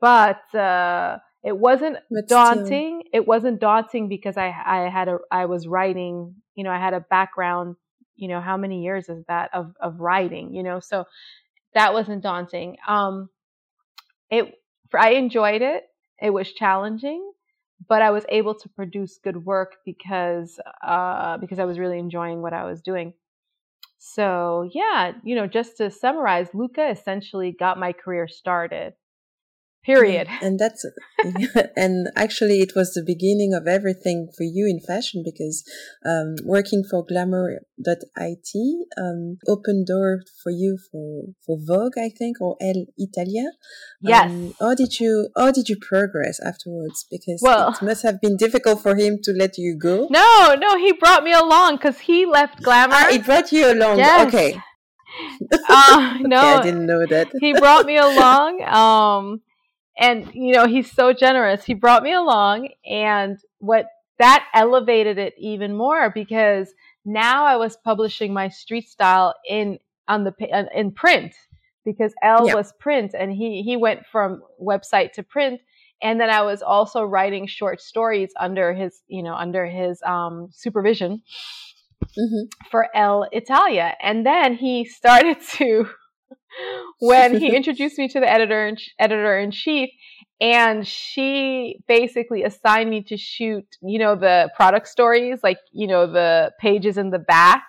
but 0.01 0.55
uh, 0.55 1.19
it 1.43 1.57
wasn't 1.57 1.97
daunting. 2.29 3.05
It 3.13 3.27
wasn't 3.27 3.61
daunting 3.61 4.09
because 4.09 4.37
I 4.37 4.49
I 4.49 4.91
had 4.91 5.09
a 5.09 5.19
I 5.31 5.47
was 5.47 5.67
writing. 5.67 6.35
You 6.55 6.65
know, 6.65 6.71
I 6.71 6.79
had 6.79 6.95
a 6.95 7.01
background. 7.01 7.77
You 8.17 8.29
know, 8.29 8.41
how 8.41 8.59
many 8.59 8.83
years 8.83 9.09
is 9.09 9.25
that 9.29 9.51
of 9.55 9.75
of 9.81 10.01
writing? 10.01 10.55
You 10.55 10.63
know, 10.63 10.81
so 10.81 11.05
that 11.75 11.95
wasn't 11.95 12.23
daunting. 12.23 12.77
Um, 12.87 13.31
it 14.31 14.55
I 14.95 15.13
enjoyed 15.13 15.63
it. 15.63 15.85
It 16.21 16.31
was 16.31 16.53
challenging, 16.53 17.33
but 17.89 18.03
I 18.03 18.11
was 18.11 18.27
able 18.29 18.55
to 18.57 18.69
produce 18.69 19.19
good 19.23 19.45
work 19.45 19.77
because 19.87 20.61
uh, 20.87 21.39
because 21.39 21.59
I 21.59 21.65
was 21.65 21.79
really 21.79 21.99
enjoying 21.99 22.43
what 22.43 22.53
I 22.53 22.65
was 22.65 22.83
doing. 22.83 23.15
So 23.97 24.69
yeah, 24.75 25.13
you 25.25 25.37
know, 25.37 25.47
just 25.47 25.79
to 25.79 25.91
summarize, 25.91 26.49
Luca 26.53 26.91
essentially 26.91 27.57
got 27.59 27.79
my 27.79 27.93
career 27.93 28.29
started 28.29 28.93
period. 29.85 30.29
And 30.43 30.59
that's 30.59 30.85
and 31.77 32.09
actually 32.17 32.61
it 32.61 32.73
was 32.75 32.93
the 32.93 33.03
beginning 33.05 33.55
of 33.55 33.67
everything 33.67 34.29
for 34.37 34.45
you 34.45 34.67
in 34.67 34.81
fashion 34.81 35.23
because 35.25 35.65
um, 36.05 36.37
working 36.45 36.83
for 36.89 37.05
glamour.it 37.05 38.49
um, 38.99 39.39
opened 39.49 39.87
door 39.87 40.23
for 40.43 40.51
you 40.51 40.79
for 40.91 41.25
for 41.45 41.59
vogue 41.61 41.99
i 41.99 42.09
think 42.09 42.41
or 42.41 42.57
elle 42.61 42.87
italia. 42.99 43.51
Yes. 44.01 44.31
Um, 44.31 44.55
how 44.61 44.75
did 44.75 44.99
you 45.01 45.29
how 45.37 45.51
did 45.51 45.69
you 45.69 45.77
progress 45.77 46.41
afterwards? 46.41 47.07
Because 47.11 47.41
well, 47.43 47.71
it 47.71 47.83
must 47.83 48.03
have 48.03 48.21
been 48.21 48.37
difficult 48.37 48.83
for 48.83 48.95
him 48.97 49.19
to 49.25 49.33
let 49.33 49.59
you 49.59 49.77
go. 49.77 50.09
No 50.11 50.55
no 50.59 50.77
he 50.79 50.93
brought 50.93 51.25
me 51.25 51.33
along 51.33 51.77
because 51.77 51.99
he 52.01 52.27
left 52.27 52.63
glamour. 52.63 52.95
Ah, 52.97 53.09
he 53.11 53.19
brought 53.19 53.53
you 53.53 53.73
along. 53.73 53.99
Yes. 53.99 54.27
okay. 54.29 54.61
Uh, 55.69 56.19
no, 56.21 56.39
okay, 56.39 56.55
I 56.55 56.63
didn't 56.63 56.87
know 56.87 57.05
that. 57.05 57.33
he 57.41 57.53
brought 57.53 57.85
me 57.85 57.97
along. 57.97 58.63
Um, 58.63 59.41
and 59.99 60.31
you 60.35 60.53
know 60.53 60.67
he's 60.67 60.91
so 60.91 61.13
generous 61.13 61.65
he 61.65 61.75
brought 61.75 62.03
me 62.03 62.13
along 62.13 62.69
and 62.85 63.39
what 63.59 63.87
that 64.19 64.47
elevated 64.55 65.19
it 65.19 65.35
even 65.39 65.75
more 65.75 66.11
because 66.11 66.73
now 67.05 67.45
i 67.45 67.57
was 67.57 67.77
publishing 67.85 68.33
my 68.33 68.49
street 68.49 68.89
style 68.89 69.35
in 69.49 69.79
on 70.09 70.25
the 70.25 70.69
in 70.75 70.91
print 70.91 71.33
because 71.85 72.13
L 72.23 72.47
yeah. 72.47 72.55
was 72.55 72.73
print 72.79 73.15
and 73.19 73.33
he 73.33 73.63
he 73.63 73.77
went 73.77 74.07
from 74.07 74.43
website 74.61 75.13
to 75.13 75.23
print 75.23 75.61
and 76.03 76.21
then 76.21 76.31
I 76.31 76.43
was 76.43 76.63
also 76.63 77.05
writing 77.05 77.47
short 77.47 77.81
stories 77.81 78.33
under 78.39 78.75
his 78.75 79.01
you 79.09 79.23
know 79.23 79.35
under 79.35 79.67
his 79.67 80.03
um, 80.07 80.49
supervision 80.53 81.23
mm-hmm. 82.03 82.69
for 82.71 82.89
Elle 82.95 83.29
Italia 83.33 83.95
and 84.03 84.27
then 84.27 84.55
he 84.55 84.85
started 84.85 85.41
to 85.53 85.89
when 86.99 87.39
he 87.39 87.55
introduced 87.57 87.99
me 87.99 88.09
to 88.09 88.21
the 88.21 88.31
editor 88.31 88.67
and 88.67 88.79
editor 88.99 89.39
in 89.39 89.51
chief 89.51 89.91
and 90.41 90.87
she 90.87 91.79
basically 91.87 92.43
assigned 92.45 92.89
me 92.89 93.03
to 93.03 93.17
shoot 93.17 93.67
you 93.83 93.99
know 93.99 94.17
the 94.17 94.51
product 94.57 94.89
stories 94.89 95.41
like 95.43 95.59
you 95.73 95.87
know 95.87 96.11
the 96.11 96.51
pages 96.59 96.97
in 96.97 97.11
the 97.11 97.19
back 97.19 97.65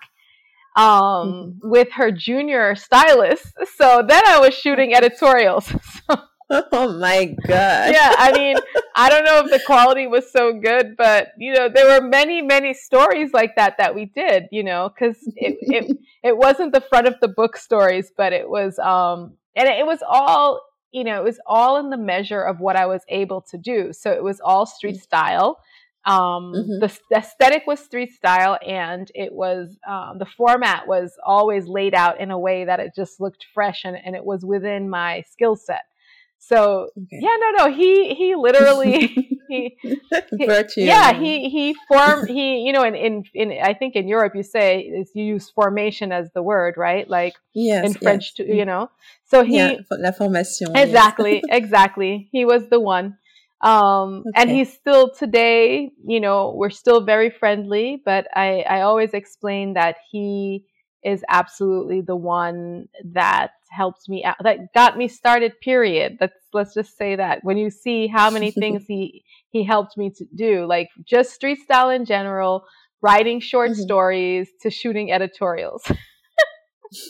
um, 0.74 0.84
mm-hmm. 0.84 1.70
with 1.70 1.92
her 1.92 2.10
junior 2.10 2.74
stylist 2.74 3.52
so 3.76 4.02
then 4.06 4.22
i 4.26 4.38
was 4.38 4.54
shooting 4.54 4.94
editorials 4.94 5.72
oh 6.72 6.98
my 6.98 7.34
god 7.46 7.92
yeah 7.92 8.14
i 8.18 8.32
mean 8.32 8.56
i 8.94 9.08
don't 9.08 9.24
know 9.24 9.38
if 9.44 9.50
the 9.50 9.60
quality 9.66 10.06
was 10.06 10.30
so 10.30 10.52
good 10.52 10.96
but 10.96 11.28
you 11.38 11.52
know 11.52 11.68
there 11.68 11.86
were 11.86 12.06
many 12.06 12.42
many 12.42 12.74
stories 12.74 13.32
like 13.32 13.56
that 13.56 13.76
that 13.78 13.94
we 13.94 14.04
did 14.04 14.44
you 14.52 14.62
know 14.62 14.88
because 14.88 15.16
it, 15.36 15.56
it 15.60 15.96
it 16.22 16.36
wasn't 16.36 16.72
the 16.72 16.80
front 16.80 17.06
of 17.06 17.14
the 17.20 17.28
book 17.28 17.56
stories 17.56 18.12
but 18.16 18.32
it 18.32 18.48
was 18.48 18.78
um 18.78 19.32
and 19.56 19.68
it 19.68 19.86
was 19.86 20.00
all 20.06 20.60
you 20.92 21.04
know, 21.04 21.18
it 21.18 21.24
was 21.24 21.40
all 21.46 21.78
in 21.78 21.90
the 21.90 21.96
measure 21.96 22.42
of 22.42 22.60
what 22.60 22.76
I 22.76 22.86
was 22.86 23.02
able 23.08 23.40
to 23.50 23.58
do. 23.58 23.92
So 23.92 24.12
it 24.12 24.22
was 24.22 24.40
all 24.40 24.66
street 24.66 24.96
mm. 24.96 25.00
style. 25.00 25.58
Um, 26.04 26.52
mm-hmm. 26.52 26.80
the, 26.80 26.98
the, 27.10 27.18
aesthetic 27.18 27.62
was 27.66 27.78
street 27.78 28.12
style, 28.12 28.58
and 28.66 29.10
it 29.14 29.32
was 29.32 29.78
um, 29.88 30.18
the 30.18 30.26
format 30.26 30.88
was 30.88 31.12
always 31.24 31.66
laid 31.66 31.94
out 31.94 32.20
in 32.20 32.32
a 32.32 32.38
way 32.38 32.64
that 32.64 32.80
it 32.80 32.92
just 32.94 33.20
looked 33.20 33.46
fresh 33.54 33.84
and, 33.84 33.96
and 34.04 34.16
it 34.16 34.24
was 34.24 34.44
within 34.44 34.90
my 34.90 35.22
skill 35.30 35.54
set. 35.54 35.82
So 36.44 36.88
okay. 36.98 37.20
yeah, 37.20 37.36
no, 37.38 37.50
no, 37.58 37.72
he 37.72 38.14
he 38.14 38.34
literally 38.34 39.38
he, 39.48 39.78
he 39.80 40.46
yeah 40.76 41.12
he 41.12 41.48
he 41.48 41.72
formed 41.86 42.28
he 42.28 42.58
you 42.62 42.72
know 42.72 42.82
in, 42.82 42.96
in 42.96 43.24
in 43.32 43.52
I 43.62 43.74
think 43.74 43.94
in 43.94 44.08
Europe 44.08 44.34
you 44.34 44.42
say 44.42 44.80
is 44.80 45.12
you 45.14 45.24
use 45.24 45.50
formation 45.50 46.10
as 46.10 46.32
the 46.34 46.42
word 46.42 46.74
right 46.76 47.08
like 47.08 47.34
yes, 47.54 47.84
in 47.86 47.94
French 47.94 48.32
yes. 48.36 48.48
too, 48.48 48.52
you 48.52 48.64
know 48.64 48.90
so 49.24 49.44
he 49.44 49.56
yeah, 49.56 49.76
la 49.92 50.10
formation 50.10 50.76
exactly 50.76 51.34
yes. 51.34 51.44
exactly 51.50 52.28
he 52.32 52.44
was 52.44 52.68
the 52.70 52.80
one 52.80 53.16
um 53.60 54.24
okay. 54.26 54.42
and 54.42 54.50
he's 54.50 54.72
still 54.72 55.12
today 55.14 55.92
you 56.04 56.18
know 56.18 56.52
we're 56.56 56.70
still 56.70 57.02
very 57.04 57.30
friendly 57.30 58.02
but 58.04 58.26
I 58.34 58.64
I 58.68 58.80
always 58.80 59.14
explain 59.14 59.74
that 59.74 59.94
he 60.10 60.64
is 61.04 61.22
absolutely 61.28 62.00
the 62.00 62.16
one 62.16 62.88
that 63.12 63.52
helped 63.72 64.08
me 64.08 64.24
out 64.24 64.36
that 64.42 64.72
got 64.74 64.96
me 64.96 65.08
started 65.08 65.60
period. 65.60 66.18
Let's 66.20 66.34
let's 66.52 66.74
just 66.74 66.96
say 66.96 67.16
that. 67.16 67.40
When 67.42 67.56
you 67.56 67.70
see 67.70 68.06
how 68.06 68.30
many 68.30 68.50
things 68.62 68.84
he 68.86 69.24
he 69.50 69.64
helped 69.64 69.96
me 69.96 70.10
to 70.16 70.24
do 70.34 70.66
like 70.66 70.88
just 71.04 71.32
street 71.32 71.60
style 71.60 71.90
in 71.90 72.04
general 72.04 72.64
writing 73.02 73.40
short 73.40 73.72
mm-hmm. 73.72 73.82
stories 73.82 74.48
to 74.62 74.70
shooting 74.70 75.12
editorials 75.12 75.82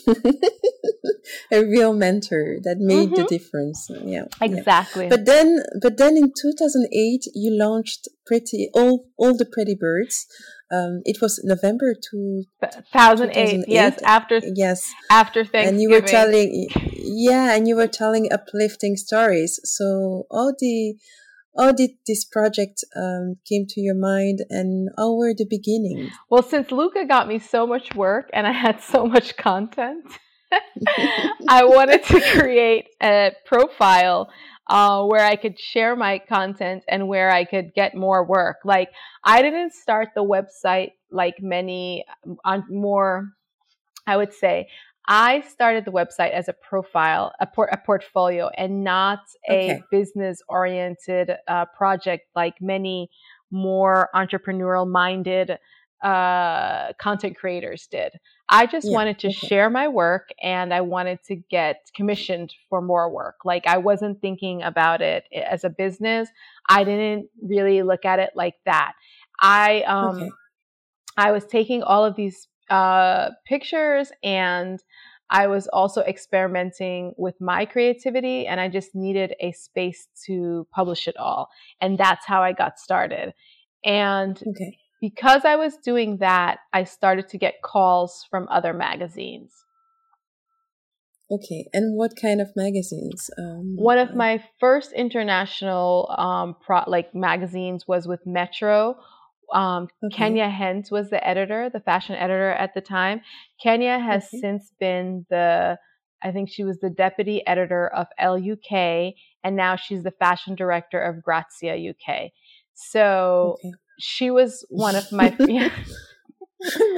a 1.51 1.63
real 1.63 1.93
mentor 1.93 2.57
that 2.63 2.77
made 2.79 3.09
mm-hmm. 3.09 3.21
the 3.21 3.27
difference 3.27 3.89
yeah 4.03 4.25
exactly 4.41 5.03
yeah. 5.03 5.09
but 5.09 5.25
then 5.25 5.59
but 5.81 5.97
then 5.97 6.17
in 6.17 6.31
2008 6.39 7.25
you 7.33 7.57
launched 7.57 8.07
pretty 8.25 8.69
all 8.73 9.05
all 9.17 9.35
the 9.35 9.45
pretty 9.45 9.75
birds 9.75 10.27
um, 10.71 11.01
it 11.05 11.21
was 11.21 11.39
November 11.43 11.93
2008, 11.93 13.65
Yes, 13.67 14.01
after 14.01 14.41
yes 14.55 14.91
after 15.11 15.45
Thanksgiving. 15.45 15.69
And 15.69 15.81
you 15.81 15.89
were 15.91 16.01
telling, 16.01 16.67
yeah, 16.95 17.55
and 17.55 17.67
you 17.67 17.75
were 17.75 17.87
telling 17.87 18.31
uplifting 18.31 18.95
stories. 18.95 19.59
So 19.63 20.25
all 20.31 20.51
did 20.57 20.95
how 21.57 21.71
did 21.71 21.91
this 22.07 22.25
project 22.25 22.83
um, 22.95 23.37
came 23.47 23.65
to 23.69 23.81
your 23.81 23.95
mind, 23.95 24.39
and 24.49 24.89
how 24.97 25.13
were 25.13 25.33
the 25.33 25.45
beginnings? 25.45 26.11
Well, 26.29 26.43
since 26.43 26.71
Luca 26.71 27.05
got 27.05 27.27
me 27.27 27.39
so 27.39 27.67
much 27.67 27.93
work 27.95 28.29
and 28.33 28.47
I 28.47 28.51
had 28.51 28.81
so 28.81 29.05
much 29.05 29.37
content, 29.37 30.05
I 31.47 31.65
wanted 31.65 32.03
to 32.05 32.21
create 32.37 32.89
a 33.01 33.31
profile 33.45 34.29
uh, 34.67 35.03
where 35.03 35.25
I 35.25 35.35
could 35.35 35.59
share 35.59 35.95
my 35.95 36.19
content 36.19 36.83
and 36.87 37.07
where 37.07 37.29
I 37.29 37.45
could 37.45 37.73
get 37.73 37.95
more 37.95 38.25
work. 38.25 38.57
Like 38.63 38.89
I 39.23 39.41
didn't 39.41 39.73
start 39.73 40.09
the 40.15 40.23
website 40.23 40.91
like 41.11 41.35
many 41.41 42.05
um, 42.25 42.37
on 42.45 42.63
more, 42.69 43.29
I 44.07 44.17
would 44.17 44.33
say. 44.33 44.69
I 45.07 45.41
started 45.41 45.85
the 45.85 45.91
website 45.91 46.31
as 46.31 46.47
a 46.47 46.53
profile, 46.53 47.33
a, 47.39 47.47
a 47.71 47.77
portfolio, 47.77 48.49
and 48.57 48.83
not 48.83 49.19
a 49.49 49.71
okay. 49.71 49.83
business 49.91 50.41
oriented 50.47 51.31
uh, 51.47 51.65
project 51.65 52.27
like 52.35 52.55
many 52.61 53.09
more 53.51 54.09
entrepreneurial 54.15 54.89
minded 54.89 55.57
uh, 56.03 56.91
content 56.99 57.37
creators 57.37 57.87
did. 57.87 58.11
I 58.49 58.65
just 58.65 58.87
yeah, 58.87 58.93
wanted 58.93 59.19
to 59.19 59.27
okay. 59.27 59.47
share 59.47 59.69
my 59.69 59.87
work 59.87 60.29
and 60.41 60.73
I 60.73 60.81
wanted 60.81 61.19
to 61.27 61.35
get 61.35 61.77
commissioned 61.95 62.53
for 62.69 62.81
more 62.81 63.09
work. 63.09 63.37
Like 63.45 63.65
I 63.67 63.77
wasn't 63.77 64.19
thinking 64.19 64.61
about 64.63 65.01
it 65.01 65.23
as 65.33 65.63
a 65.63 65.69
business. 65.69 66.29
I 66.67 66.83
didn't 66.83 67.29
really 67.41 67.83
look 67.83 68.03
at 68.03 68.19
it 68.19 68.31
like 68.35 68.55
that. 68.65 68.93
I 69.41 69.83
um 69.83 70.17
okay. 70.17 70.29
I 71.15 71.31
was 71.31 71.45
taking 71.45 71.83
all 71.83 72.03
of 72.03 72.15
these 72.15 72.47
uh 72.69 73.29
pictures 73.47 74.11
and 74.23 74.79
I 75.29 75.47
was 75.47 75.67
also 75.67 76.01
experimenting 76.01 77.13
with 77.17 77.35
my 77.41 77.65
creativity 77.65 78.45
and 78.45 78.59
I 78.59 78.67
just 78.69 78.93
needed 78.93 79.33
a 79.39 79.51
space 79.53 80.07
to 80.27 80.67
publish 80.71 81.07
it 81.07 81.17
all. 81.17 81.49
And 81.81 81.97
that's 81.97 82.25
how 82.25 82.43
I 82.43 82.51
got 82.51 82.77
started. 82.77 83.33
And 83.83 84.37
okay 84.47 84.77
because 85.03 85.43
I 85.43 85.57
was 85.57 85.75
doing 85.75 86.19
that, 86.19 86.59
I 86.71 86.85
started 86.85 87.27
to 87.27 87.37
get 87.37 87.61
calls 87.61 88.25
from 88.31 88.47
other 88.49 88.73
magazines. 88.73 89.51
Okay, 91.29 91.65
and 91.73 91.97
what 91.97 92.13
kind 92.21 92.39
of 92.39 92.47
magazines? 92.55 93.29
Um, 93.37 93.75
One 93.75 93.97
of 93.97 94.15
my 94.15 94.41
first 94.61 94.93
international 94.93 96.09
um, 96.17 96.55
pro- 96.65 96.85
like 96.87 97.13
magazines 97.13 97.85
was 97.85 98.07
with 98.07 98.21
Metro. 98.25 98.95
Um, 99.53 99.87
okay. 100.03 100.15
Kenya 100.15 100.49
Hunt 100.49 100.89
was 100.91 101.09
the 101.09 101.25
editor, 101.25 101.69
the 101.71 101.79
fashion 101.79 102.15
editor 102.15 102.51
at 102.51 102.73
the 102.73 102.81
time. 102.81 103.21
Kenya 103.61 103.99
has 103.99 104.25
okay. 104.25 104.39
since 104.39 104.71
been 104.79 105.25
the, 105.29 105.77
I 106.21 106.31
think 106.31 106.49
she 106.49 106.63
was 106.63 106.79
the 106.79 106.89
deputy 106.89 107.45
editor 107.45 107.87
of 107.87 108.07
Elle 108.17 108.37
UK, 108.37 109.13
and 109.43 109.55
now 109.55 109.75
she's 109.75 110.03
the 110.03 110.11
fashion 110.11 110.55
director 110.55 111.01
of 111.01 111.21
Grazia 111.21 111.75
UK. 111.75 112.31
So 112.73 113.57
okay 113.59 113.73
she 113.99 114.31
was 114.31 114.65
one 114.69 114.95
of 114.95 115.11
my. 115.11 115.35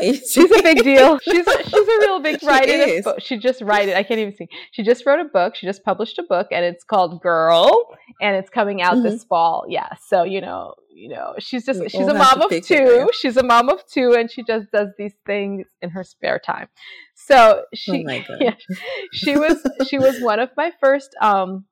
she's 0.02 0.52
a 0.52 0.62
big 0.62 0.84
deal. 0.84 1.18
She's 1.20 1.48
a, 1.48 1.64
she's 1.64 1.74
a 1.74 2.00
real 2.02 2.20
big 2.20 2.41
writer. 2.43 3.02
She, 3.20 3.20
she 3.20 3.38
just 3.38 3.62
wrote 3.62 3.89
it. 3.89 3.96
I 3.96 4.04
can't 4.04 4.20
even 4.20 4.36
see. 4.36 4.48
She 4.72 4.84
just 4.84 5.06
wrote 5.06 5.20
a 5.20 5.26
book. 5.26 5.56
She 5.56 5.66
just 5.66 5.84
published 5.84 6.20
a 6.20 6.24
book, 6.24 6.48
and 6.52 6.64
it's 6.64 6.84
called 6.84 7.22
Girl, 7.22 7.88
and 8.22 8.36
it's 8.36 8.50
coming 8.50 8.82
out 8.82 8.93
mm-hmm. 8.96 9.04
this 9.04 9.24
fall. 9.24 9.66
Yeah, 9.68 9.89
so 10.08 10.24
you 10.24 10.41
know, 10.41 10.76
you 10.96 11.10
know, 11.10 11.34
she's 11.39 11.66
just 11.66 11.82
we 11.82 11.89
she's 11.89 12.08
a 12.08 12.14
mom 12.14 12.41
of 12.41 12.50
two. 12.64 13.10
She's 13.14 13.36
a 13.36 13.43
mom 13.43 13.68
of 13.68 13.86
two, 13.86 14.14
and 14.14 14.32
she 14.32 14.43
just 14.43 14.72
does 14.72 14.88
these 14.98 15.14
things 15.26 15.68
in 15.82 15.89
her 15.89 16.06
spare 16.06 16.39
time. 16.39 16.70
So 17.16 17.64
she, 17.74 18.06
oh 18.08 18.38
yeah, 18.39 18.56
she 19.14 19.38
was 19.38 19.62
she 19.88 20.00
was 20.00 20.22
one 20.22 20.39
of 20.39 20.52
my 20.56 20.72
first 20.82 21.10
um 21.22 21.66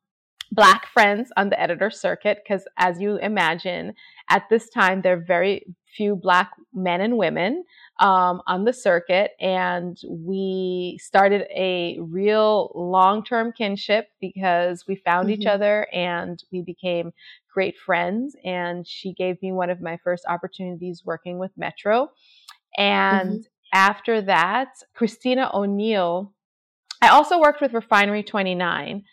black 0.51 0.87
friends 0.87 1.31
on 1.37 1.49
the 1.49 1.59
editor 1.59 1.89
circuit 1.89 2.39
because 2.43 2.65
as 2.77 2.99
you 2.99 3.15
imagine 3.17 3.93
at 4.29 4.43
this 4.49 4.69
time 4.69 5.01
there 5.01 5.13
are 5.13 5.23
very 5.25 5.65
few 5.95 6.15
black 6.15 6.51
men 6.73 7.01
and 7.01 7.17
women 7.17 7.63
um, 7.99 8.41
on 8.47 8.65
the 8.65 8.73
circuit 8.73 9.31
and 9.39 9.97
we 10.09 10.97
started 11.01 11.45
a 11.55 11.97
real 11.99 12.71
long-term 12.75 13.53
kinship 13.55 14.07
because 14.19 14.85
we 14.87 14.95
found 14.95 15.29
mm-hmm. 15.29 15.41
each 15.41 15.47
other 15.47 15.87
and 15.93 16.43
we 16.51 16.61
became 16.61 17.11
great 17.53 17.77
friends 17.77 18.35
and 18.43 18.87
she 18.87 19.13
gave 19.13 19.39
me 19.41 19.51
one 19.51 19.69
of 19.69 19.81
my 19.81 19.97
first 20.03 20.25
opportunities 20.27 21.03
working 21.05 21.37
with 21.37 21.51
metro 21.55 22.09
and 22.77 23.29
mm-hmm. 23.29 23.77
after 23.77 24.21
that 24.21 24.69
Kristina 24.97 25.53
O'Neill 25.53 26.33
i 27.01 27.09
also 27.09 27.39
worked 27.39 27.61
with 27.61 27.73
refinery 27.73 28.23
29 28.23 29.03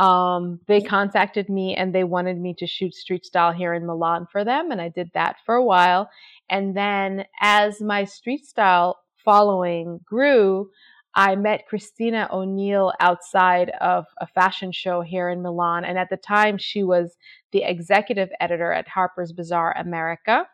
um, 0.00 0.60
they 0.66 0.80
contacted 0.80 1.50
me 1.50 1.76
and 1.76 1.94
they 1.94 2.04
wanted 2.04 2.40
me 2.40 2.54
to 2.54 2.66
shoot 2.66 2.94
street 2.94 3.26
style 3.26 3.52
here 3.52 3.74
in 3.74 3.84
Milan 3.84 4.26
for 4.32 4.44
them. 4.44 4.70
And 4.70 4.80
I 4.80 4.88
did 4.88 5.10
that 5.12 5.36
for 5.44 5.54
a 5.54 5.64
while. 5.64 6.08
And 6.48 6.74
then 6.74 7.26
as 7.42 7.82
my 7.82 8.04
street 8.04 8.46
style 8.46 8.98
following 9.22 10.00
grew, 10.06 10.70
I 11.14 11.36
met 11.36 11.64
Kristina 11.70 12.32
O'Neill 12.32 12.94
outside 12.98 13.72
of 13.82 14.06
a 14.22 14.26
fashion 14.26 14.72
show 14.72 15.02
here 15.02 15.28
in 15.28 15.42
Milan. 15.42 15.84
And 15.84 15.98
at 15.98 16.08
the 16.08 16.16
time, 16.16 16.56
she 16.56 16.82
was 16.82 17.18
the 17.52 17.64
executive 17.64 18.30
editor 18.40 18.72
at 18.72 18.88
Harper's 18.88 19.32
Bazaar 19.32 19.76
America 19.76 20.46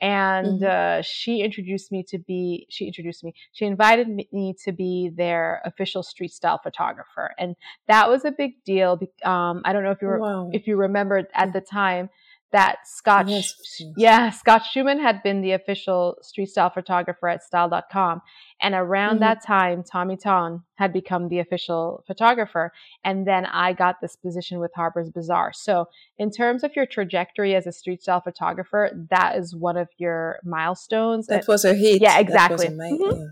and 0.00 0.60
mm-hmm. 0.60 0.98
uh, 0.98 1.02
she 1.02 1.40
introduced 1.42 1.92
me 1.92 2.02
to 2.02 2.18
be 2.18 2.66
she 2.70 2.86
introduced 2.86 3.22
me 3.22 3.34
she 3.52 3.64
invited 3.64 4.08
me 4.32 4.54
to 4.64 4.72
be 4.72 5.10
their 5.14 5.60
official 5.64 6.02
street 6.02 6.32
style 6.32 6.58
photographer 6.62 7.34
and 7.38 7.56
that 7.88 8.08
was 8.08 8.24
a 8.24 8.30
big 8.30 8.52
deal 8.64 8.98
um, 9.24 9.62
i 9.64 9.72
don't 9.72 9.84
know 9.84 9.90
if 9.90 10.00
you 10.02 10.08
were, 10.08 10.18
wow. 10.18 10.50
if 10.52 10.66
you 10.66 10.76
remembered 10.76 11.26
at 11.34 11.52
the 11.52 11.60
time 11.60 12.08
that 12.52 12.78
Scott, 12.84 13.28
yes. 13.28 13.54
yeah, 13.96 14.30
Scott 14.30 14.62
Schuman 14.62 15.00
had 15.00 15.22
been 15.22 15.40
the 15.40 15.52
official 15.52 16.18
street 16.22 16.46
style 16.46 16.70
photographer 16.70 17.28
at 17.28 17.42
style.com. 17.42 18.22
And 18.62 18.74
around 18.74 19.14
mm-hmm. 19.14 19.20
that 19.20 19.44
time, 19.44 19.82
Tommy 19.82 20.16
Ton 20.16 20.62
had 20.76 20.92
become 20.92 21.28
the 21.28 21.38
official 21.38 22.04
photographer. 22.06 22.72
And 23.04 23.26
then 23.26 23.46
I 23.46 23.72
got 23.72 24.00
this 24.00 24.16
position 24.16 24.60
with 24.60 24.72
Harper's 24.74 25.10
Bazaar. 25.10 25.52
So 25.52 25.86
in 26.18 26.30
terms 26.30 26.64
of 26.64 26.76
your 26.76 26.86
trajectory 26.86 27.54
as 27.54 27.66
a 27.66 27.72
street 27.72 28.02
style 28.02 28.20
photographer, 28.20 28.90
that 29.10 29.36
is 29.36 29.54
one 29.54 29.76
of 29.76 29.88
your 29.96 30.38
milestones. 30.44 31.26
That 31.26 31.48
was 31.48 31.64
a 31.64 31.74
hit. 31.74 32.02
Yeah, 32.02 32.18
exactly. 32.18 32.68
Mm-hmm. 32.68 33.20
Yeah 33.20 33.26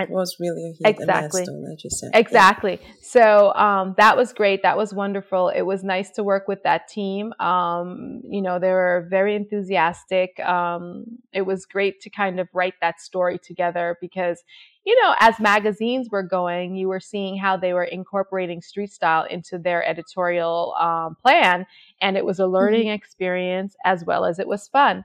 it 0.00 0.10
was 0.10 0.36
really 0.40 0.76
exactly. 0.84 1.46
exactly. 2.14 2.80
Yeah. 2.82 2.88
so 3.00 3.54
um, 3.54 3.94
that 3.96 4.16
was 4.16 4.32
great. 4.32 4.62
That 4.62 4.76
was 4.76 4.92
wonderful. 4.92 5.50
It 5.50 5.62
was 5.62 5.84
nice 5.84 6.10
to 6.12 6.24
work 6.24 6.48
with 6.48 6.62
that 6.64 6.88
team. 6.88 7.32
Um, 7.38 8.20
you 8.24 8.42
know 8.42 8.58
they 8.58 8.70
were 8.70 9.06
very 9.08 9.36
enthusiastic. 9.36 10.40
Um, 10.40 11.04
it 11.32 11.42
was 11.42 11.66
great 11.66 12.00
to 12.02 12.10
kind 12.10 12.40
of 12.40 12.48
write 12.52 12.74
that 12.80 13.00
story 13.00 13.38
together 13.38 13.96
because 14.00 14.42
you 14.84 15.00
know 15.02 15.14
as 15.20 15.38
magazines 15.38 16.08
were 16.10 16.22
going 16.22 16.74
you 16.74 16.88
were 16.88 17.00
seeing 17.00 17.36
how 17.36 17.56
they 17.56 17.72
were 17.72 17.84
incorporating 17.84 18.60
street 18.60 18.92
style 18.92 19.24
into 19.24 19.58
their 19.58 19.86
editorial 19.86 20.74
um, 20.78 21.16
plan 21.22 21.66
and 22.02 22.16
it 22.16 22.24
was 22.24 22.38
a 22.38 22.46
learning 22.46 22.86
mm-hmm. 22.86 22.94
experience 22.94 23.76
as 23.84 24.04
well 24.04 24.24
as 24.24 24.38
it 24.38 24.48
was 24.48 24.68
fun. 24.68 25.04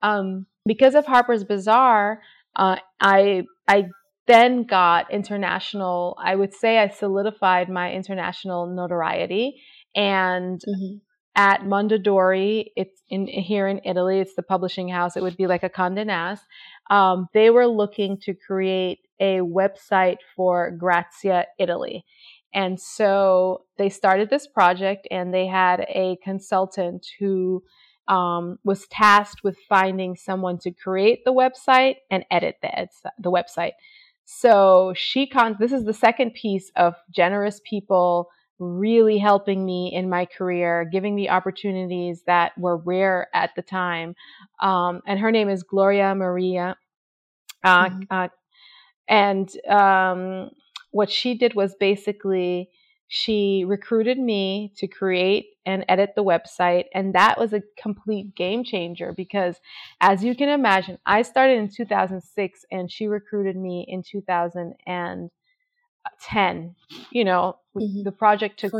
Um, 0.00 0.46
because 0.64 0.94
of 0.94 1.06
harper's 1.06 1.44
bazaar 1.44 2.20
uh, 2.58 2.76
I 3.00 3.46
I 3.66 3.88
then 4.28 4.64
got 4.64 5.10
international, 5.10 6.16
I 6.22 6.36
would 6.36 6.54
say 6.54 6.78
I 6.78 6.88
solidified 6.88 7.68
my 7.68 7.92
international 7.92 8.66
notoriety. 8.66 9.60
And 9.96 10.60
mm-hmm. 10.60 10.98
at 11.34 11.62
Mondadori, 11.62 12.66
it's 12.76 13.02
in 13.08 13.26
here 13.26 13.66
in 13.66 13.80
Italy, 13.84 14.20
it's 14.20 14.36
the 14.36 14.42
publishing 14.42 14.88
house, 14.88 15.16
it 15.16 15.22
would 15.22 15.36
be 15.36 15.48
like 15.48 15.64
a 15.64 15.70
Condé 15.70 16.06
Nast. 16.06 16.44
Um, 16.90 17.26
they 17.34 17.50
were 17.50 17.66
looking 17.66 18.18
to 18.22 18.34
create 18.34 19.00
a 19.18 19.40
website 19.40 20.18
for 20.36 20.70
Grazia 20.70 21.46
Italy. 21.58 22.04
And 22.54 22.80
so 22.80 23.64
they 23.78 23.88
started 23.88 24.30
this 24.30 24.46
project 24.46 25.08
and 25.10 25.34
they 25.34 25.46
had 25.46 25.80
a 25.88 26.16
consultant 26.22 27.06
who 27.18 27.62
um, 28.08 28.58
was 28.64 28.86
tasked 28.88 29.42
with 29.44 29.58
finding 29.68 30.16
someone 30.16 30.58
to 30.60 30.70
create 30.70 31.24
the 31.24 31.32
website 31.32 31.96
and 32.10 32.24
edit 32.30 32.56
the, 32.62 32.88
the 33.18 33.30
website. 33.30 33.72
So 34.30 34.92
she 34.94 35.26
con 35.26 35.56
this 35.58 35.72
is 35.72 35.86
the 35.86 35.94
second 35.94 36.34
piece 36.34 36.70
of 36.76 36.94
generous 37.10 37.62
people 37.64 38.28
really 38.58 39.16
helping 39.16 39.64
me 39.64 39.90
in 39.90 40.10
my 40.10 40.26
career, 40.26 40.84
giving 40.84 41.14
me 41.14 41.30
opportunities 41.30 42.24
that 42.26 42.52
were 42.58 42.76
rare 42.76 43.28
at 43.32 43.52
the 43.56 43.62
time. 43.62 44.14
Um, 44.60 45.00
and 45.06 45.18
her 45.18 45.32
name 45.32 45.48
is 45.48 45.62
Gloria 45.62 46.14
Maria. 46.14 46.76
Uh, 47.64 47.88
mm-hmm. 47.88 48.02
uh, 48.10 48.28
and 49.08 49.50
um, 49.66 50.50
what 50.90 51.10
she 51.10 51.34
did 51.34 51.54
was 51.54 51.74
basically 51.80 52.68
she 53.06 53.64
recruited 53.66 54.18
me 54.18 54.74
to 54.76 54.86
create 54.86 55.46
and 55.68 55.84
edit 55.86 56.14
the 56.16 56.24
website. 56.24 56.86
And 56.94 57.14
that 57.14 57.38
was 57.38 57.52
a 57.52 57.62
complete 57.76 58.34
game 58.34 58.64
changer 58.64 59.12
because, 59.12 59.60
as 60.00 60.24
you 60.24 60.34
can 60.34 60.48
imagine, 60.48 60.98
I 61.04 61.20
started 61.20 61.58
in 61.58 61.68
2006 61.68 62.64
and 62.72 62.90
she 62.90 63.06
recruited 63.06 63.54
me 63.54 63.84
in 63.86 64.02
2010. 64.02 66.74
You 67.10 67.24
know, 67.24 67.58
mm-hmm. 67.76 68.02
the 68.02 68.12
project 68.12 68.58
took. 68.58 68.72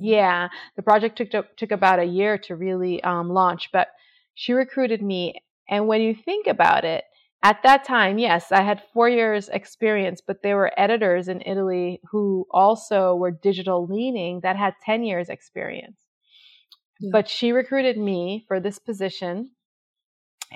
Yeah, 0.00 0.48
the 0.76 0.82
project 0.82 1.18
took, 1.18 1.30
took, 1.30 1.54
took 1.58 1.72
about 1.72 1.98
a 1.98 2.04
year 2.04 2.38
to 2.38 2.56
really 2.56 3.04
um, 3.04 3.28
launch, 3.28 3.68
but 3.70 3.88
she 4.34 4.54
recruited 4.54 5.02
me. 5.02 5.42
And 5.68 5.86
when 5.86 6.00
you 6.00 6.14
think 6.14 6.46
about 6.46 6.86
it, 6.86 7.04
at 7.42 7.62
that 7.64 7.84
time, 7.84 8.18
yes, 8.18 8.50
I 8.50 8.62
had 8.62 8.82
four 8.94 9.10
years 9.10 9.50
experience, 9.50 10.22
but 10.26 10.42
there 10.42 10.56
were 10.56 10.72
editors 10.78 11.28
in 11.28 11.42
Italy 11.44 12.00
who 12.10 12.46
also 12.50 13.14
were 13.14 13.30
digital 13.30 13.86
leaning 13.86 14.40
that 14.40 14.56
had 14.56 14.74
10 14.84 15.04
years 15.04 15.28
experience. 15.28 16.00
Yeah. 17.00 17.10
But 17.12 17.28
she 17.28 17.52
recruited 17.52 17.98
me 17.98 18.44
for 18.46 18.60
this 18.60 18.78
position 18.78 19.50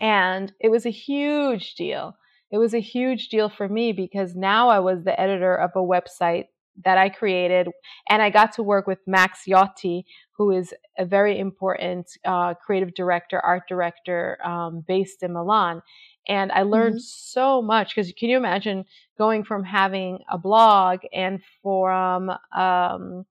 and 0.00 0.52
it 0.60 0.70
was 0.70 0.86
a 0.86 0.90
huge 0.90 1.74
deal. 1.74 2.16
It 2.50 2.58
was 2.58 2.74
a 2.74 2.80
huge 2.80 3.28
deal 3.28 3.48
for 3.48 3.68
me 3.68 3.92
because 3.92 4.34
now 4.34 4.68
I 4.68 4.78
was 4.78 5.04
the 5.04 5.18
editor 5.18 5.56
of 5.56 5.70
a 5.74 5.78
website 5.78 6.46
that 6.84 6.98
I 6.98 7.08
created 7.08 7.68
and 8.10 8.20
I 8.20 8.30
got 8.30 8.52
to 8.54 8.62
work 8.62 8.86
with 8.86 8.98
Max 9.06 9.42
Iotti, 9.48 10.04
who 10.36 10.50
is 10.50 10.74
a 10.98 11.04
very 11.04 11.38
important 11.38 12.06
uh, 12.24 12.54
creative 12.54 12.94
director, 12.94 13.40
art 13.40 13.62
director 13.68 14.38
um, 14.44 14.84
based 14.86 15.22
in 15.22 15.32
Milan 15.32 15.82
and 16.28 16.50
I 16.52 16.62
learned 16.62 16.96
mm-hmm. 16.96 17.32
so 17.32 17.62
much 17.62 17.94
because 17.94 18.12
can 18.12 18.28
you 18.28 18.36
imagine 18.36 18.84
going 19.18 19.44
from 19.44 19.64
having 19.64 20.20
a 20.30 20.38
blog 20.38 21.00
and 21.12 21.40
from 21.62 22.30
um, 22.56 23.26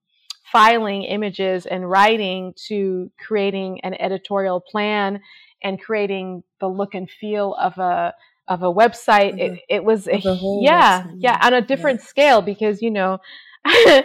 filing 0.54 1.04
images 1.04 1.66
and 1.66 1.90
writing 1.90 2.54
to 2.68 3.12
creating 3.20 3.82
an 3.82 3.96
editorial 4.00 4.62
plan 4.62 5.20
and 5.64 5.82
creating 5.82 6.44
the 6.62 6.68
look 6.68 6.94
and 6.94 7.10
feel 7.10 7.56
of 7.56 7.78
a 7.80 8.14
of 8.48 8.62
a 8.62 8.72
website. 8.72 9.40
It, 9.40 9.60
it 9.68 9.84
was 9.84 10.08
a, 10.08 10.20
yeah, 10.62 11.04
website. 11.04 11.16
yeah, 11.18 11.40
on 11.42 11.54
a 11.54 11.62
different 11.62 12.00
yeah. 12.02 12.06
scale 12.06 12.42
because 12.42 12.82
you 12.82 12.92
know. 12.92 13.18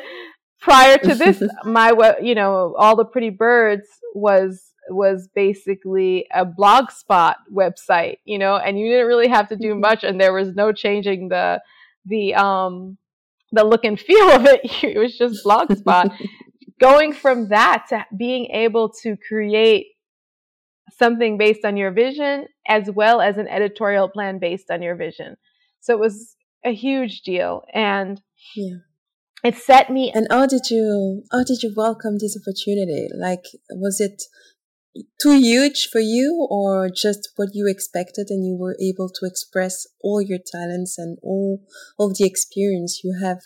prior 0.61 0.99
to 0.99 1.15
this 1.15 1.41
my 1.65 1.93
you 2.21 2.35
know 2.35 2.75
all 2.77 2.97
the 2.97 3.05
pretty 3.05 3.31
birds 3.31 3.87
was 4.13 4.73
was 4.91 5.29
basically 5.35 6.27
a 6.33 6.45
blogspot 6.45 7.35
website, 7.53 8.17
you 8.25 8.39
know, 8.39 8.57
and 8.57 8.79
you 8.79 8.91
didn't 8.91 9.07
really 9.07 9.29
have 9.29 9.49
to 9.49 9.57
do 9.57 9.73
mm-hmm. 9.73 9.81
much 9.81 10.05
and 10.05 10.21
there 10.21 10.33
was 10.33 10.55
no 10.55 10.73
changing 10.73 11.29
the 11.29 11.61
the 12.07 12.35
um 12.35 12.97
the 13.53 13.65
look 13.65 13.85
and 13.85 13.99
feel 13.99 14.31
of 14.31 14.47
it. 14.47 14.61
It 14.83 14.99
was 14.99 15.17
just 15.17 15.45
blogspot. 15.45 16.15
Going 16.81 17.13
from 17.13 17.49
that 17.49 17.87
to 17.89 18.05
being 18.17 18.47
able 18.53 18.91
to 19.03 19.17
create 19.17 19.87
something 20.97 21.37
based 21.37 21.65
on 21.65 21.77
your 21.77 21.91
vision 21.91 22.47
as 22.69 22.91
well 22.91 23.21
as 23.21 23.37
an 23.37 23.49
editorial 23.49 24.09
plan 24.09 24.39
based 24.39 24.71
on 24.71 24.83
your 24.83 24.95
vision. 24.95 25.37
So 25.81 25.95
it 25.95 26.01
was 26.01 26.37
a 26.65 26.73
huge 26.73 27.23
deal 27.23 27.63
and 27.73 28.21
yeah. 28.55 28.79
It 29.45 29.55
set 29.55 29.89
me 29.89 30.11
And 30.13 30.27
how 30.31 30.47
did 30.47 30.63
you 30.71 31.23
how 31.31 31.45
did 31.45 31.63
you 31.63 31.73
welcome 31.77 32.19
this 32.19 32.37
opportunity? 32.37 33.09
Like 33.17 33.45
was 33.71 34.01
it 34.01 34.23
too 35.21 35.39
huge 35.39 35.89
for 35.91 36.01
you 36.01 36.47
or 36.51 36.89
just 36.89 37.31
what 37.37 37.51
you 37.53 37.67
expected 37.69 38.29
and 38.31 38.45
you 38.45 38.57
were 38.57 38.77
able 38.81 39.09
to 39.09 39.27
express 39.27 39.87
all 40.03 40.21
your 40.23 40.39
talents 40.39 40.97
and 40.99 41.19
all 41.23 41.61
of 41.99 42.17
the 42.17 42.27
experience 42.27 43.01
you 43.05 43.19
have 43.23 43.39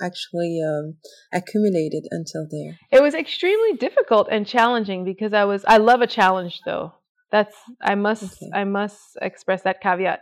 actually 0.00 0.60
um, 0.66 0.96
accumulated 1.32 2.04
until 2.10 2.46
there? 2.50 2.78
It 2.90 3.02
was 3.02 3.14
extremely 3.14 3.76
difficult 3.76 4.28
and 4.30 4.46
challenging 4.46 5.04
because 5.04 5.32
i 5.32 5.44
was 5.44 5.64
i 5.66 5.78
love 5.78 6.02
a 6.02 6.06
challenge 6.06 6.60
though. 6.64 6.92
That's 7.32 7.54
i 7.82 7.94
must 7.94 8.24
okay. 8.24 8.50
i 8.54 8.64
must 8.64 9.00
express 9.20 9.62
that 9.62 9.80
caveat. 9.80 10.20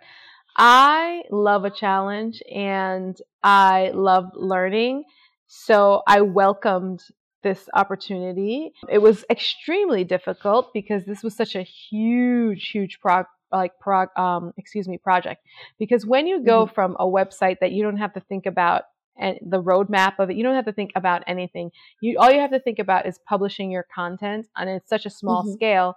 I 0.57 1.23
love 1.31 1.65
a 1.65 1.71
challenge 1.71 2.41
and 2.55 3.17
i 3.43 3.91
love 3.95 4.27
learning 4.35 5.05
so 5.47 6.03
i 6.07 6.21
welcomed 6.21 7.01
this 7.45 7.69
opportunity. 7.75 8.73
It 8.89 8.99
was 8.99 9.25
extremely 9.31 10.03
difficult 10.03 10.73
because 10.75 11.05
this 11.05 11.23
was 11.23 11.37
such 11.37 11.55
a 11.55 11.63
huge, 11.63 12.71
huge 12.71 12.99
prog 13.01 13.27
like 13.53 13.79
prog 13.79 14.09
um 14.19 14.53
excuse 14.57 14.89
me 14.89 14.99
project. 14.99 15.47
Because 15.79 16.05
when 16.05 16.27
you 16.27 16.45
go 16.45 16.65
mm-hmm. 16.65 16.75
from 16.75 16.97
a 16.99 17.07
website 17.07 17.59
that 17.61 17.71
you 17.71 17.85
don't 17.85 17.99
have 17.99 18.13
to 18.15 18.21
think 18.21 18.47
about 18.47 18.83
and 19.17 19.39
the 19.49 19.63
roadmap 19.63 20.15
of 20.19 20.29
it, 20.31 20.37
you 20.37 20.43
don't 20.43 20.57
have 20.57 20.65
to 20.65 20.73
think 20.73 20.91
about 20.97 21.23
anything. 21.29 21.71
You 22.01 22.19
all 22.19 22.33
you 22.33 22.41
have 22.41 22.51
to 22.51 22.59
think 22.59 22.81
about 22.81 23.07
is 23.07 23.21
publishing 23.29 23.71
your 23.71 23.87
content, 23.95 24.49
and 24.57 24.69
it's 24.69 24.89
such 24.89 25.07
a 25.07 25.11
small 25.11 25.43
mm-hmm. 25.43 25.53
scale. 25.53 25.97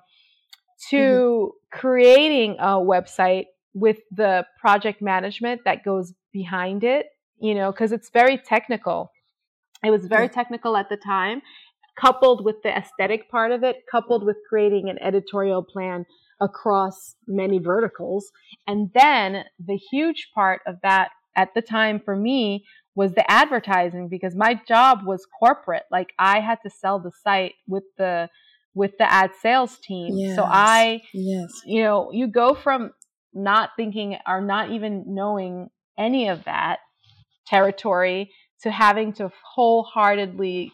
To 0.91 0.97
mm-hmm. 0.97 1.79
creating 1.79 2.57
a 2.59 2.75
website 2.75 3.45
with 3.73 3.97
the 4.11 4.45
project 4.59 5.01
management 5.01 5.61
that 5.65 5.83
goes 5.83 6.13
behind 6.31 6.83
it, 6.83 7.07
you 7.39 7.55
know, 7.55 7.71
because 7.71 7.91
it's 7.91 8.09
very 8.11 8.37
technical 8.37 9.11
it 9.83 9.91
was 9.91 10.05
very 10.05 10.29
technical 10.29 10.75
at 10.75 10.89
the 10.89 10.97
time, 10.97 11.41
coupled 11.99 12.43
with 12.43 12.55
the 12.63 12.75
aesthetic 12.75 13.29
part 13.29 13.51
of 13.51 13.63
it, 13.63 13.77
coupled 13.89 14.23
with 14.23 14.37
creating 14.49 14.89
an 14.89 14.97
editorial 15.01 15.63
plan 15.63 16.05
across 16.39 17.15
many 17.27 17.59
verticals. 17.59 18.31
And 18.67 18.89
then 18.93 19.45
the 19.63 19.79
huge 19.91 20.29
part 20.33 20.61
of 20.67 20.75
that 20.83 21.09
at 21.35 21.53
the 21.53 21.61
time 21.61 22.01
for 22.03 22.15
me 22.15 22.65
was 22.95 23.13
the 23.13 23.29
advertising 23.29 24.09
because 24.09 24.35
my 24.35 24.59
job 24.67 24.99
was 25.05 25.25
corporate. 25.39 25.83
Like 25.91 26.13
I 26.17 26.39
had 26.39 26.57
to 26.63 26.69
sell 26.69 26.99
the 26.99 27.11
site 27.23 27.53
with 27.67 27.83
the 27.97 28.29
with 28.73 28.91
the 28.99 29.11
ad 29.11 29.31
sales 29.41 29.77
team. 29.79 30.17
Yes. 30.17 30.35
So 30.35 30.43
I 30.43 31.01
yes. 31.13 31.61
you 31.65 31.83
know, 31.83 32.11
you 32.11 32.27
go 32.27 32.53
from 32.53 32.91
not 33.33 33.71
thinking 33.77 34.17
or 34.27 34.41
not 34.41 34.71
even 34.71 35.03
knowing 35.07 35.69
any 35.97 36.27
of 36.27 36.43
that 36.45 36.79
territory 37.45 38.31
to 38.63 38.71
having 38.71 39.13
to 39.13 39.31
wholeheartedly 39.55 40.73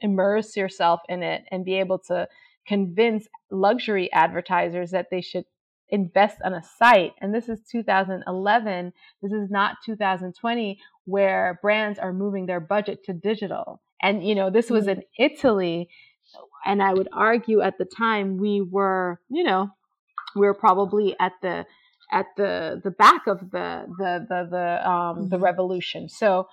immerse 0.00 0.56
yourself 0.56 1.00
in 1.08 1.22
it 1.22 1.44
and 1.50 1.64
be 1.64 1.74
able 1.74 1.98
to 1.98 2.28
convince 2.66 3.28
luxury 3.50 4.12
advertisers 4.12 4.90
that 4.90 5.08
they 5.10 5.20
should 5.20 5.44
invest 5.88 6.38
on 6.44 6.52
a 6.52 6.62
site. 6.78 7.12
And 7.20 7.34
this 7.34 7.48
is 7.48 7.60
2011. 7.70 8.92
This 9.22 9.32
is 9.32 9.50
not 9.50 9.76
2020 9.84 10.78
where 11.04 11.58
brands 11.62 11.98
are 11.98 12.12
moving 12.12 12.46
their 12.46 12.60
budget 12.60 13.04
to 13.04 13.12
digital. 13.12 13.80
And, 14.02 14.26
you 14.26 14.34
know, 14.34 14.50
this 14.50 14.68
was 14.68 14.88
in 14.88 15.02
Italy. 15.18 15.88
And 16.64 16.82
I 16.82 16.92
would 16.92 17.08
argue 17.12 17.60
at 17.60 17.78
the 17.78 17.84
time 17.84 18.36
we 18.38 18.60
were, 18.60 19.20
you 19.28 19.44
know, 19.44 19.70
we 20.34 20.46
were 20.46 20.54
probably 20.54 21.14
at 21.20 21.32
the, 21.40 21.64
at 22.12 22.26
the, 22.36 22.80
the 22.82 22.90
back 22.90 23.26
of 23.28 23.50
the, 23.52 23.86
the, 23.98 24.26
the, 24.28 24.48
the, 24.50 24.90
um, 24.90 25.28
the 25.28 25.36
mm-hmm. 25.36 25.44
revolution. 25.44 26.08
So, 26.08 26.48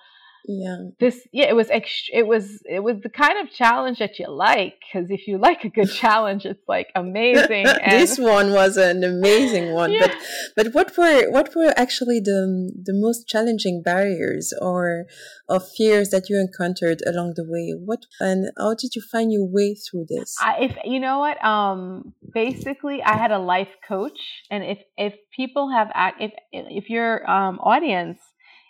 yeah. 0.46 0.76
This 1.00 1.26
yeah 1.32 1.46
it 1.46 1.56
was 1.56 1.68
ext- 1.68 2.10
it 2.12 2.26
was 2.26 2.62
it 2.66 2.80
was 2.80 3.00
the 3.02 3.08
kind 3.08 3.38
of 3.38 3.50
challenge 3.50 3.98
that 3.98 4.18
you 4.18 4.30
like 4.30 4.74
because 4.80 5.10
if 5.10 5.26
you 5.26 5.38
like 5.38 5.64
a 5.64 5.70
good 5.70 5.90
challenge 6.02 6.44
it's 6.44 6.68
like 6.68 6.88
amazing 6.94 7.64
this 7.88 8.18
one 8.18 8.52
was 8.52 8.76
an 8.76 9.02
amazing 9.04 9.72
one 9.72 9.90
yeah. 9.90 10.06
but 10.06 10.16
but 10.56 10.74
what 10.74 10.96
were 10.98 11.30
what 11.30 11.54
were 11.56 11.72
actually 11.76 12.20
the 12.20 12.70
the 12.84 12.92
most 12.92 13.26
challenging 13.26 13.82
barriers 13.82 14.52
or 14.60 15.06
of 15.48 15.62
fears 15.76 16.10
that 16.10 16.28
you 16.28 16.38
encountered 16.38 17.02
along 17.06 17.34
the 17.36 17.44
way? 17.44 17.72
What 17.82 18.06
and 18.20 18.50
how 18.58 18.74
did 18.74 18.94
you 18.94 19.02
find 19.02 19.32
your 19.32 19.46
way 19.46 19.74
through 19.74 20.06
this? 20.08 20.36
I, 20.40 20.56
if 20.60 20.76
you 20.84 21.00
know 21.00 21.18
what 21.20 21.42
um 21.44 22.12
basically 22.32 23.02
i 23.02 23.16
had 23.16 23.30
a 23.30 23.38
life 23.38 23.68
coach 23.86 24.18
and 24.50 24.64
if 24.64 24.78
if 24.96 25.14
people 25.34 25.70
have 25.70 25.88
if 26.20 26.32
if 26.52 26.90
your 26.90 27.28
um 27.30 27.58
audience 27.60 28.18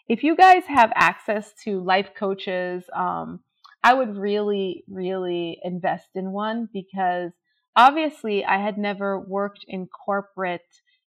if 0.09 0.23
you 0.23 0.37
guys 0.37 0.65
have 0.67 0.93
access 0.95 1.53
to 1.65 1.83
life 1.83 2.11
coaches, 2.17 2.85
um, 2.95 3.41
I 3.83 3.95
would 3.95 4.17
really, 4.17 4.85
really 4.89 5.59
invest 5.63 6.09
in 6.15 6.33
one 6.33 6.69
because 6.73 7.33
obviously 7.77 8.45
I 8.45 8.59
had 8.59 8.79
never 8.79 9.19
worked 9.19 9.65
in 9.69 9.87
corporate 9.87 10.63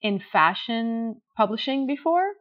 in 0.01 0.19
fashion 0.19 1.21
publishing 1.35 1.87
before. 1.87 2.33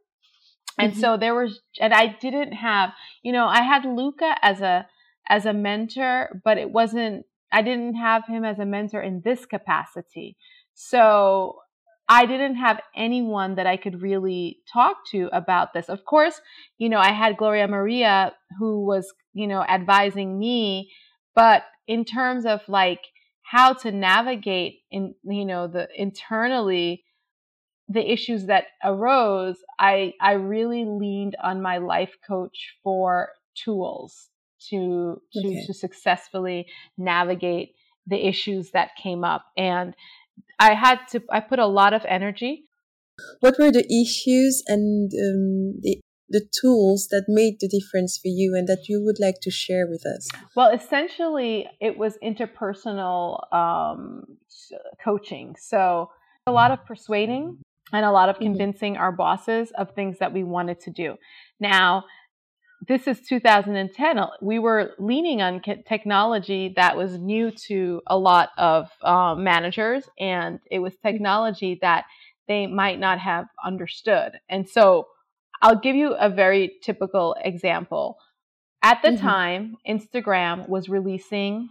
And 0.79 0.93
mm-hmm. 0.93 1.01
so 1.01 1.17
there 1.17 1.35
was, 1.35 1.61
and 1.81 1.95
I 1.95 2.17
didn't 2.21 2.53
have, 2.53 2.91
you 3.23 3.33
know, 3.33 3.47
I 3.47 3.63
had 3.63 3.85
Luca 3.85 4.37
as 4.43 4.61
a, 4.61 4.87
as 5.29 5.47
a 5.47 5.53
mentor, 5.53 6.41
but 6.45 6.59
it 6.59 6.71
wasn't, 6.71 7.25
I 7.53 7.63
didn't 7.63 7.95
have 7.95 8.25
him 8.27 8.45
as 8.45 8.59
a 8.59 8.67
mentor 8.67 9.01
in 9.01 9.23
this 9.25 9.47
capacity. 9.47 10.37
So 10.75 11.61
I 12.09 12.27
didn't 12.27 12.57
have 12.57 12.81
anyone 12.95 13.57
that 13.57 13.67
I 13.67 13.77
could 13.77 14.01
really 14.01 14.61
talk 14.73 14.99
to 15.11 15.29
about 15.33 15.73
this. 15.73 15.89
Of 15.89 16.05
course, 16.05 16.41
you 16.79 16.89
know, 16.89 16.99
I 16.99 17.13
had 17.13 17.37
Gloria 17.37 17.67
Maria 17.67 18.33
who 18.59 18.85
was, 18.85 19.13
you 19.35 19.47
know, 19.47 19.63
advising 19.63 20.39
me, 20.39 20.93
but 21.35 21.65
in 21.89 22.05
terms 22.05 22.47
of 22.47 22.61
like 22.69 23.01
how 23.43 23.73
to 23.73 23.91
navigate 23.91 24.81
in, 24.91 25.15
you 25.25 25.45
know, 25.45 25.67
the 25.67 25.89
internally 25.97 27.05
the 27.89 28.13
issues 28.13 28.47
that 28.47 28.65
arose, 28.85 29.57
I 29.79 30.15
I 30.21 30.33
really 30.33 30.85
leaned 30.85 31.37
on 31.43 31.63
my 31.63 31.79
life 31.79 32.17
coach 32.27 32.75
for 32.83 33.31
tools 33.55 34.29
to 34.71 35.21
to 35.33 35.39
okay. 35.39 35.65
to 35.67 35.75
successfully 35.75 36.67
navigate 36.97 37.75
the 38.07 38.27
issues 38.27 38.71
that 38.71 38.97
came 38.97 39.25
up 39.25 39.47
and 39.57 39.95
I 40.59 40.75
had 40.75 41.01
to, 41.11 41.23
I 41.31 41.41
put 41.41 41.59
a 41.59 41.67
lot 41.67 41.93
of 41.93 42.03
energy. 42.09 42.65
What 43.41 43.59
were 43.59 43.73
the 43.73 43.85
issues 43.87 44.63
and 44.67 45.11
um, 45.13 45.81
the, 45.81 46.01
the 46.29 46.47
tools 46.61 47.09
that 47.11 47.25
made 47.29 47.57
the 47.61 47.69
difference 47.69 48.19
for 48.19 48.29
you 48.29 48.55
and 48.55 48.67
that 48.69 48.89
you 48.89 49.03
would 49.05 49.19
like 49.21 49.37
to 49.43 49.51
share 49.51 49.87
with 49.87 50.05
us? 50.07 50.29
Well, 50.55 50.71
essentially, 50.71 51.67
it 51.81 51.97
was 51.97 52.19
interpersonal 52.23 53.53
um, 53.55 54.25
coaching. 55.03 55.57
So, 55.59 56.11
a 56.47 56.53
lot 56.53 56.71
of 56.71 56.85
persuading 56.85 57.59
and 57.93 58.05
a 58.05 58.11
lot 58.11 58.29
of 58.29 58.37
mm-hmm. 58.37 58.45
convincing 58.45 58.95
mm-hmm. 58.95 59.03
our 59.03 59.13
bosses 59.13 59.73
of 59.77 59.93
things 59.95 60.19
that 60.19 60.33
we 60.33 60.45
wanted 60.45 60.81
to 60.81 60.91
do. 60.91 61.17
Now, 61.61 62.05
this 62.87 63.07
is 63.07 63.21
2010. 63.23 64.19
We 64.43 64.59
were 64.59 64.93
leaning 64.99 65.43
on 65.43 65.61
technology 65.61 66.75
that 66.77 66.97
was 66.97 67.19
new 67.19 67.51
to 67.69 68.03
a 68.07 68.19
lot 68.19 68.51
of 68.59 68.91
uh, 69.03 69.35
managers, 69.35 70.09
and 70.19 70.61
it 70.71 70.81
was 70.81 70.95
technology 70.97 71.79
that 71.81 72.05
they 72.49 72.67
might 72.67 73.01
not 73.01 73.19
have 73.19 73.47
understood. 73.65 74.33
And 74.49 74.69
so 74.69 75.09
I'll 75.63 75.81
give 75.81 75.97
you 75.97 76.15
a 76.15 76.29
very 76.29 76.77
typical 76.83 77.37
example. 77.43 78.19
At 78.83 79.03
the 79.03 79.11
mm-hmm. 79.11 79.27
time, 79.27 79.77
Instagram 79.89 80.69
was 80.69 80.89
releasing 80.89 81.69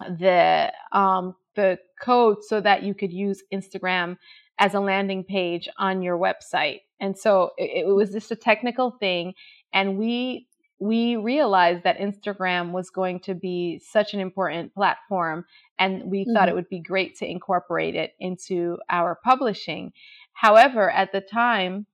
the 0.00 0.72
um, 0.92 1.36
the 1.54 1.78
code 2.00 2.38
so 2.42 2.60
that 2.60 2.82
you 2.82 2.94
could 2.94 3.12
use 3.12 3.42
Instagram 3.52 4.16
as 4.58 4.74
a 4.74 4.80
landing 4.80 5.24
page 5.24 5.68
on 5.78 6.02
your 6.02 6.18
website. 6.18 6.80
And 7.00 7.16
so 7.16 7.50
it, 7.56 7.86
it 7.86 7.86
was 7.86 8.12
just 8.12 8.30
a 8.30 8.36
technical 8.36 8.90
thing 8.90 9.34
and 9.74 9.98
we 9.98 10.46
we 10.80 11.16
realized 11.16 11.84
that 11.84 11.98
Instagram 11.98 12.72
was 12.72 12.90
going 12.90 13.20
to 13.20 13.34
be 13.34 13.80
such 13.84 14.12
an 14.12 14.20
important 14.20 14.74
platform 14.74 15.44
and 15.78 16.04
we 16.04 16.22
mm-hmm. 16.22 16.32
thought 16.32 16.48
it 16.48 16.54
would 16.54 16.68
be 16.68 16.80
great 16.80 17.16
to 17.16 17.30
incorporate 17.30 17.94
it 17.94 18.12
into 18.18 18.76
our 18.90 19.18
publishing. 19.24 19.92
However, 20.32 20.90
at 20.90 21.12
the 21.12 21.20
time 21.20 21.86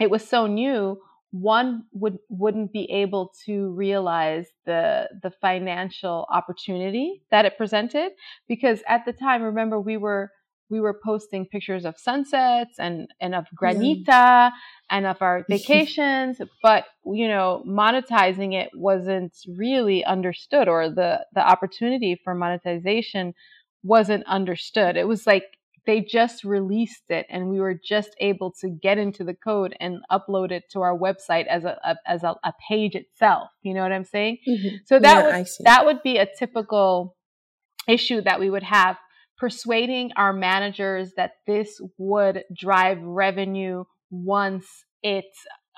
it 0.00 0.10
was 0.10 0.26
so 0.26 0.46
new, 0.46 0.98
one 1.32 1.84
would 1.92 2.18
wouldn't 2.28 2.72
be 2.72 2.90
able 2.90 3.32
to 3.46 3.70
realize 3.70 4.46
the 4.66 5.08
the 5.22 5.30
financial 5.30 6.26
opportunity 6.30 7.22
that 7.30 7.46
it 7.46 7.56
presented 7.56 8.12
because 8.48 8.82
at 8.86 9.04
the 9.06 9.14
time 9.14 9.42
remember 9.42 9.80
we 9.80 9.96
were 9.96 10.30
we 10.72 10.80
were 10.80 10.98
posting 11.04 11.46
pictures 11.46 11.84
of 11.84 11.98
sunsets 11.98 12.78
and, 12.78 13.06
and 13.20 13.34
of 13.34 13.44
granita 13.54 14.06
yeah. 14.08 14.50
and 14.90 15.06
of 15.06 15.20
our 15.20 15.44
vacations, 15.48 16.40
but 16.62 16.86
you 17.04 17.28
know, 17.28 17.62
monetizing 17.68 18.54
it 18.54 18.70
wasn't 18.74 19.36
really 19.46 20.02
understood 20.04 20.68
or 20.68 20.88
the, 20.88 21.24
the 21.34 21.46
opportunity 21.46 22.18
for 22.24 22.34
monetization 22.34 23.34
wasn't 23.84 24.24
understood. 24.26 24.96
It 24.96 25.06
was 25.06 25.26
like 25.26 25.44
they 25.84 26.00
just 26.00 26.42
released 26.42 27.04
it 27.10 27.26
and 27.28 27.50
we 27.50 27.60
were 27.60 27.74
just 27.74 28.16
able 28.20 28.52
to 28.60 28.70
get 28.70 28.96
into 28.96 29.24
the 29.24 29.34
code 29.34 29.76
and 29.78 29.98
upload 30.10 30.52
it 30.52 30.64
to 30.70 30.80
our 30.80 30.96
website 30.96 31.46
as 31.48 31.64
a, 31.64 31.76
a 31.84 31.96
as 32.06 32.22
a, 32.22 32.34
a, 32.44 32.52
page 32.68 32.94
itself. 32.94 33.50
You 33.62 33.74
know 33.74 33.82
what 33.82 33.92
I'm 33.92 34.04
saying? 34.04 34.38
Mm-hmm. 34.48 34.76
So 34.86 35.00
that 35.00 35.24
yeah, 35.24 35.38
would 35.38 35.46
that 35.64 35.84
would 35.84 36.02
be 36.02 36.18
a 36.18 36.28
typical 36.38 37.16
issue 37.88 38.22
that 38.22 38.38
we 38.38 38.48
would 38.48 38.62
have 38.62 38.96
persuading 39.42 40.12
our 40.14 40.32
managers 40.32 41.14
that 41.16 41.32
this 41.48 41.80
would 41.98 42.44
drive 42.56 43.02
revenue 43.02 43.82
once 44.08 44.84
it 45.02 45.24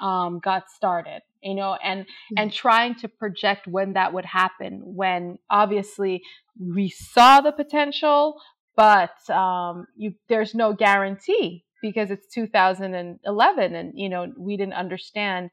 um, 0.03 0.39
got 0.39 0.69
started 0.69 1.23
you 1.43 1.55
know 1.55 1.75
and 1.83 2.03
mm-hmm. 2.03 2.35
and 2.37 2.53
trying 2.53 2.95
to 2.95 3.09
project 3.09 3.67
when 3.67 3.95
that 3.95 4.13
would 4.13 4.27
happen 4.27 4.83
when 4.85 5.39
obviously 5.49 6.21
we 6.61 6.91
saw 6.91 7.41
the 7.41 7.53
potential 7.53 8.35
but 8.77 9.17
um, 9.31 9.87
you, 9.97 10.13
there's 10.29 10.55
no 10.55 10.75
guarantee 10.75 11.65
because 11.81 12.11
it's 12.11 12.27
2011 12.35 13.75
and 13.75 13.93
you 13.95 14.11
know 14.11 14.31
we 14.37 14.59
didn't 14.59 14.75
understand 14.75 15.49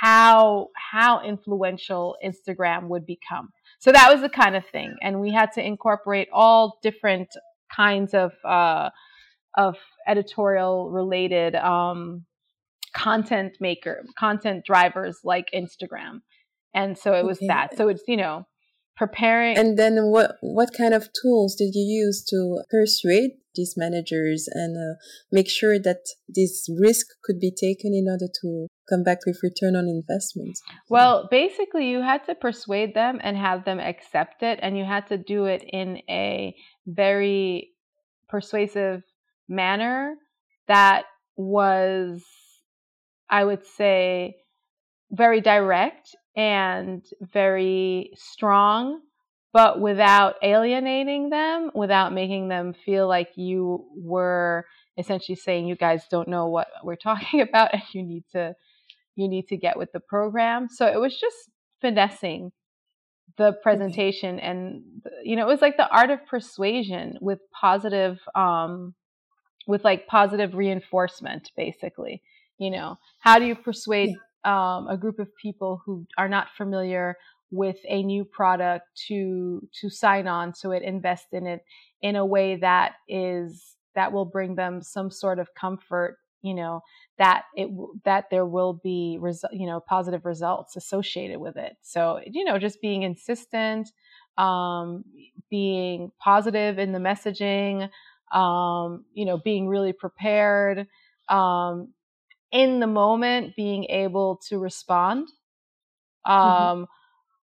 how 0.00 0.68
how 0.92 1.22
influential 1.22 2.16
Instagram 2.24 2.88
would 2.88 3.06
become. 3.06 3.50
So 3.78 3.92
that 3.92 4.10
was 4.12 4.22
the 4.22 4.28
kind 4.28 4.56
of 4.56 4.64
thing, 4.66 4.96
and 5.02 5.20
we 5.20 5.32
had 5.32 5.52
to 5.52 5.64
incorporate 5.64 6.28
all 6.32 6.78
different 6.82 7.28
kinds 7.74 8.14
of 8.14 8.32
uh, 8.44 8.90
of 9.56 9.76
editorial 10.06 10.90
related 10.90 11.54
um, 11.54 12.24
content 12.94 13.56
maker 13.60 14.04
content 14.18 14.64
drivers 14.64 15.18
like 15.24 15.50
Instagram, 15.54 16.20
and 16.74 16.96
so 16.96 17.12
it 17.12 17.24
was 17.24 17.38
okay. 17.38 17.48
that. 17.48 17.76
So 17.76 17.88
it's 17.88 18.02
you 18.08 18.16
know 18.16 18.46
preparing. 18.96 19.58
And 19.58 19.78
then 19.78 20.10
what 20.10 20.36
what 20.40 20.70
kind 20.76 20.94
of 20.94 21.08
tools 21.22 21.54
did 21.54 21.74
you 21.74 21.84
use 21.84 22.24
to 22.30 22.62
persuade 22.70 23.32
these 23.54 23.74
managers 23.76 24.48
and 24.50 24.76
uh, 24.76 24.96
make 25.30 25.48
sure 25.48 25.78
that 25.78 26.06
this 26.28 26.68
risk 26.78 27.06
could 27.24 27.40
be 27.40 27.50
taken 27.50 27.92
in 27.94 28.06
order 28.10 28.26
to 28.42 28.66
come 28.88 29.02
back 29.02 29.18
with 29.26 29.40
return 29.42 29.76
on 29.76 29.88
investment? 29.88 30.58
Well, 30.88 31.28
basically, 31.30 31.88
you 31.88 32.02
had 32.02 32.24
to 32.26 32.34
persuade 32.34 32.94
them 32.94 33.20
and 33.22 33.36
have 33.36 33.64
them 33.64 33.80
accept 33.80 34.42
it, 34.42 34.58
and 34.62 34.76
you 34.76 34.84
had 34.84 35.06
to 35.08 35.18
do 35.18 35.46
it 35.46 35.62
in 35.62 36.02
a 36.08 36.54
very 36.86 37.70
persuasive 38.28 39.02
manner 39.48 40.16
that 40.68 41.04
was, 41.36 42.24
I 43.30 43.44
would 43.44 43.64
say, 43.64 44.36
very 45.10 45.40
direct 45.40 46.14
and 46.36 47.04
very 47.20 48.10
strong 48.16 49.00
but 49.56 49.80
without 49.80 50.34
alienating 50.42 51.30
them, 51.30 51.70
without 51.74 52.12
making 52.12 52.48
them 52.48 52.74
feel 52.74 53.08
like 53.08 53.30
you 53.36 53.86
were 53.96 54.66
essentially 54.98 55.34
saying 55.34 55.66
you 55.66 55.74
guys 55.74 56.02
don't 56.10 56.28
know 56.28 56.48
what 56.48 56.68
we're 56.84 56.94
talking 57.02 57.40
about 57.40 57.72
and 57.72 57.82
you 57.92 58.02
need 58.02 58.24
to 58.32 58.54
you 59.16 59.28
need 59.28 59.48
to 59.48 59.56
get 59.56 59.76
with 59.76 59.92
the 59.92 60.00
program. 60.00 60.68
So 60.68 60.86
it 60.86 61.00
was 61.00 61.18
just 61.18 61.36
finessing 61.80 62.52
the 63.36 63.52
presentation 63.62 64.38
and 64.40 64.82
you 65.22 65.36
know 65.36 65.42
it 65.42 65.50
was 65.50 65.60
like 65.60 65.76
the 65.76 65.88
art 65.90 66.10
of 66.10 66.24
persuasion 66.26 67.18
with 67.20 67.38
positive 67.50 68.18
um 68.34 68.94
with 69.66 69.84
like 69.84 70.06
positive 70.06 70.54
reinforcement 70.54 71.50
basically 71.54 72.22
you 72.58 72.70
know? 72.70 72.98
How 73.18 73.38
do 73.38 73.44
you 73.44 73.54
persuade 73.54 74.14
um, 74.44 74.88
a 74.88 74.96
group 74.98 75.18
of 75.18 75.34
people 75.36 75.82
who 75.84 76.06
are 76.16 76.28
not 76.28 76.48
familiar 76.56 77.16
with 77.50 77.76
a 77.88 78.02
new 78.02 78.24
product 78.24 78.86
to 79.06 79.66
to 79.80 79.88
sign 79.88 80.26
on 80.26 80.52
to 80.60 80.72
it 80.72 80.82
invest 80.82 81.26
in 81.32 81.46
it 81.46 81.64
in 82.02 82.16
a 82.16 82.26
way 82.26 82.56
that 82.56 82.94
is 83.08 83.76
that 83.94 84.12
will 84.12 84.24
bring 84.24 84.56
them 84.56 84.82
some 84.82 85.12
sort 85.12 85.38
of 85.38 85.54
comfort 85.54 86.18
you 86.42 86.54
know 86.54 86.80
that 87.18 87.44
it 87.54 87.68
that 88.04 88.26
there 88.30 88.46
will 88.46 88.74
be 88.74 89.18
resu- 89.20 89.44
you 89.52 89.66
know 89.66 89.80
positive 89.80 90.24
results 90.24 90.76
associated 90.76 91.38
with 91.38 91.56
it 91.56 91.76
so 91.82 92.20
you 92.26 92.44
know 92.44 92.58
just 92.58 92.80
being 92.80 93.02
insistent 93.02 93.88
um, 94.38 95.04
being 95.50 96.12
positive 96.18 96.78
in 96.78 96.92
the 96.92 96.98
messaging 96.98 97.88
um, 98.32 99.04
you 99.14 99.24
know 99.24 99.38
being 99.38 99.68
really 99.68 99.92
prepared 99.92 100.86
um, 101.28 101.88
in 102.52 102.80
the 102.80 102.86
moment 102.86 103.56
being 103.56 103.84
able 103.84 104.40
to 104.48 104.58
respond 104.58 105.28
mm-hmm. 106.26 106.32
um, 106.32 106.86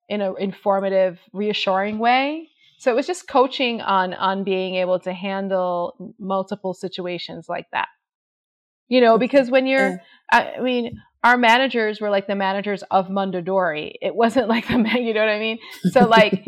in 0.09 0.21
an 0.21 0.35
informative, 0.39 1.19
reassuring 1.33 1.99
way. 1.99 2.49
So 2.79 2.91
it 2.91 2.95
was 2.95 3.07
just 3.07 3.29
coaching 3.29 3.81
on 3.81 4.13
on 4.15 4.45
being 4.45 4.75
able 4.77 4.99
to 5.01 5.13
handle 5.13 6.15
multiple 6.19 6.75
situations 6.75 7.49
like 7.49 7.67
that. 7.73 7.89
You 8.93 9.01
know, 9.01 9.17
because 9.17 9.51
when 9.51 9.67
you're, 9.67 10.03
I 10.31 10.61
mean, 10.61 11.01
our 11.25 11.39
managers 11.39 11.99
were 11.99 12.11
like 12.11 12.27
the 12.27 12.35
managers 12.35 12.85
of 12.91 13.07
Mondadori. 13.09 13.93
It 14.03 14.15
wasn't 14.15 14.49
like 14.55 14.69
the 14.69 14.77
man, 14.77 15.03
you 15.03 15.15
know 15.15 15.21
what 15.21 15.31
I 15.31 15.39
mean? 15.39 15.59
So 15.93 16.07
like, 16.07 16.45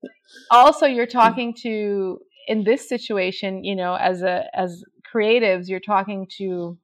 also 0.50 0.84
you're 0.84 1.06
talking 1.06 1.54
to 1.62 2.18
in 2.48 2.64
this 2.64 2.86
situation, 2.86 3.64
you 3.64 3.74
know, 3.74 3.94
as 3.94 4.20
a 4.20 4.44
as 4.52 4.84
creatives, 5.10 5.68
you're 5.68 5.80
talking 5.80 6.28
to 6.36 6.76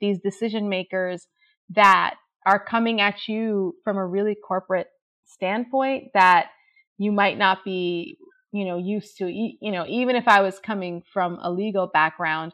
these 0.00 0.20
decision 0.22 0.68
makers 0.68 1.26
that 1.70 2.14
are 2.46 2.64
coming 2.64 3.00
at 3.00 3.26
you 3.26 3.74
from 3.82 3.96
a 3.96 4.06
really 4.06 4.36
corporate 4.46 4.86
standpoint 5.24 6.04
that 6.14 6.50
you 6.98 7.10
might 7.10 7.36
not 7.36 7.64
be 7.64 8.16
you 8.52 8.64
know 8.64 8.78
used 8.78 9.16
to 9.18 9.26
you 9.28 9.72
know 9.72 9.84
even 9.88 10.14
if 10.14 10.28
i 10.28 10.40
was 10.40 10.60
coming 10.60 11.02
from 11.12 11.36
a 11.42 11.50
legal 11.50 11.88
background 11.92 12.52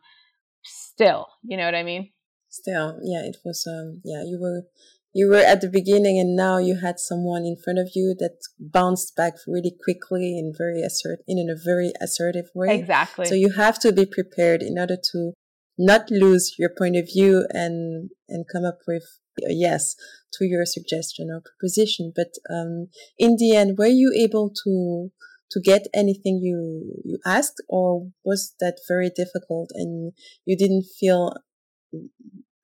still 0.64 1.26
you 1.42 1.56
know 1.56 1.64
what 1.64 1.74
i 1.74 1.82
mean? 1.82 2.10
Still 2.48 2.98
yeah 3.02 3.22
it 3.24 3.38
was 3.44 3.66
um 3.66 4.00
yeah 4.04 4.22
you 4.24 4.38
were 4.40 4.64
you 5.14 5.28
were 5.28 5.36
at 5.36 5.60
the 5.60 5.68
beginning 5.68 6.18
and 6.18 6.34
now 6.34 6.58
you 6.58 6.80
had 6.80 6.98
someone 6.98 7.44
in 7.44 7.56
front 7.62 7.78
of 7.78 7.90
you 7.94 8.14
that 8.18 8.38
bounced 8.58 9.14
back 9.14 9.34
really 9.46 9.74
quickly 9.84 10.38
in 10.38 10.52
very 10.56 10.80
assert 10.82 11.20
in 11.28 11.50
a 11.50 11.56
very 11.62 11.92
assertive 12.00 12.46
way. 12.54 12.74
Exactly. 12.74 13.26
So 13.26 13.34
you 13.34 13.50
have 13.50 13.78
to 13.80 13.92
be 13.92 14.06
prepared 14.06 14.62
in 14.62 14.78
order 14.78 14.96
to 15.12 15.32
not 15.78 16.10
lose 16.10 16.54
your 16.58 16.70
point 16.76 16.96
of 16.96 17.06
view 17.12 17.46
and 17.50 18.10
and 18.28 18.46
come 18.50 18.64
up 18.64 18.78
with 18.86 19.04
a 19.40 19.52
yes 19.52 19.94
to 20.34 20.44
your 20.44 20.64
suggestion 20.64 21.28
or 21.30 21.42
proposition. 21.42 22.12
But 22.14 22.32
um, 22.50 22.88
in 23.18 23.36
the 23.38 23.54
end, 23.54 23.76
were 23.78 23.86
you 23.86 24.12
able 24.18 24.52
to 24.64 25.10
to 25.52 25.60
get 25.60 25.86
anything 25.94 26.40
you 26.42 27.00
you 27.04 27.18
asked, 27.26 27.62
or 27.68 28.08
was 28.24 28.54
that 28.60 28.78
very 28.88 29.10
difficult 29.10 29.70
and 29.74 30.12
you 30.44 30.56
didn't 30.56 30.84
feel 30.98 31.32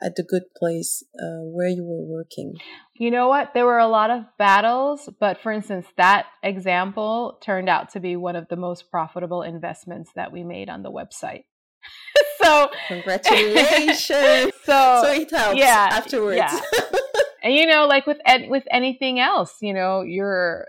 at 0.03 0.15
the 0.15 0.23
good 0.23 0.45
place 0.57 1.03
uh, 1.21 1.43
where 1.43 1.69
you 1.69 1.85
were 1.85 2.05
working? 2.05 2.55
You 2.95 3.11
know 3.11 3.29
what? 3.29 3.53
There 3.55 3.67
were 3.67 3.79
a 3.79 3.89
lot 3.89 4.11
of 4.11 4.25
battles, 4.39 5.09
but 5.21 5.41
for 5.41 5.53
instance, 5.53 5.87
that 5.97 6.27
example 6.43 7.39
turned 7.43 7.69
out 7.69 7.91
to 7.91 8.01
be 8.01 8.17
one 8.17 8.37
of 8.37 8.49
the 8.49 8.57
most 8.57 8.91
profitable 8.91 9.43
investments 9.43 10.11
that 10.15 10.33
we 10.33 10.45
made 10.45 10.69
on 10.69 10.83
the 10.83 10.91
website. 10.91 11.45
so 12.43 12.71
congratulations. 12.89 14.01
so, 14.65 15.03
so 15.03 15.13
it 15.13 15.31
helps 15.31 15.59
yeah, 15.59 15.89
afterwards. 15.91 16.37
Yeah. 16.37 16.61
and 17.43 17.55
you 17.55 17.67
know, 17.67 17.87
like 17.87 18.07
with 18.07 18.19
ed- 18.25 18.49
with 18.49 18.65
anything 18.71 19.19
else, 19.19 19.57
you 19.61 19.75
know, 19.75 20.03
you're 20.03 20.67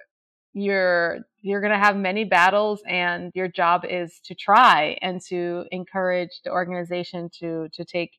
you're 0.53 1.19
you're 1.41 1.61
going 1.61 1.73
to 1.73 1.79
have 1.79 1.95
many 1.95 2.25
battles 2.25 2.81
and 2.87 3.31
your 3.33 3.47
job 3.47 3.83
is 3.89 4.19
to 4.25 4.35
try 4.35 4.97
and 5.01 5.21
to 5.21 5.65
encourage 5.71 6.41
the 6.43 6.51
organization 6.51 7.29
to 7.39 7.69
to 7.73 7.85
take 7.85 8.17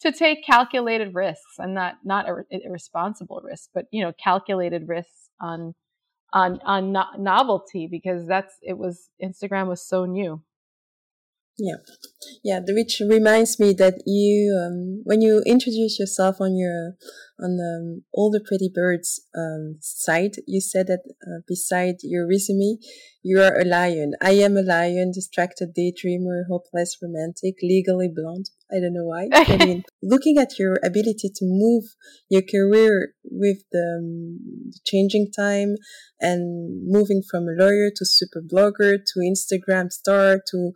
to 0.00 0.12
take 0.12 0.44
calculated 0.44 1.14
risks 1.14 1.58
and 1.58 1.74
not 1.74 1.94
not 2.04 2.26
irresponsible 2.50 3.40
risks 3.42 3.68
but 3.74 3.86
you 3.90 4.02
know 4.02 4.12
calculated 4.22 4.86
risks 4.88 5.30
on 5.40 5.74
on 6.32 6.60
on 6.64 6.92
no- 6.92 7.16
novelty 7.18 7.86
because 7.86 8.26
that's 8.26 8.54
it 8.62 8.76
was 8.76 9.08
Instagram 9.22 9.68
was 9.68 9.82
so 9.82 10.04
new 10.04 10.42
yeah, 11.58 11.76
yeah. 12.44 12.60
Which 12.66 13.02
reminds 13.06 13.58
me 13.58 13.72
that 13.74 14.02
you, 14.06 14.56
um, 14.56 15.02
when 15.04 15.20
you 15.20 15.42
introduce 15.44 15.98
yourself 15.98 16.36
on 16.40 16.56
your 16.56 16.94
on 17.40 17.56
the 17.56 17.78
um, 17.80 18.02
all 18.12 18.30
the 18.30 18.40
pretty 18.40 18.70
birds 18.72 19.20
um, 19.36 19.78
site, 19.80 20.36
you 20.46 20.60
said 20.60 20.86
that 20.88 21.00
uh, 21.26 21.40
beside 21.46 21.96
your 22.02 22.26
resume, 22.26 22.78
you 23.22 23.40
are 23.40 23.58
a 23.58 23.64
lion. 23.64 24.14
I 24.22 24.32
am 24.32 24.56
a 24.56 24.62
lion, 24.62 25.12
distracted 25.12 25.74
daydreamer, 25.76 26.44
hopeless 26.48 26.96
romantic, 27.02 27.56
legally 27.62 28.08
blonde. 28.08 28.50
I 28.70 28.80
don't 28.80 28.94
know 28.94 29.04
why. 29.04 29.28
I 29.32 29.56
mean, 29.64 29.84
looking 30.02 30.38
at 30.38 30.58
your 30.58 30.78
ability 30.84 31.30
to 31.34 31.44
move 31.44 31.84
your 32.28 32.42
career 32.42 33.14
with 33.24 33.58
the 33.72 33.98
um, 34.00 34.70
changing 34.86 35.30
time 35.36 35.76
and 36.20 36.82
moving 36.86 37.22
from 37.28 37.44
a 37.44 37.52
lawyer 37.52 37.90
to 37.94 38.04
super 38.04 38.42
blogger 38.42 38.96
to 38.96 39.20
Instagram 39.20 39.92
star 39.92 40.40
to 40.50 40.72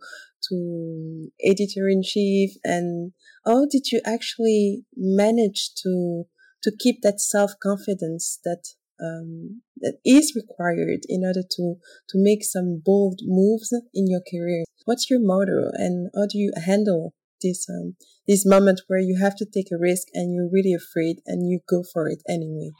to 0.49 1.29
editor 1.43 1.87
in 1.89 2.01
chief 2.03 2.51
and 2.63 3.13
how 3.45 3.65
did 3.69 3.91
you 3.91 4.01
actually 4.05 4.85
manage 4.95 5.71
to 5.83 6.25
to 6.63 6.71
keep 6.79 7.01
that 7.01 7.19
self 7.19 7.51
confidence 7.61 8.39
that 8.43 8.63
um, 9.03 9.61
that 9.77 9.97
is 10.05 10.33
required 10.35 11.01
in 11.09 11.23
order 11.25 11.41
to 11.41 11.75
to 12.09 12.15
make 12.15 12.43
some 12.43 12.81
bold 12.83 13.19
moves 13.23 13.71
in 13.93 14.07
your 14.07 14.21
career? 14.21 14.63
What's 14.85 15.09
your 15.09 15.19
motto, 15.21 15.71
and 15.73 16.09
how 16.15 16.25
do 16.29 16.37
you 16.37 16.51
handle 16.65 17.13
this 17.41 17.67
um, 17.69 17.95
this 18.27 18.45
moment 18.45 18.81
where 18.87 18.99
you 18.99 19.17
have 19.21 19.35
to 19.37 19.45
take 19.45 19.67
a 19.71 19.79
risk 19.79 20.07
and 20.13 20.33
you're 20.33 20.49
really 20.51 20.73
afraid 20.73 21.17
and 21.25 21.49
you 21.49 21.59
go 21.69 21.83
for 21.93 22.07
it 22.07 22.21
anyway? 22.29 22.71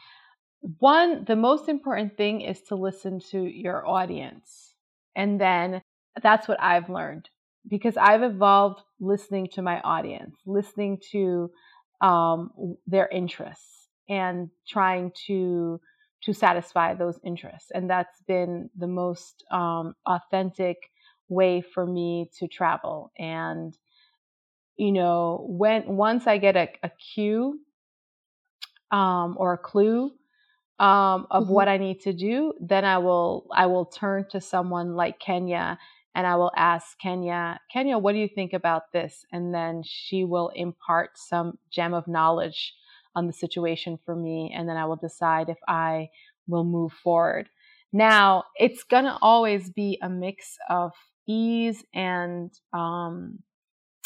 One, 0.79 1.25
the 1.25 1.35
most 1.35 1.67
important 1.67 2.15
thing 2.15 2.39
is 2.39 2.61
to 2.69 2.75
listen 2.75 3.19
to 3.31 3.43
your 3.43 3.85
audience, 3.85 4.75
and 5.15 5.39
then 5.39 5.81
that's 6.21 6.47
what 6.47 6.61
I've 6.61 6.89
learned 6.89 7.29
because 7.67 7.97
I've 7.97 8.23
evolved 8.23 8.81
listening 8.99 9.47
to 9.53 9.61
my 9.61 9.79
audience, 9.81 10.35
listening 10.45 10.99
to 11.11 11.51
um, 12.01 12.75
their 12.87 13.07
interests, 13.07 13.87
and 14.09 14.49
trying 14.67 15.11
to 15.27 15.79
to 16.23 16.33
satisfy 16.33 16.93
those 16.93 17.19
interests, 17.25 17.71
and 17.73 17.89
that's 17.89 18.21
been 18.27 18.69
the 18.77 18.87
most 18.87 19.43
um, 19.51 19.95
authentic 20.05 20.77
way 21.27 21.61
for 21.61 21.85
me 21.85 22.29
to 22.39 22.47
travel. 22.47 23.11
And 23.17 23.77
you 24.77 24.91
know, 24.91 25.45
when 25.47 25.85
once 25.85 26.27
I 26.27 26.37
get 26.37 26.55
a, 26.55 26.69
a 26.81 26.89
cue, 27.13 27.59
um, 28.93 29.35
or 29.37 29.53
a 29.53 29.57
clue 29.57 30.11
um, 30.79 31.27
of 31.31 31.45
mm-hmm. 31.45 31.53
what 31.53 31.67
I 31.67 31.77
need 31.77 32.01
to 32.01 32.13
do, 32.13 32.53
then 32.61 32.85
I 32.85 32.99
will 32.99 33.47
I 33.53 33.65
will 33.65 33.85
turn 33.85 34.25
to 34.31 34.39
someone 34.39 34.95
like 34.95 35.19
Kenya 35.19 35.79
and 36.15 36.27
I 36.27 36.35
will 36.35 36.51
ask 36.55 36.97
Kenya, 36.99 37.59
Kenya, 37.71 37.97
what 37.97 38.13
do 38.13 38.19
you 38.19 38.27
think 38.27 38.53
about 38.53 38.91
this? 38.91 39.25
And 39.31 39.53
then 39.53 39.81
she 39.83 40.23
will 40.23 40.49
impart 40.49 41.17
some 41.17 41.57
gem 41.71 41.93
of 41.93 42.07
knowledge 42.07 42.73
on 43.15 43.27
the 43.27 43.33
situation 43.33 43.99
for 44.05 44.15
me, 44.15 44.53
and 44.55 44.67
then 44.67 44.77
I 44.77 44.85
will 44.85 44.95
decide 44.95 45.49
if 45.49 45.59
I 45.67 46.09
will 46.47 46.63
move 46.63 46.93
forward. 46.93 47.49
Now, 47.91 48.45
it's 48.55 48.83
gonna 48.83 49.17
always 49.21 49.69
be 49.69 49.99
a 50.01 50.09
mix 50.09 50.57
of 50.69 50.93
ease 51.27 51.83
and 51.93 52.51
um, 52.73 53.39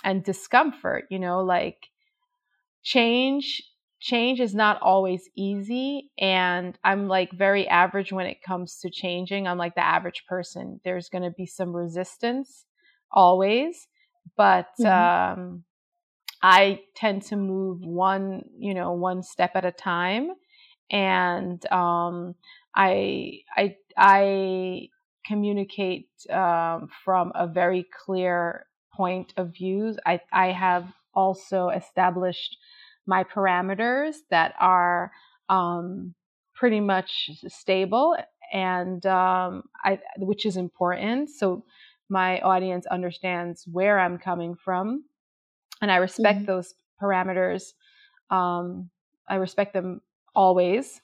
and 0.03 0.23
discomfort. 0.23 1.05
You 1.09 1.19
know, 1.19 1.43
like 1.43 1.87
change 2.83 3.63
change 3.99 4.39
is 4.39 4.53
not 4.53 4.81
always 4.81 5.29
easy 5.35 6.11
and 6.19 6.77
i'm 6.83 7.07
like 7.07 7.31
very 7.31 7.67
average 7.67 8.11
when 8.11 8.25
it 8.25 8.43
comes 8.45 8.79
to 8.79 8.89
changing. 8.89 9.47
I'm 9.47 9.57
like 9.57 9.75
the 9.75 9.85
average 9.85 10.23
person. 10.27 10.79
There's 10.83 11.09
going 11.09 11.23
to 11.23 11.31
be 11.31 11.45
some 11.45 11.75
resistance 11.75 12.65
always 13.11 13.87
but 14.35 14.67
mm-hmm. 14.79 15.39
um 15.39 15.63
i 16.41 16.79
tend 16.95 17.21
to 17.21 17.37
move 17.37 17.79
one 17.81 18.41
you 18.59 18.73
know 18.73 18.91
one 18.91 19.23
step 19.23 19.51
at 19.55 19.63
a 19.63 19.71
time 19.71 20.31
and 20.91 21.65
um 21.71 22.35
i 22.75 23.31
i 23.55 23.75
i 23.97 24.89
communicate 25.27 26.09
um, 26.29 26.87
from 27.03 27.31
a 27.35 27.45
very 27.47 27.85
clear 28.05 28.65
point 28.95 29.33
of 29.37 29.53
views. 29.53 29.97
I 30.05 30.21
i 30.31 30.47
have 30.47 30.85
also 31.13 31.69
established 31.69 32.57
my 33.07 33.23
parameters 33.23 34.15
that 34.29 34.53
are 34.59 35.11
um, 35.49 36.13
pretty 36.53 36.79
much 36.79 37.31
stable 37.47 38.15
and 38.51 39.05
um, 39.05 39.63
I, 39.83 39.99
which 40.17 40.45
is 40.45 40.57
important. 40.57 41.29
So 41.29 41.65
my 42.09 42.39
audience 42.39 42.85
understands 42.85 43.65
where 43.69 43.99
I'm 43.99 44.17
coming 44.17 44.55
from, 44.55 45.03
and 45.81 45.91
I 45.91 45.97
respect 45.97 46.39
mm-hmm. 46.39 46.45
those 46.45 46.73
parameters. 47.01 47.73
Um, 48.29 48.89
I 49.27 49.35
respect 49.35 49.73
them 49.73 50.01
always, 50.33 51.01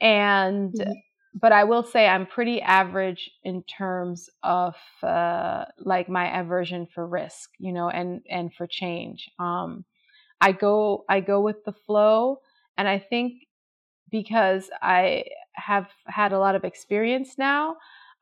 and 0.00 0.72
mm-hmm. 0.72 0.92
but 1.34 1.52
I 1.52 1.64
will 1.64 1.82
say 1.82 2.06
I'm 2.06 2.26
pretty 2.26 2.62
average 2.62 3.30
in 3.44 3.62
terms 3.64 4.30
of 4.42 4.74
uh, 5.02 5.66
like 5.78 6.08
my 6.08 6.40
aversion 6.40 6.86
for 6.94 7.06
risk, 7.06 7.50
you 7.58 7.72
know, 7.72 7.90
and 7.90 8.22
and 8.30 8.52
for 8.54 8.66
change. 8.66 9.28
Um, 9.38 9.84
I 10.40 10.52
go 10.52 11.04
I 11.08 11.20
go 11.20 11.40
with 11.40 11.64
the 11.64 11.72
flow 11.72 12.40
and 12.78 12.88
I 12.88 12.98
think 12.98 13.46
because 14.10 14.70
I 14.82 15.24
have 15.52 15.88
had 16.06 16.32
a 16.32 16.38
lot 16.38 16.54
of 16.54 16.64
experience 16.64 17.38
now, 17.38 17.76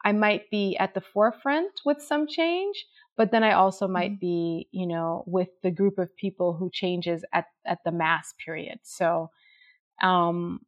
I 0.04 0.12
might 0.12 0.50
be 0.50 0.76
at 0.76 0.94
the 0.94 1.00
forefront 1.00 1.80
with 1.84 2.02
some 2.02 2.26
change, 2.26 2.86
but 3.16 3.30
then 3.30 3.42
I 3.42 3.52
also 3.52 3.88
might 3.88 4.12
mm-hmm. 4.12 4.20
be, 4.20 4.68
you 4.70 4.86
know, 4.86 5.24
with 5.26 5.48
the 5.62 5.70
group 5.70 5.98
of 5.98 6.14
people 6.16 6.54
who 6.54 6.70
changes 6.70 7.24
at 7.32 7.46
at 7.66 7.78
the 7.84 7.92
mass 7.92 8.34
period. 8.44 8.80
So 8.82 9.30
um 10.02 10.60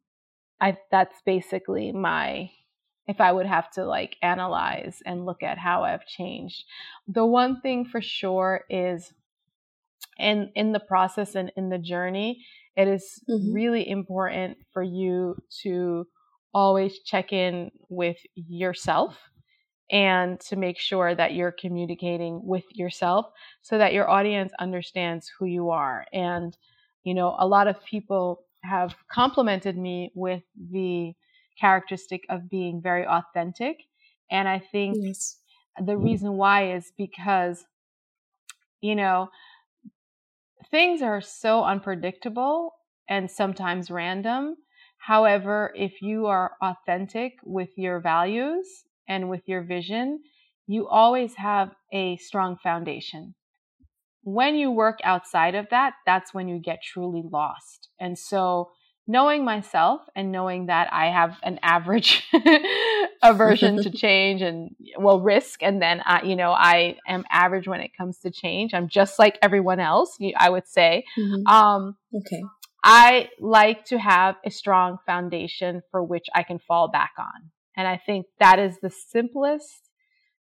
I 0.59 0.77
that's 0.91 1.21
basically 1.25 1.91
my 1.91 2.51
if 3.07 3.19
I 3.19 3.31
would 3.31 3.47
have 3.47 3.71
to 3.71 3.85
like 3.85 4.15
analyze 4.21 5.01
and 5.05 5.25
look 5.25 5.43
at 5.43 5.57
how 5.57 5.83
I've 5.83 6.05
changed. 6.05 6.65
The 7.07 7.25
one 7.25 7.61
thing 7.61 7.85
for 7.85 8.01
sure 8.01 8.61
is 8.69 9.13
and 10.21 10.49
in 10.55 10.71
the 10.71 10.79
process 10.79 11.35
and 11.35 11.51
in 11.57 11.69
the 11.69 11.77
journey, 11.77 12.45
it 12.75 12.87
is 12.87 13.19
mm-hmm. 13.29 13.53
really 13.53 13.89
important 13.89 14.57
for 14.71 14.83
you 14.83 15.35
to 15.63 16.05
always 16.53 16.99
check 16.99 17.33
in 17.33 17.71
with 17.89 18.17
yourself 18.35 19.17
and 19.91 20.39
to 20.39 20.55
make 20.55 20.77
sure 20.77 21.13
that 21.13 21.33
you're 21.33 21.51
communicating 21.51 22.41
with 22.43 22.63
yourself 22.71 23.25
so 23.61 23.77
that 23.77 23.93
your 23.93 24.09
audience 24.09 24.53
understands 24.59 25.29
who 25.37 25.45
you 25.45 25.69
are. 25.69 26.05
And, 26.13 26.57
you 27.03 27.13
know, 27.13 27.35
a 27.37 27.47
lot 27.47 27.67
of 27.67 27.83
people 27.83 28.45
have 28.63 28.95
complimented 29.11 29.77
me 29.77 30.11
with 30.15 30.43
the 30.55 31.13
characteristic 31.59 32.23
of 32.29 32.49
being 32.49 32.81
very 32.81 33.05
authentic. 33.05 33.83
And 34.29 34.47
I 34.47 34.59
think 34.59 34.95
yes. 34.99 35.37
the 35.83 35.97
reason 35.97 36.33
why 36.33 36.73
is 36.73 36.91
because, 36.97 37.65
you 38.79 38.95
know, 38.95 39.29
things 40.69 41.01
are 41.01 41.21
so 41.21 41.63
unpredictable 41.63 42.73
and 43.09 43.29
sometimes 43.29 43.91
random. 43.91 44.55
However, 44.97 45.73
if 45.75 46.01
you 46.01 46.27
are 46.27 46.53
authentic 46.61 47.33
with 47.43 47.69
your 47.77 47.99
values 47.99 48.83
and 49.07 49.29
with 49.29 49.47
your 49.47 49.63
vision, 49.63 50.21
you 50.67 50.87
always 50.87 51.35
have 51.35 51.71
a 51.91 52.17
strong 52.17 52.57
foundation. 52.57 53.35
When 54.23 54.55
you 54.55 54.69
work 54.71 54.99
outside 55.03 55.55
of 55.55 55.67
that, 55.71 55.93
that's 56.05 56.33
when 56.33 56.47
you 56.47 56.59
get 56.59 56.83
truly 56.83 57.23
lost. 57.29 57.89
And 57.99 58.17
so, 58.17 58.71
knowing 59.11 59.43
myself 59.43 60.01
and 60.15 60.31
knowing 60.31 60.67
that 60.67 60.87
I 60.93 61.07
have 61.07 61.37
an 61.43 61.59
average 61.61 62.23
aversion 63.21 63.83
to 63.83 63.89
change 64.05 64.41
and 64.41 64.73
well 64.97 65.19
risk 65.19 65.61
and 65.61 65.81
then 65.81 66.01
I 66.05 66.23
you 66.23 66.35
know 66.37 66.51
I 66.51 66.97
am 67.05 67.25
average 67.29 67.67
when 67.67 67.81
it 67.81 67.91
comes 67.97 68.19
to 68.19 68.31
change. 68.31 68.73
I'm 68.73 68.87
just 68.87 69.19
like 69.19 69.37
everyone 69.41 69.81
else, 69.81 70.17
I 70.37 70.49
would 70.49 70.67
say. 70.67 71.03
Mm-hmm. 71.19 71.45
Um 71.47 71.97
okay. 72.15 72.41
I 72.83 73.29
like 73.39 73.85
to 73.85 73.99
have 73.99 74.37
a 74.45 74.49
strong 74.49 74.97
foundation 75.05 75.81
for 75.91 76.03
which 76.03 76.25
I 76.33 76.43
can 76.43 76.57
fall 76.57 76.89
back 76.89 77.11
on. 77.19 77.51
And 77.77 77.87
I 77.87 77.97
think 77.97 78.25
that 78.39 78.59
is 78.59 78.79
the 78.81 78.89
simplest, 78.89 79.89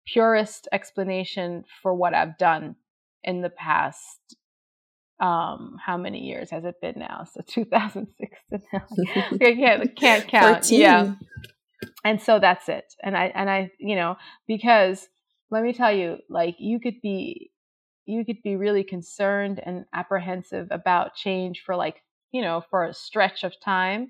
purest 0.07 0.69
explanation 0.71 1.65
for 1.83 1.95
what 1.95 2.15
I've 2.15 2.37
done 2.37 2.77
in 3.25 3.41
the 3.41 3.51
past 3.51 4.37
um 5.21 5.77
how 5.85 5.97
many 5.97 6.21
years 6.21 6.51
has 6.51 6.65
it 6.65 6.75
been 6.81 6.95
now? 6.97 7.25
So 7.33 7.41
2006 7.47 8.39
to 8.51 8.61
now. 8.73 8.87
I 9.47 9.55
can't, 9.55 9.97
can't 9.97 10.29
count. 10.29 10.65
14. 10.67 10.81
yeah 10.81 11.15
and 12.05 12.21
so 12.21 12.39
that's 12.39 12.69
it. 12.69 12.95
And 13.03 13.17
i 13.17 13.27
and 13.35 13.51
i 13.51 13.71
you 13.79 13.97
know 13.97 14.17
because 14.47 15.07
let 15.51 15.63
me 15.63 15.73
tell 15.73 15.93
you 15.93 16.19
like 16.29 16.57
you 16.59 16.81
could 16.81 17.01
be 17.03 17.51
you 18.05 18.25
could 18.25 18.43
be 18.43 18.57
really 18.57 18.85
concerned 18.85 19.61
and 19.65 19.85
apprehensive 19.93 20.69
about 20.71 21.15
change 21.15 21.63
for 21.65 21.77
like 21.77 22.03
you 22.33 22.43
know 22.43 22.63
for 22.71 22.85
a 22.85 22.95
stretch 22.95 23.45
of 23.45 23.61
time 23.61 24.09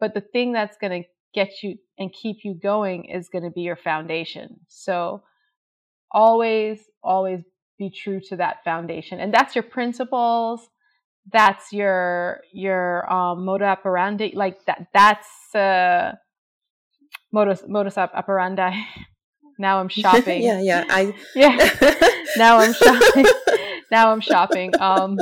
but 0.00 0.14
the 0.14 0.20
thing 0.20 0.52
that's 0.52 0.76
going 0.78 1.02
to 1.02 1.08
get 1.34 1.62
you 1.62 1.76
and 1.98 2.12
keep 2.12 2.38
you 2.44 2.54
going 2.54 3.04
is 3.04 3.28
going 3.28 3.44
to 3.44 3.50
be 3.50 3.62
your 3.62 3.76
foundation. 3.76 4.60
So 4.68 5.22
always 6.10 6.80
always 7.02 7.40
be 7.78 7.90
true 7.90 8.20
to 8.28 8.36
that 8.36 8.64
foundation. 8.64 9.20
And 9.20 9.32
that's 9.32 9.54
your 9.54 9.62
principles. 9.62 10.68
That's 11.30 11.72
your 11.72 12.40
your 12.52 13.10
um, 13.12 13.44
modus 13.44 13.66
operandi 13.66 14.32
like 14.34 14.64
that 14.64 14.88
that's 14.94 15.54
uh 15.54 16.12
modus 17.32 17.62
modus 17.68 17.98
operandi. 17.98 18.72
Now 19.60 19.80
i'm 19.80 19.88
shopping. 20.02 20.40
yeah 20.40 20.60
yeah 20.60 20.84
i 20.88 21.12
yeah. 21.34 21.58
Now 22.36 22.58
i'm 22.58 22.72
shopping. 22.72 23.26
Now 23.90 24.12
i'm 24.12 24.20
shopping 24.20 24.70
um 24.78 25.18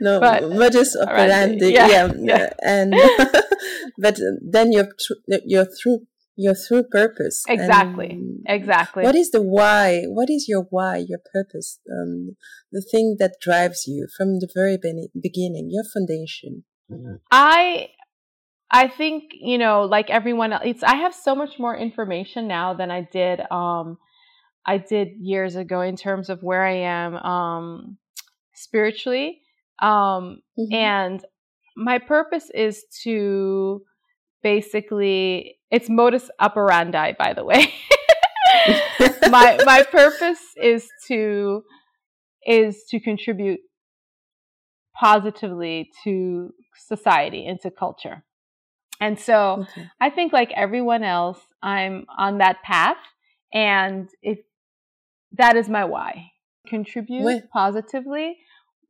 no 0.00 0.20
but, 0.20 0.48
modus 0.48 0.96
operandi 0.96 1.68
yeah, 1.72 1.86
yeah, 1.86 2.12
yeah. 2.16 2.48
and 2.64 2.94
but 3.98 4.18
then 4.40 4.72
you're 4.72 4.88
you're 5.44 5.66
through 5.66 6.06
your 6.36 6.54
true 6.68 6.84
purpose. 6.90 7.44
Exactly. 7.48 8.10
And 8.10 8.44
exactly. 8.46 9.04
What 9.04 9.14
is 9.14 9.30
the 9.30 9.42
why? 9.42 10.04
What 10.06 10.30
is 10.30 10.46
your 10.48 10.66
why, 10.70 11.04
your 11.06 11.20
purpose? 11.32 11.78
Um, 11.90 12.36
the 12.72 12.84
thing 12.90 13.16
that 13.18 13.36
drives 13.40 13.84
you 13.86 14.06
from 14.16 14.40
the 14.40 14.48
very 14.54 14.78
beginning, 14.78 15.68
your 15.70 15.84
foundation. 15.84 16.64
I, 17.30 17.88
I 18.70 18.88
think, 18.88 19.32
you 19.32 19.58
know, 19.58 19.82
like 19.82 20.10
everyone 20.10 20.52
else, 20.52 20.82
I 20.82 20.96
have 20.96 21.14
so 21.14 21.34
much 21.34 21.58
more 21.58 21.76
information 21.76 22.48
now 22.48 22.74
than 22.74 22.90
I 22.90 23.06
did, 23.12 23.40
um, 23.50 23.98
I 24.66 24.78
did 24.78 25.08
years 25.20 25.56
ago 25.56 25.80
in 25.80 25.96
terms 25.96 26.30
of 26.30 26.42
where 26.42 26.64
I 26.64 26.78
am, 26.78 27.14
um, 27.16 27.98
spiritually. 28.54 29.40
Um, 29.80 30.42
mm-hmm. 30.58 30.74
and 30.74 31.24
my 31.76 31.98
purpose 31.98 32.50
is 32.52 32.84
to 33.04 33.82
basically 34.42 35.56
it's 35.70 35.88
modus 35.88 36.30
operandi, 36.40 37.12
by 37.18 37.32
the 37.32 37.44
way. 37.44 37.72
my 39.30 39.58
my 39.64 39.84
purpose 39.90 40.42
is 40.56 40.88
to 41.08 41.62
is 42.46 42.84
to 42.90 43.00
contribute 43.00 43.60
positively 44.98 45.90
to 46.04 46.52
society 46.76 47.46
and 47.46 47.60
to 47.60 47.70
culture. 47.70 48.24
And 49.00 49.18
so 49.18 49.60
okay. 49.62 49.88
I 50.00 50.10
think 50.10 50.32
like 50.32 50.52
everyone 50.54 51.02
else, 51.02 51.40
I'm 51.62 52.04
on 52.18 52.38
that 52.38 52.62
path 52.62 52.98
and 53.52 54.08
if 54.22 54.38
that 55.32 55.56
is 55.56 55.68
my 55.68 55.84
why. 55.84 56.32
Contribute 56.66 57.50
positively 57.50 58.36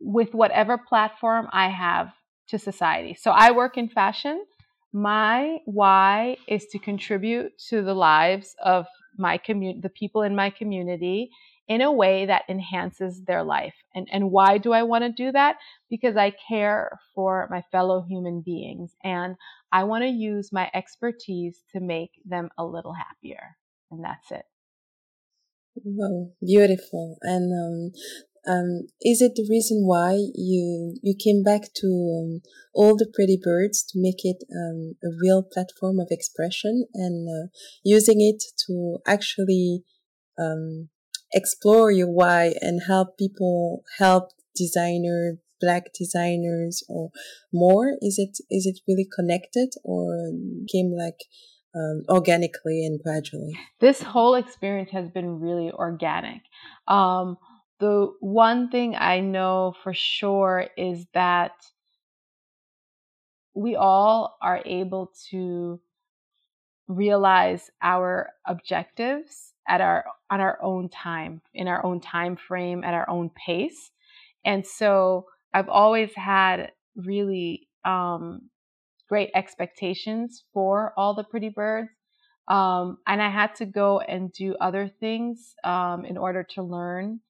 with 0.01 0.35
whatever 0.35 0.79
platform 0.79 1.49
I 1.53 1.69
have 1.69 2.13
to 2.49 2.59
society. 2.59 3.15
So 3.15 3.31
I 3.31 3.53
work 3.53 3.77
in 3.79 3.89
fashion. 3.89 4.45
My 4.93 5.59
why 5.67 6.37
is 6.49 6.67
to 6.67 6.79
contribute 6.79 7.53
to 7.69 7.83
the 7.83 7.95
lives 7.95 8.55
of 8.65 8.87
my 9.17 9.39
community, 9.39 9.81
the 9.81 9.89
people 9.91 10.23
in 10.23 10.35
my 10.35 10.51
community 10.51 11.31
in 11.69 11.81
a 11.81 11.93
way 11.93 12.27
that 12.27 12.43
enhances 12.49 13.23
their 13.23 13.45
life. 13.45 13.75
And, 13.95 14.09
and 14.11 14.33
why 14.33 14.59
do 14.59 14.73
I 14.73 14.83
want 14.83 15.05
to 15.05 15.13
do 15.13 15.31
that? 15.31 15.57
Because 15.89 16.17
I 16.17 16.33
care 16.49 16.99
for 17.15 17.47
my 17.49 17.63
fellow 17.71 18.03
human 18.03 18.41
beings 18.41 18.91
and 19.05 19.37
I 19.71 19.85
want 19.85 20.03
to 20.03 20.09
use 20.09 20.51
my 20.53 20.69
expertise 20.75 21.63
to 21.73 21.81
make 21.81 22.11
them 22.25 22.49
a 22.59 22.65
little 22.65 22.93
happier. 22.93 23.57
And 23.93 24.03
that's 24.03 24.33
it. 24.33 24.45
Wow, 25.85 26.33
beautiful. 26.45 27.17
And 27.23 27.53
um, 27.53 28.01
um, 28.47 28.89
is 29.03 29.21
it 29.21 29.33
the 29.37 29.47
reason 29.49 29.87
why 29.87 30.13
you 30.35 30.97
you 31.03 31.15
came 31.15 31.43
back 31.43 31.73
to 31.77 31.87
um, 31.87 32.41
all 32.75 32.97
the 32.97 33.11
pretty 33.13 33.39
birds 33.43 33.83
to 33.91 34.01
make 34.01 34.25
it 34.25 34.45
um, 34.51 34.95
a 35.05 35.11
real 35.23 35.43
platform 35.43 35.99
of 36.01 36.09
expression 36.11 36.87
and 36.95 37.29
uh, 37.29 37.49
using 37.85 38.21
it 38.21 38.43
to 38.67 38.99
actually 39.07 39.85
um, 40.39 40.89
explore 41.33 41.91
your 41.91 42.11
why 42.11 42.55
and 42.61 42.83
help 42.87 43.19
people 43.19 43.83
help 43.99 44.31
designer 44.57 45.39
black 45.61 45.93
designers 45.97 46.83
or 46.89 47.11
more? 47.53 47.97
Is 48.01 48.19
it 48.19 48.39
is 48.51 48.67
it 48.67 48.81
really 48.89 49.07
connected 49.15 49.71
or 49.85 50.31
came 50.73 50.93
like 50.97 51.21
um, 51.75 52.03
organically 52.09 52.85
and 52.85 53.01
gradually? 53.03 53.53
This 53.81 54.03
whole 54.03 54.35
experience 54.35 54.91
has 54.93 55.09
been 55.11 55.41
really 55.41 55.71
organic. 55.71 56.41
Um, 56.89 57.37
the 57.81 58.13
one 58.21 58.71
thing 58.71 58.95
i 58.97 59.21
know 59.21 59.75
for 59.83 59.95
sure 59.95 60.69
is 60.77 61.07
that 61.15 61.53
we 63.55 63.77
all 63.77 64.37
are 64.43 64.63
able 64.65 65.13
to 65.31 65.81
realize 66.89 67.71
our 67.83 68.31
objectives 68.47 69.53
at 69.69 69.81
our 69.81 70.05
on 70.31 70.41
our 70.41 70.59
own 70.63 70.89
time 70.89 71.41
in 71.55 71.69
our 71.69 71.85
own 71.85 72.01
time 72.01 72.37
frame 72.37 72.83
at 72.83 72.95
our 72.95 73.09
own 73.09 73.31
pace. 73.31 73.91
And 74.45 74.67
so 74.67 75.27
i've 75.55 75.69
always 75.69 76.13
had 76.15 76.73
really 76.97 77.69
um, 77.85 78.51
great 79.09 79.31
expectations 79.35 80.45
for 80.53 80.93
all 80.97 81.15
the 81.15 81.25
pretty 81.25 81.49
birds 81.49 81.91
um, 82.49 82.99
and 83.07 83.23
i 83.23 83.31
had 83.31 83.55
to 83.57 83.67
go 83.67 84.01
and 84.01 84.33
do 84.33 84.57
other 84.61 84.89
things 84.89 85.55
um, 85.65 86.05
in 86.05 86.17
order 86.19 86.43
to 86.43 86.63
learn 86.63 87.21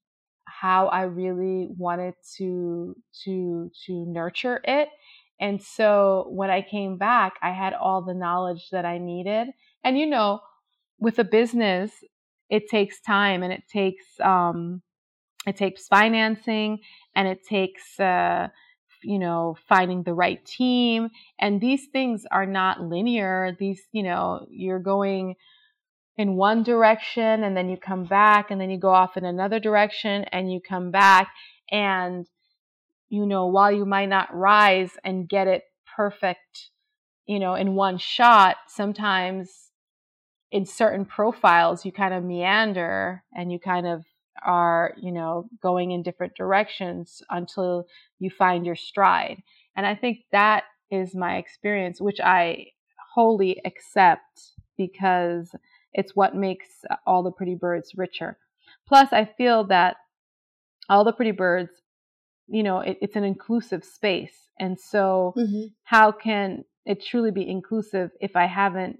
how 0.50 0.88
i 0.88 1.02
really 1.02 1.68
wanted 1.78 2.14
to 2.36 2.96
to 3.24 3.70
to 3.86 4.04
nurture 4.06 4.60
it. 4.64 4.88
And 5.40 5.62
so 5.62 6.26
when 6.30 6.50
i 6.50 6.62
came 6.62 6.98
back 6.98 7.34
i 7.42 7.50
had 7.50 7.74
all 7.74 8.02
the 8.02 8.14
knowledge 8.14 8.70
that 8.72 8.84
i 8.84 8.98
needed. 8.98 9.48
And 9.84 9.98
you 9.98 10.06
know 10.06 10.40
with 10.98 11.18
a 11.18 11.24
business 11.24 11.92
it 12.50 12.68
takes 12.68 13.00
time 13.00 13.42
and 13.42 13.52
it 13.52 13.62
takes 13.68 14.04
um, 14.20 14.82
it 15.46 15.56
takes 15.56 15.88
financing 15.88 16.80
and 17.14 17.28
it 17.28 17.44
takes 17.44 17.98
uh, 18.00 18.48
you 19.02 19.18
know 19.18 19.56
finding 19.68 20.02
the 20.02 20.14
right 20.14 20.44
team. 20.44 21.10
And 21.38 21.60
these 21.60 21.86
things 21.92 22.26
are 22.30 22.46
not 22.46 22.82
linear. 22.82 23.56
These 23.58 23.82
you 23.92 24.02
know 24.02 24.46
you're 24.50 24.80
going 24.80 25.36
in 26.20 26.36
one 26.36 26.62
direction 26.62 27.42
and 27.42 27.56
then 27.56 27.70
you 27.70 27.78
come 27.78 28.04
back 28.04 28.50
and 28.50 28.60
then 28.60 28.68
you 28.68 28.78
go 28.78 28.90
off 28.90 29.16
in 29.16 29.24
another 29.24 29.58
direction 29.58 30.22
and 30.24 30.52
you 30.52 30.60
come 30.60 30.90
back 30.90 31.30
and 31.70 32.26
you 33.08 33.24
know 33.24 33.46
while 33.46 33.72
you 33.72 33.86
might 33.86 34.10
not 34.10 34.28
rise 34.34 34.90
and 35.02 35.30
get 35.30 35.46
it 35.46 35.62
perfect 35.96 36.68
you 37.24 37.38
know 37.38 37.54
in 37.54 37.74
one 37.74 37.96
shot 37.96 38.56
sometimes 38.68 39.70
in 40.52 40.66
certain 40.66 41.06
profiles 41.06 41.86
you 41.86 41.90
kind 41.90 42.12
of 42.12 42.22
meander 42.22 43.24
and 43.32 43.50
you 43.50 43.58
kind 43.58 43.86
of 43.86 44.04
are 44.44 44.92
you 45.00 45.10
know 45.10 45.48
going 45.62 45.90
in 45.90 46.02
different 46.02 46.34
directions 46.36 47.22
until 47.30 47.86
you 48.18 48.28
find 48.28 48.66
your 48.66 48.76
stride. 48.76 49.42
And 49.74 49.86
i 49.86 49.94
think 49.94 50.18
that 50.32 50.64
is 50.90 51.14
my 51.14 51.38
experience 51.38 51.98
which 51.98 52.20
i 52.20 52.66
wholly 53.14 53.58
accept 53.64 54.52
because 54.76 55.54
it's 55.92 56.16
what 56.16 56.34
makes 56.34 56.68
all 57.06 57.22
the 57.22 57.32
pretty 57.32 57.54
birds 57.54 57.92
richer 57.96 58.38
plus 58.86 59.08
i 59.12 59.24
feel 59.24 59.64
that 59.64 59.96
all 60.88 61.04
the 61.04 61.12
pretty 61.12 61.32
birds 61.32 61.70
you 62.48 62.62
know 62.62 62.80
it, 62.80 62.98
it's 63.00 63.16
an 63.16 63.24
inclusive 63.24 63.84
space 63.84 64.50
and 64.58 64.78
so 64.78 65.34
mm-hmm. 65.36 65.66
how 65.84 66.12
can 66.12 66.64
it 66.86 67.04
truly 67.04 67.30
be 67.30 67.48
inclusive 67.48 68.10
if 68.20 68.36
i 68.36 68.46
haven't 68.46 68.98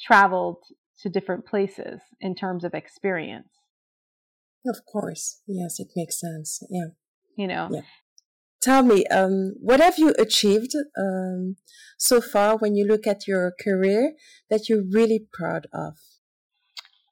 traveled 0.00 0.58
to 1.02 1.08
different 1.08 1.46
places 1.46 2.00
in 2.20 2.34
terms 2.34 2.64
of 2.64 2.74
experience. 2.74 3.48
Of 4.66 4.84
course. 4.90 5.40
Yes, 5.46 5.76
it 5.78 5.88
makes 5.96 6.20
sense. 6.20 6.62
Yeah. 6.70 6.88
You 7.36 7.46
know. 7.48 7.68
Yeah. 7.72 7.80
Tell 8.60 8.82
me, 8.82 9.06
um, 9.06 9.54
what 9.60 9.80
have 9.80 9.98
you 9.98 10.14
achieved 10.18 10.74
um, 10.98 11.56
so 11.98 12.20
far 12.20 12.58
when 12.58 12.76
you 12.76 12.86
look 12.86 13.06
at 13.06 13.26
your 13.26 13.54
career 13.58 14.12
that 14.50 14.68
you're 14.68 14.84
really 14.90 15.26
proud 15.32 15.66
of? 15.72 15.94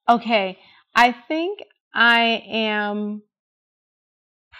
Okay. 0.08 0.58
I 0.94 1.12
think 1.12 1.60
I 1.94 2.42
am 2.46 3.22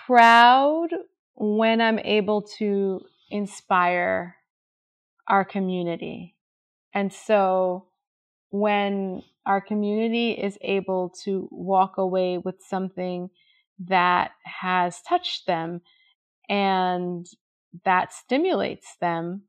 proud 0.06 0.88
when 1.34 1.80
I'm 1.80 1.98
able 1.98 2.42
to 2.58 3.00
inspire 3.30 4.36
our 5.26 5.44
community. 5.44 6.36
And 6.94 7.12
so 7.12 7.88
when 8.50 9.22
our 9.44 9.60
community 9.60 10.32
is 10.32 10.58
able 10.62 11.12
to 11.24 11.48
walk 11.50 11.98
away 11.98 12.38
with 12.38 12.56
something 12.66 13.28
that 13.78 14.30
has 14.44 15.02
touched 15.02 15.46
them 15.46 15.82
and 16.48 17.26
that 17.84 18.12
stimulates 18.12 18.96
them 19.00 19.42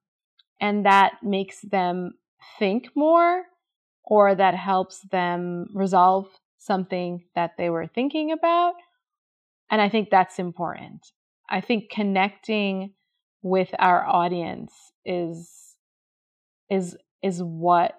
and 0.59 0.85
that 0.85 1.13
makes 1.23 1.61
them 1.61 2.13
think 2.57 2.89
more 2.95 3.43
or 4.03 4.35
that 4.35 4.55
helps 4.55 5.01
them 5.11 5.67
resolve 5.73 6.27
something 6.57 7.23
that 7.35 7.51
they 7.57 7.69
were 7.69 7.87
thinking 7.87 8.31
about. 8.31 8.73
And 9.71 9.81
I 9.81 9.87
think 9.87 10.09
that's 10.09 10.39
important. 10.39 11.05
I 11.49 11.61
think 11.61 11.89
connecting 11.89 12.93
with 13.41 13.69
our 13.79 14.05
audience 14.05 14.73
is 15.05 15.75
is 16.69 16.97
is 17.23 17.41
what 17.41 17.93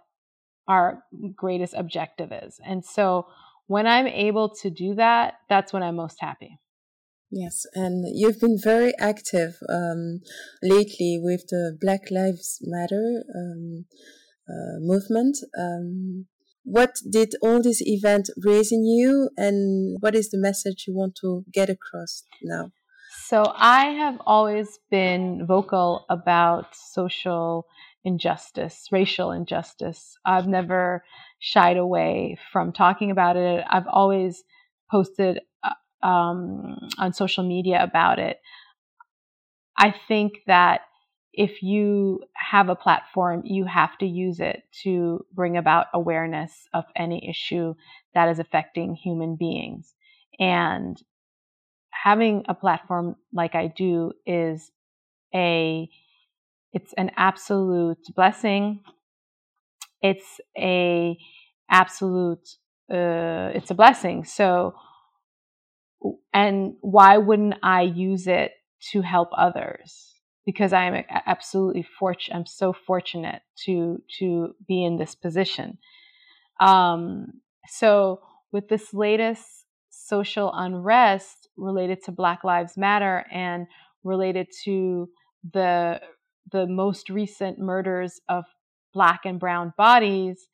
our 0.68 1.02
greatest 1.34 1.74
objective 1.74 2.30
is. 2.32 2.60
And 2.64 2.84
so 2.84 3.26
when 3.66 3.86
I'm 3.86 4.06
able 4.06 4.50
to 4.56 4.70
do 4.70 4.94
that, 4.94 5.34
that's 5.48 5.72
when 5.72 5.82
I'm 5.82 5.96
most 5.96 6.18
happy. 6.20 6.58
Yes, 7.30 7.64
and 7.74 8.04
you've 8.12 8.40
been 8.40 8.58
very 8.60 8.92
active 8.98 9.54
um, 9.68 10.20
lately 10.62 11.20
with 11.22 11.44
the 11.48 11.76
Black 11.80 12.10
Lives 12.10 12.58
Matter 12.62 13.22
um, 13.36 13.84
uh, 14.48 14.80
movement. 14.80 15.38
Um, 15.56 16.26
what 16.64 16.96
did 17.08 17.34
all 17.40 17.62
this 17.62 17.80
event 17.82 18.30
raise 18.44 18.72
in 18.72 18.84
you, 18.84 19.30
and 19.36 19.96
what 20.00 20.16
is 20.16 20.30
the 20.30 20.38
message 20.38 20.84
you 20.88 20.94
want 20.94 21.14
to 21.20 21.44
get 21.52 21.70
across 21.70 22.24
now? 22.42 22.72
So, 23.26 23.52
I 23.56 23.86
have 23.86 24.20
always 24.26 24.80
been 24.90 25.46
vocal 25.46 26.06
about 26.10 26.74
social 26.74 27.66
injustice, 28.04 28.88
racial 28.90 29.30
injustice. 29.30 30.16
I've 30.24 30.48
never 30.48 31.04
shied 31.38 31.76
away 31.76 32.38
from 32.52 32.72
talking 32.72 33.12
about 33.12 33.36
it. 33.36 33.64
I've 33.68 33.86
always 33.88 34.42
posted 34.90 35.40
um, 36.02 36.88
on 36.98 37.12
social 37.12 37.44
media 37.44 37.82
about 37.82 38.18
it. 38.18 38.40
I 39.76 39.94
think 40.08 40.40
that 40.46 40.82
if 41.32 41.62
you 41.62 42.22
have 42.34 42.68
a 42.68 42.74
platform, 42.74 43.42
you 43.44 43.64
have 43.64 43.96
to 43.98 44.06
use 44.06 44.40
it 44.40 44.62
to 44.82 45.24
bring 45.32 45.56
about 45.56 45.86
awareness 45.94 46.68
of 46.74 46.84
any 46.96 47.28
issue 47.28 47.74
that 48.14 48.28
is 48.28 48.38
affecting 48.38 48.94
human 48.94 49.36
beings. 49.36 49.94
And 50.38 51.00
having 51.90 52.44
a 52.48 52.54
platform 52.54 53.16
like 53.32 53.54
I 53.54 53.68
do 53.68 54.12
is 54.26 54.70
a 55.34 55.88
it's 56.72 56.92
an 56.94 57.10
absolute 57.16 57.98
blessing. 58.14 58.80
It's 60.02 60.40
a 60.58 61.16
absolute 61.70 62.48
uh, 62.90 63.50
it's 63.54 63.70
a 63.70 63.74
blessing. 63.74 64.24
So 64.24 64.74
and 66.32 66.74
why 66.80 67.18
wouldn't 67.18 67.54
I 67.62 67.82
use 67.82 68.26
it 68.26 68.52
to 68.92 69.02
help 69.02 69.30
others? 69.36 70.14
Because 70.46 70.72
I 70.72 70.84
am 70.84 71.04
absolutely 71.26 71.82
fortunate. 71.82 72.36
I'm 72.36 72.46
so 72.46 72.72
fortunate 72.72 73.42
to 73.66 74.02
to 74.18 74.54
be 74.66 74.84
in 74.84 74.96
this 74.96 75.14
position. 75.14 75.78
Um, 76.60 77.40
so 77.68 78.20
with 78.52 78.68
this 78.68 78.92
latest 78.92 79.66
social 79.90 80.50
unrest 80.54 81.48
related 81.56 82.02
to 82.04 82.12
Black 82.12 82.42
Lives 82.42 82.76
Matter 82.76 83.24
and 83.30 83.66
related 84.02 84.48
to 84.64 85.08
the 85.52 86.00
the 86.50 86.66
most 86.66 87.10
recent 87.10 87.58
murders 87.58 88.20
of 88.28 88.44
black 88.92 89.20
and 89.24 89.38
brown 89.38 89.72
bodies, 89.76 90.48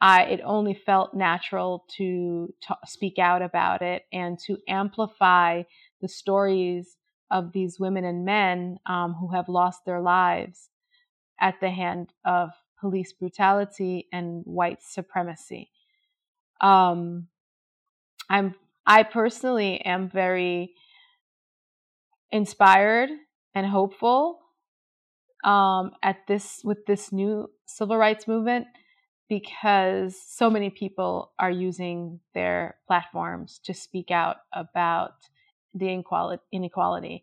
I 0.00 0.22
it 0.24 0.40
only 0.44 0.74
felt 0.74 1.14
natural 1.14 1.84
to 1.98 2.54
t- 2.62 2.74
speak 2.86 3.18
out 3.18 3.42
about 3.42 3.82
it 3.82 4.04
and 4.12 4.38
to 4.46 4.56
amplify 4.66 5.62
the 6.00 6.08
stories 6.08 6.96
of 7.30 7.52
these 7.52 7.78
women 7.78 8.04
and 8.04 8.24
men 8.24 8.78
um, 8.86 9.14
who 9.14 9.32
have 9.32 9.48
lost 9.48 9.84
their 9.84 10.00
lives 10.00 10.70
at 11.40 11.60
the 11.60 11.70
hand 11.70 12.12
of 12.24 12.50
police 12.80 13.12
brutality 13.12 14.08
and 14.12 14.42
white 14.44 14.82
supremacy. 14.82 15.70
Um, 16.60 17.28
I'm 18.28 18.54
I 18.86 19.02
personally 19.02 19.80
am 19.82 20.08
very 20.08 20.74
inspired 22.32 23.10
and 23.54 23.66
hopeful 23.66 24.40
um, 25.44 25.92
at 26.02 26.26
this 26.26 26.60
with 26.64 26.86
this 26.86 27.12
new 27.12 27.50
civil 27.66 27.96
rights 27.96 28.26
movement 28.26 28.66
because 29.30 30.20
so 30.20 30.50
many 30.50 30.68
people 30.70 31.30
are 31.38 31.52
using 31.52 32.18
their 32.34 32.76
platforms 32.88 33.60
to 33.64 33.72
speak 33.72 34.10
out 34.10 34.38
about 34.52 35.14
the 35.72 35.88
inequality. 36.52 37.22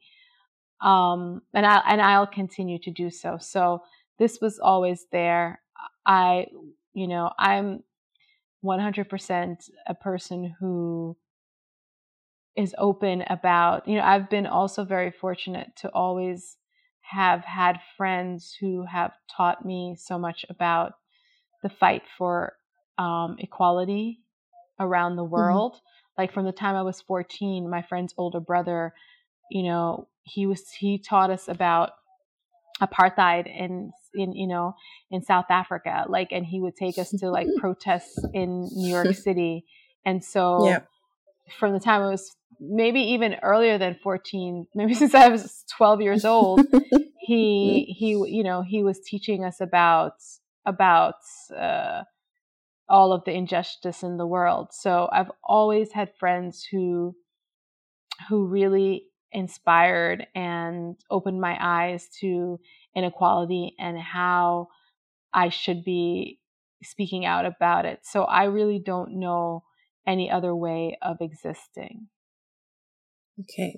Um, 0.79 1.41
and 1.53 1.65
I 1.65 1.81
and 1.85 2.01
I'll 2.01 2.25
continue 2.25 2.79
to 2.79 2.91
do 2.91 3.09
so. 3.09 3.37
So 3.41 3.83
this 4.19 4.39
was 4.41 4.57
always 4.57 5.05
there. 5.11 5.61
I, 6.05 6.47
you 6.93 7.09
know, 7.09 7.29
I'm 7.37 7.83
100% 8.63 9.69
a 9.85 9.93
person 9.93 10.55
who 10.61 11.17
is 12.55 12.73
open 12.77 13.25
about, 13.29 13.85
you 13.85 13.97
know, 13.97 14.03
I've 14.03 14.29
been 14.29 14.47
also 14.47 14.85
very 14.85 15.11
fortunate 15.11 15.75
to 15.77 15.89
always 15.89 16.55
have 17.01 17.43
had 17.43 17.79
friends 17.97 18.55
who 18.61 18.85
have 18.85 19.11
taught 19.35 19.65
me 19.65 19.95
so 19.99 20.17
much 20.17 20.45
about 20.49 20.93
the 21.67 21.75
fight 21.75 22.03
for 22.17 22.53
um, 22.97 23.37
equality 23.39 24.19
around 24.79 25.15
the 25.15 25.23
mm-hmm. 25.23 25.33
world. 25.33 25.73
Mm-hmm. 25.73 26.21
Like 26.21 26.33
from 26.33 26.45
the 26.45 26.51
time 26.51 26.75
I 26.75 26.81
was 26.81 27.01
14, 27.01 27.69
my 27.69 27.83
friend's 27.83 28.13
older 28.17 28.39
brother, 28.39 28.93
you 29.51 29.63
know, 29.63 30.07
he 30.23 30.45
was 30.45 30.69
he 30.71 30.97
taught 30.97 31.29
us 31.29 31.47
about 31.47 31.91
apartheid 32.81 33.47
in 33.47 33.91
in 34.13 34.33
you 34.33 34.47
know 34.47 34.75
in 35.09 35.23
South 35.23 35.45
Africa 35.49 36.05
like 36.07 36.31
and 36.31 36.45
he 36.45 36.59
would 36.59 36.75
take 36.75 36.97
us 36.99 37.09
to 37.09 37.29
like 37.31 37.47
protests 37.57 38.19
in 38.33 38.69
New 38.71 38.89
York 38.89 39.15
City 39.27 39.65
and 40.05 40.23
so 40.23 40.67
yeah. 40.67 40.79
from 41.57 41.73
the 41.73 41.79
time 41.79 42.03
I 42.03 42.09
was 42.09 42.35
maybe 42.59 42.99
even 42.99 43.35
earlier 43.41 43.79
than 43.79 43.97
14 44.03 44.67
maybe 44.75 44.93
since 44.93 45.15
I 45.15 45.29
was 45.29 45.63
12 45.75 46.01
years 46.01 46.25
old 46.25 46.61
he 47.19 47.95
he 47.97 48.09
you 48.09 48.43
know 48.43 48.61
he 48.61 48.83
was 48.83 48.99
teaching 48.99 49.43
us 49.43 49.59
about 49.59 50.13
about 50.67 51.15
uh, 51.57 52.03
all 52.87 53.11
of 53.11 53.23
the 53.25 53.31
injustice 53.31 54.03
in 54.03 54.17
the 54.17 54.27
world 54.27 54.67
so 54.71 55.09
I've 55.11 55.31
always 55.43 55.91
had 55.93 56.11
friends 56.19 56.67
who 56.71 57.15
who 58.29 58.47
really 58.47 59.03
inspired 59.31 60.25
and 60.33 60.95
opened 61.09 61.41
my 61.41 61.57
eyes 61.59 62.07
to 62.21 62.59
inequality 62.95 63.75
and 63.79 63.97
how 63.99 64.67
I 65.33 65.49
should 65.49 65.83
be 65.83 66.39
speaking 66.83 67.25
out 67.25 67.45
about 67.45 67.85
it. 67.85 67.99
So 68.03 68.23
I 68.23 68.45
really 68.45 68.81
don't 68.83 69.19
know 69.19 69.63
any 70.05 70.31
other 70.31 70.55
way 70.55 70.97
of 71.01 71.17
existing. 71.21 72.07
Okay. 73.39 73.77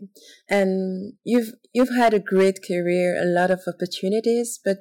And 0.50 1.14
you've 1.24 1.54
you've 1.74 1.96
had 1.96 2.14
a 2.14 2.20
great 2.20 2.60
career, 2.66 3.22
a 3.22 3.26
lot 3.26 3.52
of 3.52 3.62
opportunities, 3.68 4.60
but 4.64 4.78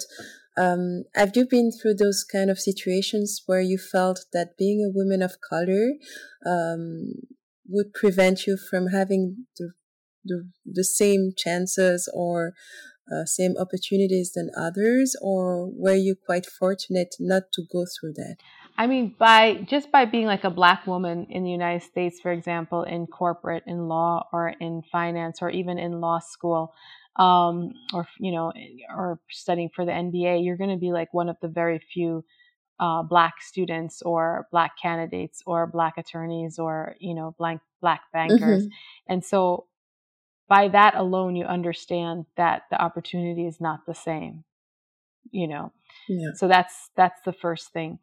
um, 0.58 1.04
have 1.14 1.36
you 1.36 1.46
been 1.46 1.70
through 1.70 1.94
those 1.94 2.24
kind 2.24 2.50
of 2.50 2.58
situations 2.58 3.42
where 3.46 3.60
you 3.60 3.78
felt 3.78 4.26
that 4.32 4.58
being 4.58 4.80
a 4.84 4.94
woman 4.94 5.22
of 5.22 5.36
color 5.40 5.92
um, 6.44 7.12
would 7.68 7.92
prevent 7.92 8.46
you 8.46 8.56
from 8.56 8.88
having 8.88 9.46
the 9.56 9.72
the, 10.24 10.50
the 10.66 10.84
same 10.84 11.32
chances 11.36 12.10
or 12.12 12.52
uh, 13.10 13.24
same 13.24 13.54
opportunities 13.58 14.32
than 14.34 14.50
others, 14.56 15.16
or 15.22 15.66
were 15.70 15.94
you 15.94 16.14
quite 16.14 16.44
fortunate 16.44 17.14
not 17.18 17.44
to 17.54 17.62
go 17.72 17.86
through 17.86 18.12
that? 18.14 18.36
I 18.78 18.86
mean, 18.86 19.14
by 19.18 19.66
just 19.68 19.90
by 19.90 20.04
being 20.04 20.26
like 20.26 20.44
a 20.44 20.50
black 20.50 20.86
woman 20.86 21.26
in 21.30 21.42
the 21.42 21.50
United 21.50 21.82
States, 21.82 22.20
for 22.20 22.30
example, 22.30 22.84
in 22.84 23.06
corporate, 23.08 23.64
in 23.66 23.88
law, 23.88 24.28
or 24.32 24.54
in 24.60 24.82
finance, 24.90 25.42
or 25.42 25.50
even 25.50 25.78
in 25.78 26.00
law 26.00 26.20
school, 26.20 26.72
um, 27.16 27.72
or 27.92 28.06
you 28.20 28.32
know, 28.32 28.52
or 28.88 29.18
studying 29.30 29.68
for 29.74 29.84
the 29.84 29.92
MBA, 29.92 30.44
you're 30.44 30.56
going 30.56 30.70
to 30.70 30.76
be 30.76 30.92
like 30.92 31.12
one 31.12 31.28
of 31.28 31.36
the 31.42 31.48
very 31.48 31.80
few 31.92 32.24
uh, 32.78 33.02
black 33.02 33.42
students, 33.42 34.00
or 34.02 34.46
black 34.52 34.72
candidates, 34.80 35.42
or 35.44 35.66
black 35.66 35.98
attorneys, 35.98 36.60
or 36.60 36.94
you 37.00 37.14
know, 37.14 37.34
black 37.36 37.58
black 37.80 38.02
bankers, 38.12 38.62
mm-hmm. 38.62 39.12
and 39.12 39.24
so 39.24 39.66
by 40.48 40.68
that 40.68 40.94
alone, 40.94 41.36
you 41.36 41.44
understand 41.44 42.24
that 42.36 42.62
the 42.70 42.80
opportunity 42.80 43.46
is 43.46 43.60
not 43.60 43.80
the 43.86 43.94
same, 43.94 44.44
you 45.30 45.46
know? 45.46 45.72
Yeah. 46.08 46.30
So 46.34 46.48
that's, 46.48 46.90
that's 46.96 47.20
the 47.24 47.34
first 47.34 47.72
thing. 47.72 47.98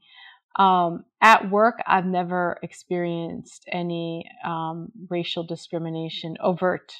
Um, 0.57 1.05
at 1.21 1.49
work, 1.49 1.79
I've 1.85 2.05
never 2.05 2.57
experienced 2.63 3.65
any 3.71 4.25
um, 4.45 4.91
racial 5.09 5.43
discrimination, 5.43 6.37
overt 6.39 6.93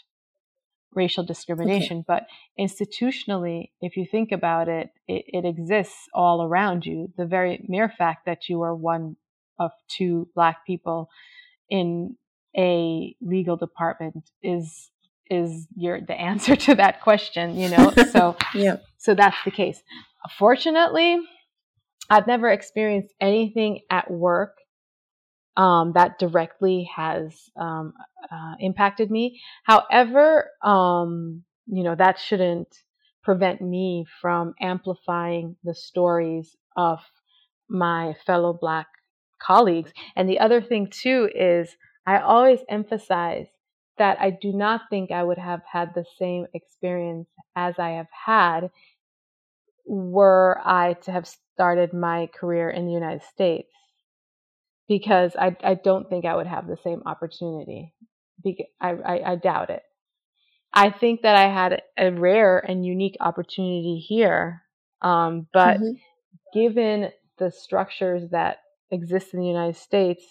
racial 0.93 1.23
discrimination, 1.23 1.97
okay. 1.97 2.05
but 2.07 2.23
institutionally, 2.59 3.71
if 3.81 3.97
you 3.97 4.05
think 4.09 4.31
about 4.31 4.67
it, 4.67 4.89
it, 5.07 5.25
it 5.27 5.45
exists 5.45 6.07
all 6.13 6.41
around 6.41 6.85
you. 6.85 7.11
The 7.17 7.25
very 7.25 7.63
mere 7.67 7.89
fact 7.89 8.25
that 8.25 8.47
you 8.49 8.61
are 8.61 8.73
one 8.73 9.17
of 9.59 9.71
two 9.89 10.27
black 10.35 10.65
people 10.65 11.09
in 11.69 12.15
a 12.57 13.15
legal 13.21 13.57
department 13.57 14.29
is 14.41 14.89
is 15.29 15.67
your 15.75 15.99
the 16.01 16.13
answer 16.13 16.55
to 16.67 16.75
that 16.75 17.01
question 17.01 17.57
you 17.57 17.69
know 17.69 17.91
so 18.11 18.37
yeah 18.53 18.77
so 18.97 19.15
that's 19.15 19.37
the 19.43 19.51
case 19.51 19.81
fortunately 20.37 21.19
i've 22.09 22.27
never 22.27 22.49
experienced 22.49 23.13
anything 23.19 23.81
at 23.89 24.09
work 24.09 24.57
um, 25.57 25.93
that 25.93 26.19
directly 26.19 26.89
has 26.95 27.49
um, 27.55 27.93
uh, 28.31 28.55
impacted 28.59 29.09
me. 29.09 29.39
However 29.63 30.49
um, 30.63 31.43
you 31.67 31.83
know 31.83 31.95
that 31.95 32.19
shouldn't 32.19 32.67
prevent 33.23 33.61
me 33.61 34.05
from 34.21 34.53
amplifying 34.61 35.55
the 35.63 35.73
stories 35.73 36.55
of 36.77 36.99
my 37.67 38.13
fellow 38.25 38.53
black 38.53 38.87
colleagues. 39.41 39.91
And 40.15 40.29
the 40.29 40.39
other 40.39 40.61
thing 40.61 40.87
too 40.91 41.29
is 41.33 41.75
i 42.05 42.19
always 42.19 42.59
emphasize 42.69 43.47
that 43.97 44.17
I 44.19 44.29
do 44.29 44.51
not 44.51 44.81
think 44.89 45.11
I 45.11 45.23
would 45.23 45.37
have 45.37 45.61
had 45.71 45.93
the 45.95 46.05
same 46.19 46.45
experience 46.53 47.27
as 47.55 47.75
I 47.79 47.91
have 47.91 48.09
had 48.25 48.69
were 49.85 50.59
I 50.63 50.93
to 51.03 51.11
have 51.11 51.27
started 51.53 51.93
my 51.93 52.27
career 52.33 52.69
in 52.69 52.85
the 52.85 52.93
United 52.93 53.23
States. 53.23 53.69
Because 54.87 55.35
I, 55.35 55.55
I 55.63 55.73
don't 55.73 56.07
think 56.09 56.25
I 56.25 56.35
would 56.35 56.45
have 56.45 56.67
the 56.67 56.77
same 56.83 57.01
opportunity. 57.07 57.91
I, 58.79 58.91
I, 58.91 59.31
I 59.31 59.35
doubt 59.35 59.71
it. 59.71 59.81
I 60.71 60.91
think 60.91 61.21
that 61.23 61.35
I 61.35 61.51
had 61.51 61.81
a 61.97 62.11
rare 62.11 62.59
and 62.59 62.85
unique 62.85 63.17
opportunity 63.19 63.97
here. 63.97 64.61
Um, 65.01 65.47
but 65.51 65.77
mm-hmm. 65.77 65.93
given 66.53 67.09
the 67.39 67.49
structures 67.49 68.29
that 68.31 68.57
exist 68.91 69.33
in 69.33 69.39
the 69.39 69.47
United 69.47 69.77
States, 69.77 70.23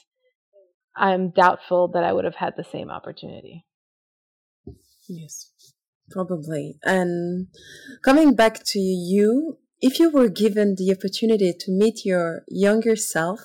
I'm 0.97 1.31
doubtful 1.31 1.89
that 1.89 2.05
I 2.05 2.13
would 2.13 2.25
have 2.25 2.37
had 2.37 2.55
the 2.57 2.65
same 2.65 2.91
opportunity. 2.91 3.65
Yes, 5.09 5.51
probably. 6.11 6.79
And 6.85 7.49
coming 8.05 8.35
back 8.35 8.63
to 8.67 8.79
you, 8.79 9.59
if 9.81 9.99
you 9.99 10.11
were 10.11 10.29
given 10.29 10.77
the 10.77 10.95
opportunity 10.97 11.53
to 11.53 11.71
meet 11.71 12.05
your 12.05 12.45
younger 12.49 12.97
self, 12.97 13.41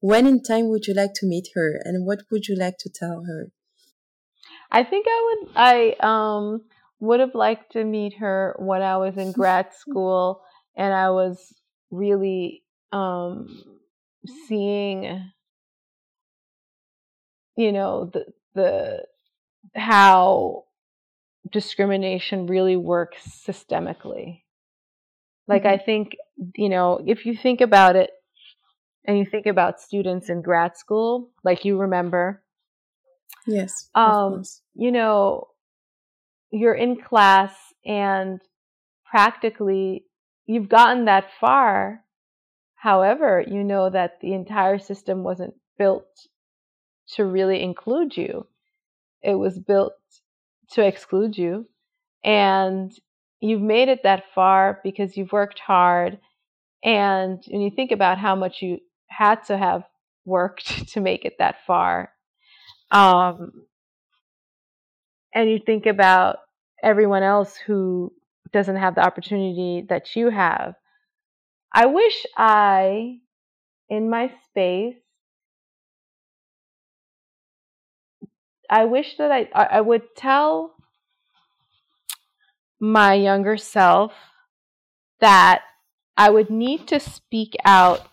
when 0.00 0.26
in 0.26 0.42
time 0.42 0.68
would 0.68 0.86
you 0.86 0.94
like 0.94 1.14
to 1.14 1.26
meet 1.26 1.48
her 1.54 1.80
and 1.84 2.06
what 2.06 2.22
would 2.30 2.46
you 2.46 2.56
like 2.56 2.78
to 2.78 2.90
tell 2.90 3.24
her? 3.24 3.50
I 4.70 4.84
think 4.84 5.06
I 5.08 5.20
would 5.26 5.52
I 5.56 5.96
um 6.00 6.62
would 7.00 7.20
have 7.20 7.34
liked 7.34 7.72
to 7.72 7.84
meet 7.84 8.14
her 8.18 8.54
when 8.58 8.82
I 8.82 8.96
was 8.98 9.16
in 9.16 9.32
grad 9.40 9.72
school 9.74 10.42
and 10.76 10.92
I 10.94 11.10
was 11.10 11.52
really 11.90 12.62
um 12.92 13.64
seeing 14.46 15.32
you 17.56 17.72
know 17.72 18.06
the 18.06 18.26
the 18.54 19.04
how 19.74 20.64
discrimination 21.52 22.46
really 22.46 22.76
works 22.76 23.44
systemically 23.46 24.42
like 25.48 25.62
mm-hmm. 25.62 25.74
i 25.74 25.84
think 25.84 26.16
you 26.54 26.68
know 26.68 27.00
if 27.06 27.26
you 27.26 27.36
think 27.36 27.60
about 27.60 27.96
it 27.96 28.10
and 29.04 29.18
you 29.18 29.24
think 29.24 29.46
about 29.46 29.80
students 29.80 30.28
in 30.28 30.42
grad 30.42 30.76
school 30.76 31.30
like 31.44 31.64
you 31.64 31.78
remember 31.78 32.42
yes 33.46 33.88
um 33.94 34.42
you 34.74 34.92
know 34.92 35.46
you're 36.50 36.74
in 36.74 37.00
class 37.00 37.54
and 37.84 38.40
practically 39.04 40.04
you've 40.46 40.68
gotten 40.68 41.04
that 41.04 41.30
far. 41.40 42.04
However, 42.74 43.44
you 43.46 43.62
know 43.62 43.90
that 43.90 44.20
the 44.20 44.32
entire 44.32 44.78
system 44.78 45.22
wasn't 45.22 45.54
built 45.78 46.26
to 47.14 47.24
really 47.24 47.62
include 47.62 48.16
you. 48.16 48.46
It 49.22 49.34
was 49.34 49.58
built 49.58 49.92
to 50.72 50.86
exclude 50.86 51.36
you. 51.36 51.66
And 52.24 52.92
you've 53.40 53.62
made 53.62 53.88
it 53.88 54.02
that 54.02 54.24
far 54.34 54.80
because 54.84 55.16
you've 55.16 55.32
worked 55.32 55.58
hard. 55.58 56.18
And 56.84 57.42
when 57.48 57.60
you 57.60 57.70
think 57.70 57.92
about 57.92 58.18
how 58.18 58.36
much 58.36 58.62
you 58.62 58.78
had 59.08 59.44
to 59.44 59.56
have 59.56 59.84
worked 60.24 60.88
to 60.92 61.00
make 61.00 61.24
it 61.24 61.36
that 61.38 61.56
far, 61.66 62.12
um, 62.90 63.52
and 65.34 65.48
you 65.48 65.60
think 65.64 65.86
about 65.86 66.38
everyone 66.82 67.22
else 67.22 67.56
who 67.56 68.12
doesn't 68.52 68.76
have 68.76 68.94
the 68.94 69.04
opportunity 69.04 69.86
that 69.88 70.16
you 70.16 70.30
have. 70.30 70.74
I 71.72 71.86
wish 71.86 72.26
I, 72.36 73.18
in 73.88 74.10
my 74.10 74.32
space, 74.48 74.96
I 78.70 78.84
wish 78.84 79.16
that 79.18 79.30
I 79.32 79.48
I 79.52 79.80
would 79.80 80.14
tell 80.16 80.74
my 82.80 83.14
younger 83.14 83.56
self 83.56 84.12
that 85.20 85.62
I 86.16 86.30
would 86.30 86.50
need 86.50 86.86
to 86.88 87.00
speak 87.00 87.56
out 87.64 88.06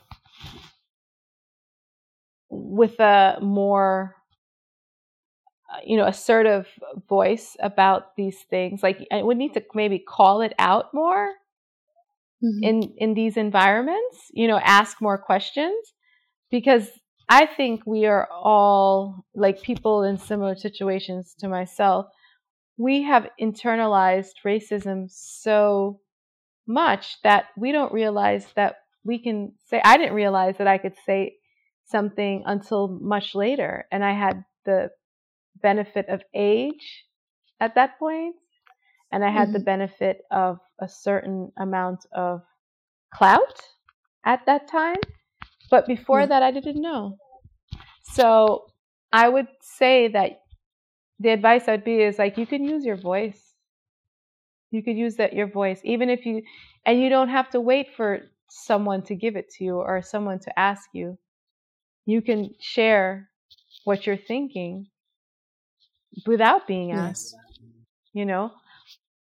with 2.49 2.99
a 2.99 3.37
more 3.41 4.15
you 5.85 5.97
know 5.97 6.05
assertive 6.05 6.67
voice 7.09 7.57
about 7.59 8.15
these 8.15 8.39
things 8.49 8.81
like 8.81 9.05
i 9.11 9.21
would 9.21 9.37
need 9.37 9.53
to 9.53 9.63
maybe 9.73 9.99
call 9.99 10.41
it 10.41 10.53
out 10.57 10.93
more 10.93 11.33
mm-hmm. 12.43 12.63
in 12.63 12.83
in 12.97 13.13
these 13.13 13.35
environments 13.35 14.31
you 14.31 14.47
know 14.47 14.59
ask 14.63 15.01
more 15.01 15.17
questions 15.17 15.93
because 16.49 16.87
i 17.29 17.45
think 17.45 17.81
we 17.85 18.05
are 18.05 18.27
all 18.31 19.25
like 19.35 19.61
people 19.61 20.03
in 20.03 20.17
similar 20.17 20.55
situations 20.55 21.35
to 21.39 21.47
myself 21.47 22.05
we 22.77 23.03
have 23.03 23.29
internalized 23.41 24.35
racism 24.45 25.05
so 25.09 25.99
much 26.67 27.17
that 27.23 27.45
we 27.57 27.71
don't 27.71 27.93
realize 27.93 28.45
that 28.55 28.75
we 29.03 29.19
can 29.19 29.53
say 29.69 29.81
i 29.83 29.97
didn't 29.97 30.13
realize 30.13 30.55
that 30.57 30.67
i 30.67 30.77
could 30.77 30.95
say 31.05 31.35
something 31.85 32.43
until 32.45 32.87
much 32.87 33.33
later 33.33 33.85
and 33.91 34.03
i 34.03 34.13
had 34.13 34.43
the 34.65 34.89
benefit 35.61 36.07
of 36.09 36.21
age 36.33 37.05
at 37.59 37.75
that 37.75 37.97
point, 37.99 38.35
and 39.11 39.23
I 39.23 39.31
had 39.31 39.45
mm-hmm. 39.45 39.53
the 39.53 39.59
benefit 39.59 40.21
of 40.31 40.59
a 40.79 40.87
certain 40.87 41.51
amount 41.57 42.05
of 42.13 42.41
clout 43.13 43.61
at 44.25 44.45
that 44.45 44.67
time. 44.67 44.97
But 45.69 45.85
before 45.85 46.21
mm-hmm. 46.21 46.29
that, 46.29 46.43
I 46.43 46.51
didn't 46.51 46.81
know. 46.81 47.17
So 48.13 48.67
I 49.11 49.27
would 49.27 49.47
say 49.61 50.07
that 50.09 50.41
the 51.19 51.29
advice 51.29 51.67
I'd 51.67 51.83
be 51.83 52.01
is 52.01 52.19
like 52.19 52.37
you 52.37 52.45
can 52.45 52.63
use 52.63 52.85
your 52.85 52.95
voice. 52.97 53.41
You 54.71 54.83
could 54.83 54.97
use 54.97 55.15
that 55.15 55.33
your 55.33 55.47
voice, 55.49 55.79
even 55.83 56.09
if 56.09 56.25
you, 56.25 56.41
and 56.85 57.01
you 57.01 57.09
don't 57.09 57.29
have 57.29 57.49
to 57.51 57.61
wait 57.61 57.87
for 57.95 58.19
someone 58.49 59.01
to 59.03 59.15
give 59.15 59.35
it 59.35 59.49
to 59.57 59.63
you 59.63 59.75
or 59.75 60.01
someone 60.01 60.39
to 60.39 60.59
ask 60.59 60.89
you. 60.93 61.17
You 62.05 62.21
can 62.21 62.51
share 62.59 63.29
what 63.83 64.05
you're 64.05 64.17
thinking 64.17 64.87
without 66.25 66.67
being 66.67 66.91
asked. 66.91 67.35
Yes. 67.35 67.59
You 68.13 68.25
know, 68.25 68.51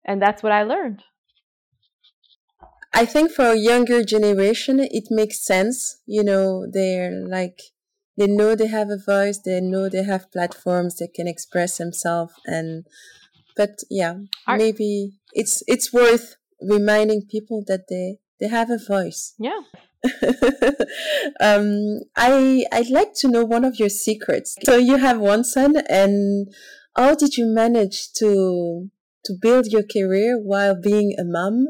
and 0.05 0.21
that's 0.21 0.41
what 0.41 0.51
I 0.51 0.63
learned. 0.63 1.03
I 2.97 3.05
think 3.05 3.31
for 3.31 3.45
a 3.51 3.55
younger 3.55 4.03
generation, 4.03 4.79
it 4.79 5.09
makes 5.11 5.45
sense. 5.45 6.01
You 6.07 6.23
know, 6.23 6.65
they're 6.67 7.11
like, 7.11 7.61
they 8.17 8.25
know 8.25 8.55
they 8.55 8.65
have 8.65 8.89
a 8.89 8.97
voice, 8.97 9.37
they 9.37 9.61
know 9.61 9.87
they 9.87 10.03
have 10.03 10.31
platforms, 10.31 10.97
they 10.97 11.07
can 11.07 11.27
express 11.27 11.77
themselves. 11.77 12.33
And, 12.47 12.87
but 13.55 13.83
yeah, 13.91 14.15
Are, 14.47 14.57
maybe 14.57 15.11
it's, 15.31 15.61
it's 15.67 15.93
worth 15.93 16.37
reminding 16.59 17.27
people 17.29 17.63
that 17.67 17.87
they, 17.87 18.17
they 18.39 18.47
have 18.47 18.71
a 18.71 18.79
voice. 18.79 19.35
Yeah. 19.37 19.59
um, 21.39 21.99
I 22.15 22.65
I'd 22.71 22.89
like 22.89 23.13
to 23.17 23.27
know 23.27 23.43
one 23.43 23.65
of 23.65 23.77
your 23.79 23.89
secrets. 23.89 24.55
So 24.63 24.77
you 24.77 24.97
have 24.97 25.19
one 25.19 25.43
son, 25.43 25.75
and 25.89 26.53
how 26.95 27.15
did 27.15 27.35
you 27.35 27.45
manage 27.47 28.13
to 28.13 28.89
to 29.25 29.33
build 29.41 29.67
your 29.67 29.83
career 29.83 30.39
while 30.39 30.79
being 30.79 31.15
a 31.19 31.23
mom 31.25 31.67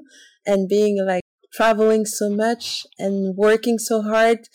and 0.48 0.68
being 0.68 1.06
like 1.06 1.24
traveling 1.54 2.06
so 2.06 2.30
much 2.30 2.88
and 2.98 3.36
working 3.36 3.78
so 3.78 4.02
hard? 4.02 4.48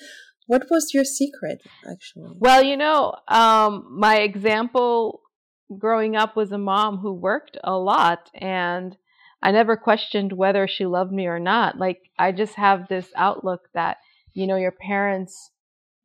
What 0.46 0.64
was 0.70 0.92
your 0.92 1.04
secret, 1.04 1.62
actually? 1.88 2.32
Well, 2.38 2.64
you 2.64 2.76
know, 2.76 3.14
um, 3.28 3.86
my 3.90 4.16
example 4.16 5.20
growing 5.78 6.16
up 6.16 6.36
was 6.36 6.52
a 6.52 6.58
mom 6.58 6.98
who 6.98 7.12
worked 7.12 7.56
a 7.62 7.74
lot 7.74 8.30
and 8.34 8.96
I 9.42 9.50
never 9.50 9.76
questioned 9.76 10.32
whether 10.32 10.68
she 10.68 10.86
loved 10.86 11.12
me 11.12 11.26
or 11.26 11.40
not. 11.40 11.76
Like, 11.76 11.98
I 12.18 12.30
just 12.30 12.54
have 12.54 12.86
this 12.88 13.08
outlook 13.16 13.62
that, 13.74 13.96
you 14.34 14.46
know, 14.46 14.56
your 14.56 14.72
parents 14.72 15.50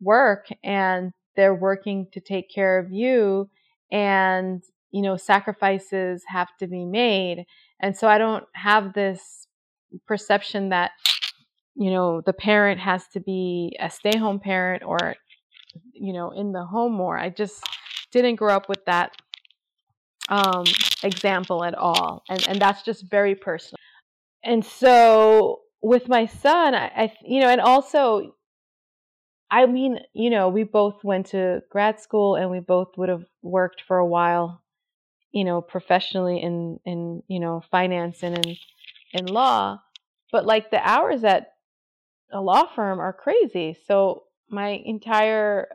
work 0.01 0.47
and 0.63 1.11
they're 1.35 1.53
working 1.53 2.07
to 2.13 2.19
take 2.19 2.49
care 2.53 2.79
of 2.79 2.91
you 2.91 3.49
and, 3.91 4.63
you 4.91 5.03
know, 5.03 5.17
sacrifices 5.17 6.23
have 6.27 6.47
to 6.59 6.67
be 6.67 6.83
made. 6.83 7.45
And 7.79 7.95
so 7.95 8.07
I 8.07 8.17
don't 8.17 8.45
have 8.53 8.93
this 8.93 9.46
perception 10.05 10.69
that, 10.69 10.91
you 11.75 11.91
know, 11.91 12.21
the 12.21 12.33
parent 12.33 12.79
has 12.79 13.07
to 13.09 13.19
be 13.19 13.77
a 13.79 13.89
stay 13.89 14.17
home 14.17 14.39
parent 14.39 14.83
or, 14.83 15.15
you 15.93 16.13
know, 16.13 16.31
in 16.31 16.51
the 16.51 16.65
home 16.65 16.93
more. 16.93 17.17
I 17.17 17.29
just 17.29 17.63
didn't 18.11 18.35
grow 18.35 18.55
up 18.55 18.69
with 18.69 18.83
that 18.85 19.11
um, 20.29 20.65
example 21.03 21.63
at 21.63 21.75
all, 21.75 22.23
and 22.29 22.45
and 22.47 22.59
that's 22.59 22.83
just 22.83 23.09
very 23.09 23.35
personal. 23.35 23.77
And 24.43 24.63
so 24.65 25.61
with 25.81 26.07
my 26.07 26.25
son, 26.25 26.75
I, 26.75 26.87
I 26.87 27.13
you 27.23 27.41
know, 27.41 27.49
and 27.49 27.61
also, 27.61 28.35
I 29.49 29.65
mean, 29.65 29.99
you 30.13 30.29
know, 30.29 30.49
we 30.49 30.63
both 30.63 31.03
went 31.03 31.27
to 31.27 31.61
grad 31.69 31.99
school, 31.99 32.35
and 32.35 32.49
we 32.51 32.59
both 32.59 32.97
would 32.97 33.09
have 33.09 33.25
worked 33.41 33.83
for 33.87 33.97
a 33.97 34.05
while, 34.05 34.61
you 35.31 35.43
know, 35.43 35.61
professionally 35.61 36.41
in 36.41 36.79
in 36.85 37.23
you 37.27 37.39
know 37.39 37.61
finance 37.71 38.23
and 38.23 38.45
in 38.45 38.57
in 39.13 39.25
law, 39.25 39.81
but 40.31 40.45
like 40.45 40.71
the 40.71 40.87
hours 40.87 41.23
at 41.23 41.53
a 42.31 42.41
law 42.41 42.65
firm 42.75 42.99
are 42.99 43.13
crazy. 43.13 43.77
So 43.87 44.23
my 44.49 44.81
entire 44.85 45.69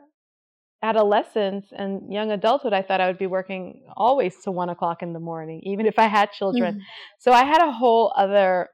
adolescence 0.81 1.67
and 1.71 2.11
young 2.11 2.31
adulthood, 2.31 2.73
I 2.73 2.81
thought 2.81 3.01
I 3.01 3.07
would 3.07 3.17
be 3.17 3.27
working 3.27 3.83
always 3.95 4.35
to 4.43 4.51
one 4.51 4.69
o'clock 4.69 5.01
in 5.01 5.13
the 5.13 5.19
morning, 5.19 5.61
even 5.63 5.85
if 5.85 5.97
I 5.97 6.07
had 6.07 6.31
children. 6.31 6.75
Mm-hmm. 6.75 6.83
So 7.19 7.31
I 7.31 7.45
had 7.45 7.63
a 7.63 7.71
whole 7.71 8.13
other 8.15 8.69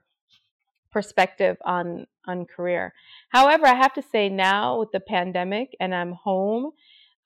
perspective 0.92 1.58
on 1.64 2.08
on 2.28 2.46
career. 2.46 2.94
However, 3.30 3.66
I 3.66 3.76
have 3.76 3.94
to 3.94 4.02
say 4.02 4.30
now 4.30 4.80
with 4.80 4.92
the 4.92 5.00
pandemic 5.00 5.76
and 5.80 5.96
I'm 5.96 6.14
home, 6.14 6.72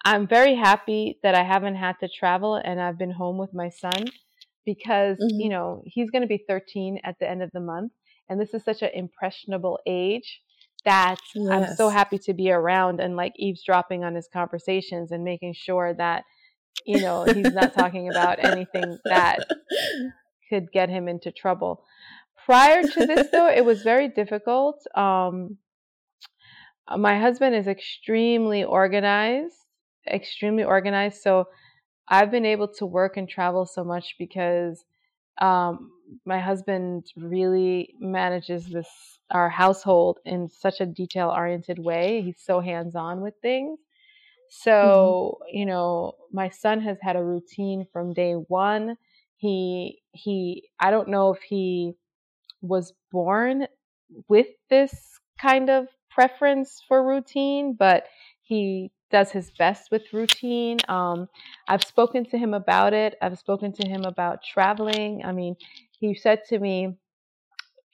I'm 0.06 0.28
very 0.28 0.56
happy 0.56 1.20
that 1.24 1.36
I 1.36 1.44
haven't 1.44 1.76
had 1.76 2.00
to 2.00 2.08
travel 2.08 2.56
and 2.56 2.80
I've 2.80 2.98
been 2.98 3.12
home 3.12 3.38
with 3.38 3.54
my 3.54 3.70
son 3.70 4.06
because, 4.65 5.18
mm-hmm. 5.18 5.40
you 5.40 5.49
know, 5.49 5.84
he's 5.85 6.10
going 6.10 6.22
to 6.22 6.27
be 6.27 6.44
13 6.48 6.99
at 7.03 7.15
the 7.19 7.30
end 7.30 7.41
of 7.44 7.52
the 7.53 7.60
month 7.60 7.91
and 8.30 8.40
this 8.40 8.53
is 8.53 8.64
such 8.64 8.81
an 8.81 8.90
impressionable 8.94 9.80
age 9.85 10.41
that 10.85 11.18
yes. 11.35 11.49
I'm 11.49 11.76
so 11.76 11.90
happy 11.90 12.18
to 12.19 12.34
be 12.34 12.52
around 12.52 12.99
and 12.99 13.15
like 13.15 13.34
eavesdropping 13.38 14.03
on 14.03 14.15
his 14.15 14.27
conversations 14.31 15.11
and 15.11 15.23
making 15.23 15.53
sure 15.53 15.94
that 15.94 16.23
you 16.85 16.99
know 16.99 17.23
he's 17.26 17.53
not 17.53 17.73
talking 17.73 18.10
about 18.10 18.44
anything 18.44 18.98
that 19.06 19.45
could 20.49 20.72
get 20.72 20.90
him 20.90 21.07
into 21.07 21.31
trouble. 21.31 21.84
Prior 22.45 22.84
to 22.84 23.06
this 23.06 23.27
though, 23.31 23.49
it 23.49 23.64
was 23.64 23.84
very 23.84 24.10
difficult. 24.10 24.84
Um, 24.95 25.57
my 26.98 27.18
husband 27.18 27.56
is 27.56 27.68
extremely 27.68 28.64
organized, 28.64 29.56
extremely 30.11 30.65
organized. 30.65 31.22
So 31.22 31.45
I've 32.08 32.32
been 32.32 32.46
able 32.46 32.68
to 32.80 32.86
work 32.86 33.18
and 33.18 33.28
travel 33.28 33.66
so 33.66 33.84
much 33.84 34.16
because 34.20 34.84
um, 35.42 35.92
my 36.26 36.40
husband 36.40 37.06
really 37.16 37.96
manages 38.00 38.68
this 38.68 38.88
our 39.32 39.50
household 39.50 40.20
in 40.26 40.50
such 40.50 40.80
a 40.80 40.86
detail 40.86 41.30
oriented 41.30 41.80
way. 41.80 42.22
He's 42.22 42.42
so 42.44 42.60
hands 42.60 42.96
on 42.96 43.22
with 43.22 43.34
things. 43.42 43.80
So, 44.50 45.40
mm-hmm. 45.42 45.58
you 45.58 45.66
know, 45.66 46.14
my 46.32 46.50
son 46.50 46.82
has 46.82 46.98
had 47.02 47.16
a 47.16 47.24
routine 47.24 47.88
from 47.92 48.14
day 48.14 48.34
one. 48.34 48.98
He 49.38 50.02
he 50.12 50.70
I 50.80 50.92
don't 50.92 51.10
know 51.10 51.34
if 51.34 51.42
he 51.42 51.94
was 52.62 52.94
born 53.12 53.68
with 54.28 54.48
this 54.70 55.20
kind 55.42 55.70
of 55.70 55.88
preference 56.12 56.82
for 56.88 57.06
routine, 57.06 57.76
but 57.78 58.06
he 58.44 58.92
does 59.14 59.31
his 59.31 59.52
best 59.52 59.91
with 59.91 60.11
routine. 60.11 60.80
Um, 60.90 61.30
I've 61.68 61.84
spoken 61.84 62.26
to 62.31 62.38
him 62.38 62.56
about 62.56 62.94
it. 62.94 63.15
I've 63.22 63.38
spoken 63.38 63.72
to 63.73 63.88
him 63.88 64.03
about 64.06 64.44
traveling. 64.44 65.22
I 65.23 65.31
mean, 65.31 65.56
he 65.99 66.15
said 66.15 66.40
to 66.49 66.57
me, 66.60 66.98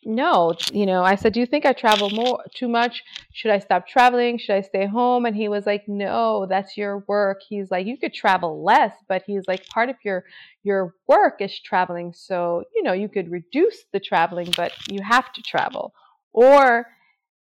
no, 0.05 0.53
you 0.71 0.85
know, 0.85 1.03
I 1.03 1.15
said, 1.15 1.33
Do 1.33 1.41
you 1.41 1.45
think 1.45 1.65
I 1.65 1.73
travel 1.73 2.09
more 2.09 2.41
too 2.55 2.69
much? 2.69 3.03
Should 3.33 3.51
I 3.51 3.59
stop 3.59 3.85
traveling? 3.85 4.37
Should 4.37 4.55
I 4.55 4.61
stay 4.61 4.87
home? 4.87 5.25
And 5.25 5.35
he 5.35 5.49
was 5.49 5.65
like, 5.65 5.89
No, 5.89 6.45
that's 6.49 6.77
your 6.77 7.03
work. 7.09 7.41
He's 7.47 7.69
like, 7.69 7.85
You 7.85 7.97
could 7.97 8.13
travel 8.13 8.63
less, 8.63 8.93
but 9.09 9.23
he's 9.27 9.43
like, 9.45 9.67
part 9.67 9.89
of 9.89 9.97
your 10.05 10.23
your 10.63 10.95
work 11.09 11.41
is 11.41 11.59
traveling. 11.59 12.13
So, 12.13 12.63
you 12.73 12.81
know, 12.81 12.93
you 12.93 13.09
could 13.09 13.29
reduce 13.29 13.83
the 13.91 13.99
traveling, 13.99 14.53
but 14.55 14.71
you 14.89 15.01
have 15.03 15.33
to 15.33 15.41
travel. 15.41 15.93
Or 16.31 16.87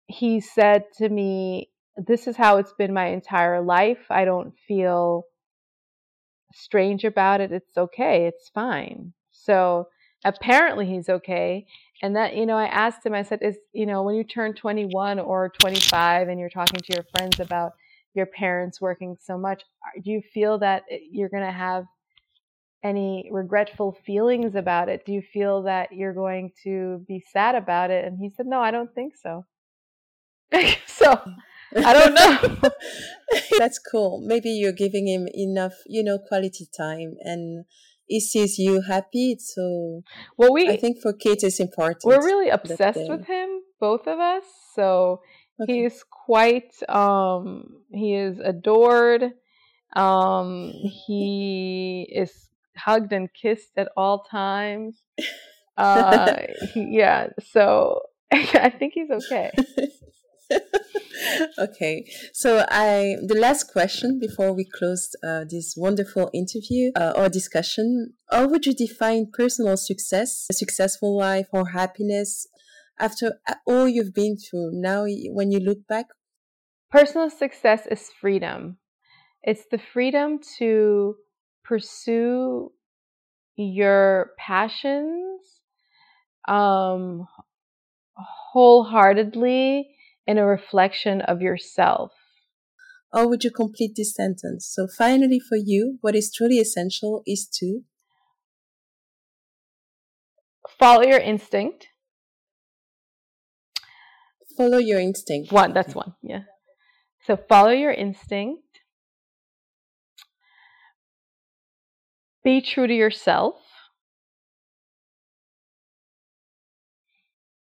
he 0.08 0.42
said 0.42 0.84
to 0.98 1.08
me, 1.08 1.71
This 1.98 2.28
is 2.28 2.38
how 2.38 2.58
it's 2.58 2.74
been 2.74 2.94
my 2.94 3.08
entire 3.08 3.62
life. 3.62 4.06
I 4.10 4.26
don't 4.26 4.54
feel 4.68 5.26
strange 6.54 7.04
about 7.04 7.42
it. 7.42 7.52
It's 7.52 7.78
okay. 7.78 8.26
It's 8.26 8.50
fine. 8.50 9.14
So 9.32 9.88
apparently 10.24 10.86
he's 10.86 11.10
okay 11.10 11.66
and 12.02 12.16
that 12.16 12.36
you 12.36 12.46
know 12.46 12.58
i 12.58 12.66
asked 12.66 13.06
him 13.06 13.14
i 13.14 13.24
said 13.24 13.40
is 13.42 13.58
you 13.74 13.86
know 13.86 14.04
when 14.04 14.16
you 14.16 14.24
turn 14.24 14.54
21 14.54 15.20
or 15.20 15.52
25 15.60 16.28
and 16.28 16.40
you're 16.40 16.50
talking 16.50 16.80
to 16.80 16.94
your 16.94 17.06
friends 17.18 17.40
about 17.40 17.72
your 18.14 18.28
parents 18.28 18.80
working 18.80 19.16
so 19.20 19.38
much 19.38 19.64
do 20.04 20.12
you 20.12 20.22
feel 20.34 20.60
that 20.60 20.84
eh, 20.92 21.00
you're 21.10 21.30
going 21.30 21.46
to 21.46 21.52
have 21.52 21.86
any 22.84 23.30
regretful 23.32 23.98
feelings 24.06 24.56
about 24.56 24.90
it 24.90 25.06
do 25.06 25.12
you 25.12 25.22
feel 25.34 25.64
that 25.64 25.92
you're 25.92 26.14
going 26.14 26.52
to 26.64 27.04
be 27.08 27.24
sad 27.32 27.56
about 27.56 27.90
it 27.90 28.06
and 28.06 28.18
he 28.20 28.30
said 28.30 28.46
no 28.46 28.60
i 28.60 28.70
don't 28.70 28.94
think 28.94 29.16
so 29.16 29.44
so 30.86 31.14
mm. 31.14 31.36
i 31.86 31.94
don't 31.94 32.14
know 32.14 32.70
that's 33.58 33.80
cool 33.80 34.22
maybe 34.26 34.50
you're 34.50 34.72
giving 34.72 35.08
him 35.08 35.28
enough 35.34 35.74
you 35.88 36.04
know 36.04 36.18
quality 36.18 36.68
time 36.78 37.16
and 37.22 37.66
he 38.12 38.20
sees 38.20 38.60
you 38.60 38.82
happy. 38.82 39.38
So 39.40 40.04
well, 40.38 40.52
we 40.54 40.68
I 40.68 40.76
think 40.76 41.02
for 41.02 41.14
kids 41.14 41.44
it's 41.44 41.62
important. 41.62 42.04
We're 42.04 42.26
really 42.26 42.50
obsessed 42.50 43.10
with 43.10 43.26
him, 43.26 43.62
both 43.80 44.06
of 44.06 44.20
us. 44.20 44.44
So 44.76 45.22
okay. 45.62 45.84
he's 45.84 46.04
quite 46.04 46.74
um 46.90 47.78
he 47.90 48.16
is 48.16 48.38
adored. 48.40 49.32
Um 49.96 50.74
he 51.08 52.06
is 52.12 52.50
hugged 52.76 53.14
and 53.14 53.30
kissed 53.34 53.72
at 53.78 53.88
all 53.96 54.24
times. 54.24 55.02
Uh 55.78 56.48
yeah, 56.76 57.28
so 57.54 58.02
I 58.32 58.70
think 58.78 58.94
he's 58.94 59.10
okay. 59.10 59.52
okay, 61.60 62.06
so 62.34 62.66
I 62.70 63.18
the 63.26 63.38
last 63.40 63.72
question 63.72 64.20
before 64.20 64.54
we 64.54 64.66
close 64.66 65.16
uh, 65.24 65.46
this 65.50 65.76
wonderful 65.78 66.30
interview 66.34 66.92
uh, 66.96 67.14
or 67.16 67.30
discussion: 67.30 68.14
How 68.30 68.48
would 68.48 68.66
you 68.66 68.74
define 68.74 69.32
personal 69.32 69.78
success, 69.78 70.48
a 70.50 70.54
successful 70.54 71.18
life, 71.18 71.48
or 71.52 71.70
happiness 71.70 72.48
after 73.00 73.40
all 73.66 73.88
you've 73.88 74.14
been 74.14 74.38
through? 74.38 74.72
Now, 74.74 75.06
when 75.06 75.52
you 75.52 75.60
look 75.60 75.88
back, 75.88 76.08
personal 76.90 77.30
success 77.30 77.88
is 77.90 78.10
freedom. 78.20 78.78
It's 79.44 79.66
the 79.72 79.80
freedom 79.80 80.40
to 80.60 81.16
pursue 81.64 82.72
your 83.56 84.32
passions 84.38 85.42
um, 86.48 87.28
wholeheartedly 88.16 89.96
and 90.28 90.40
a 90.40 90.46
reflection 90.46 91.22
of 91.22 91.42
yourself. 91.42 92.12
Or 93.14 93.28
would 93.28 93.44
you 93.44 93.52
complete 93.52 93.94
this 93.96 94.16
sentence? 94.16 94.72
So 94.74 94.88
finally 94.88 95.40
for 95.40 95.58
you, 95.58 95.98
what 96.02 96.16
is 96.16 96.32
truly 96.34 96.60
essential 96.60 97.24
is 97.26 97.48
to 97.60 97.82
follow 100.80 101.04
your 101.04 101.20
instinct. 101.20 101.88
Follow 104.56 104.78
your 104.78 105.00
instinct. 105.00 105.52
One, 105.52 105.74
that's 105.74 105.96
one. 105.96 106.14
Yeah. 106.22 106.44
So 107.26 107.38
follow 107.38 107.72
your 107.72 107.92
instinct. 107.92 108.64
Be 112.44 112.62
true 112.62 112.88
to 112.88 112.94
yourself. 112.94 113.56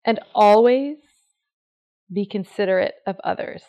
And 0.04 0.20
always 0.34 0.96
be 2.12 2.26
considerate 2.26 2.94
of 3.06 3.16
others. 3.24 3.62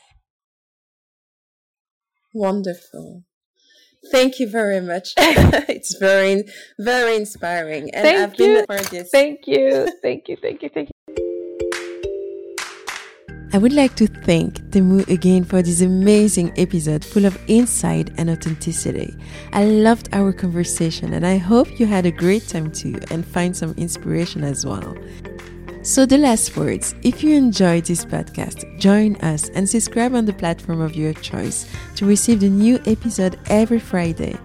Wonderful. 2.33 3.23
Thank 4.11 4.39
you 4.39 4.49
very 4.49 4.81
much. 4.81 5.13
it's 5.17 5.95
very, 5.99 6.43
very 6.79 7.15
inspiring. 7.15 7.91
And 7.93 8.03
thank 8.03 8.19
I've 8.19 8.39
you. 8.39 8.65
been 8.65 8.65
for 8.65 8.89
this. 8.89 9.09
Thank 9.11 9.47
you. 9.47 9.87
Thank 10.01 10.27
you. 10.27 10.37
Thank 10.41 10.63
you. 10.63 10.69
Thank 10.69 10.89
you. 10.89 10.91
I 13.53 13.57
would 13.57 13.73
like 13.73 13.95
to 13.97 14.07
thank 14.07 14.71
Tamu 14.71 15.03
again 15.09 15.43
for 15.43 15.61
this 15.61 15.81
amazing 15.81 16.53
episode 16.55 17.03
full 17.03 17.25
of 17.25 17.37
insight 17.47 18.09
and 18.17 18.29
authenticity. 18.29 19.13
I 19.51 19.65
loved 19.65 20.07
our 20.13 20.31
conversation 20.31 21.13
and 21.13 21.27
I 21.27 21.35
hope 21.35 21.77
you 21.77 21.85
had 21.85 22.05
a 22.05 22.11
great 22.11 22.47
time 22.47 22.71
too 22.71 22.97
and 23.11 23.25
find 23.25 23.53
some 23.55 23.73
inspiration 23.73 24.45
as 24.45 24.65
well. 24.65 24.95
So, 25.83 26.05
the 26.05 26.19
last 26.19 26.55
words 26.55 26.93
if 27.01 27.23
you 27.23 27.35
enjoyed 27.35 27.85
this 27.85 28.05
podcast, 28.05 28.77
join 28.77 29.15
us 29.15 29.49
and 29.49 29.67
subscribe 29.67 30.13
on 30.13 30.25
the 30.25 30.33
platform 30.33 30.79
of 30.79 30.95
your 30.95 31.13
choice 31.13 31.67
to 31.95 32.05
receive 32.05 32.41
the 32.41 32.49
new 32.49 32.79
episode 32.85 33.39
every 33.47 33.79
Friday. 33.79 34.37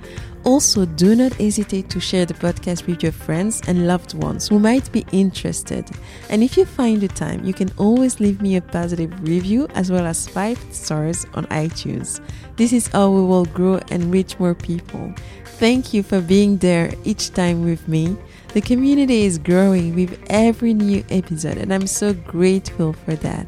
Also, 0.44 0.86
do 0.86 1.14
not 1.14 1.34
hesitate 1.34 1.90
to 1.90 2.00
share 2.00 2.24
the 2.24 2.32
podcast 2.32 2.86
with 2.86 3.02
your 3.02 3.12
friends 3.12 3.60
and 3.68 3.86
loved 3.86 4.14
ones 4.14 4.48
who 4.48 4.58
might 4.58 4.90
be 4.92 5.04
interested. 5.12 5.90
And 6.30 6.42
if 6.42 6.56
you 6.56 6.64
find 6.64 7.02
the 7.02 7.08
time, 7.08 7.44
you 7.44 7.52
can 7.52 7.70
always 7.76 8.18
leave 8.18 8.40
me 8.40 8.56
a 8.56 8.62
positive 8.62 9.12
review 9.28 9.68
as 9.74 9.90
well 9.90 10.06
as 10.06 10.26
five 10.26 10.58
stars 10.70 11.26
on 11.34 11.44
iTunes. 11.46 12.20
This 12.56 12.72
is 12.72 12.86
how 12.86 13.10
we 13.10 13.20
will 13.20 13.44
grow 13.44 13.78
and 13.90 14.10
reach 14.10 14.38
more 14.38 14.54
people. 14.54 15.12
Thank 15.58 15.92
you 15.92 16.02
for 16.02 16.20
being 16.20 16.58
there 16.58 16.92
each 17.04 17.32
time 17.32 17.64
with 17.64 17.88
me. 17.88 18.16
The 18.56 18.62
community 18.62 19.26
is 19.26 19.36
growing 19.36 19.94
with 19.94 20.18
every 20.30 20.72
new 20.72 21.04
episode, 21.10 21.58
and 21.58 21.74
I'm 21.74 21.86
so 21.86 22.14
grateful 22.14 22.94
for 22.94 23.14
that. 23.16 23.46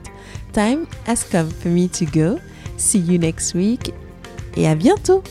Time 0.52 0.86
has 1.06 1.24
come 1.24 1.48
for 1.48 1.68
me 1.68 1.88
to 1.88 2.04
go. 2.04 2.38
See 2.76 2.98
you 2.98 3.18
next 3.18 3.54
week, 3.54 3.94
et 4.54 4.66
à 4.66 4.76
bientôt! 4.76 5.24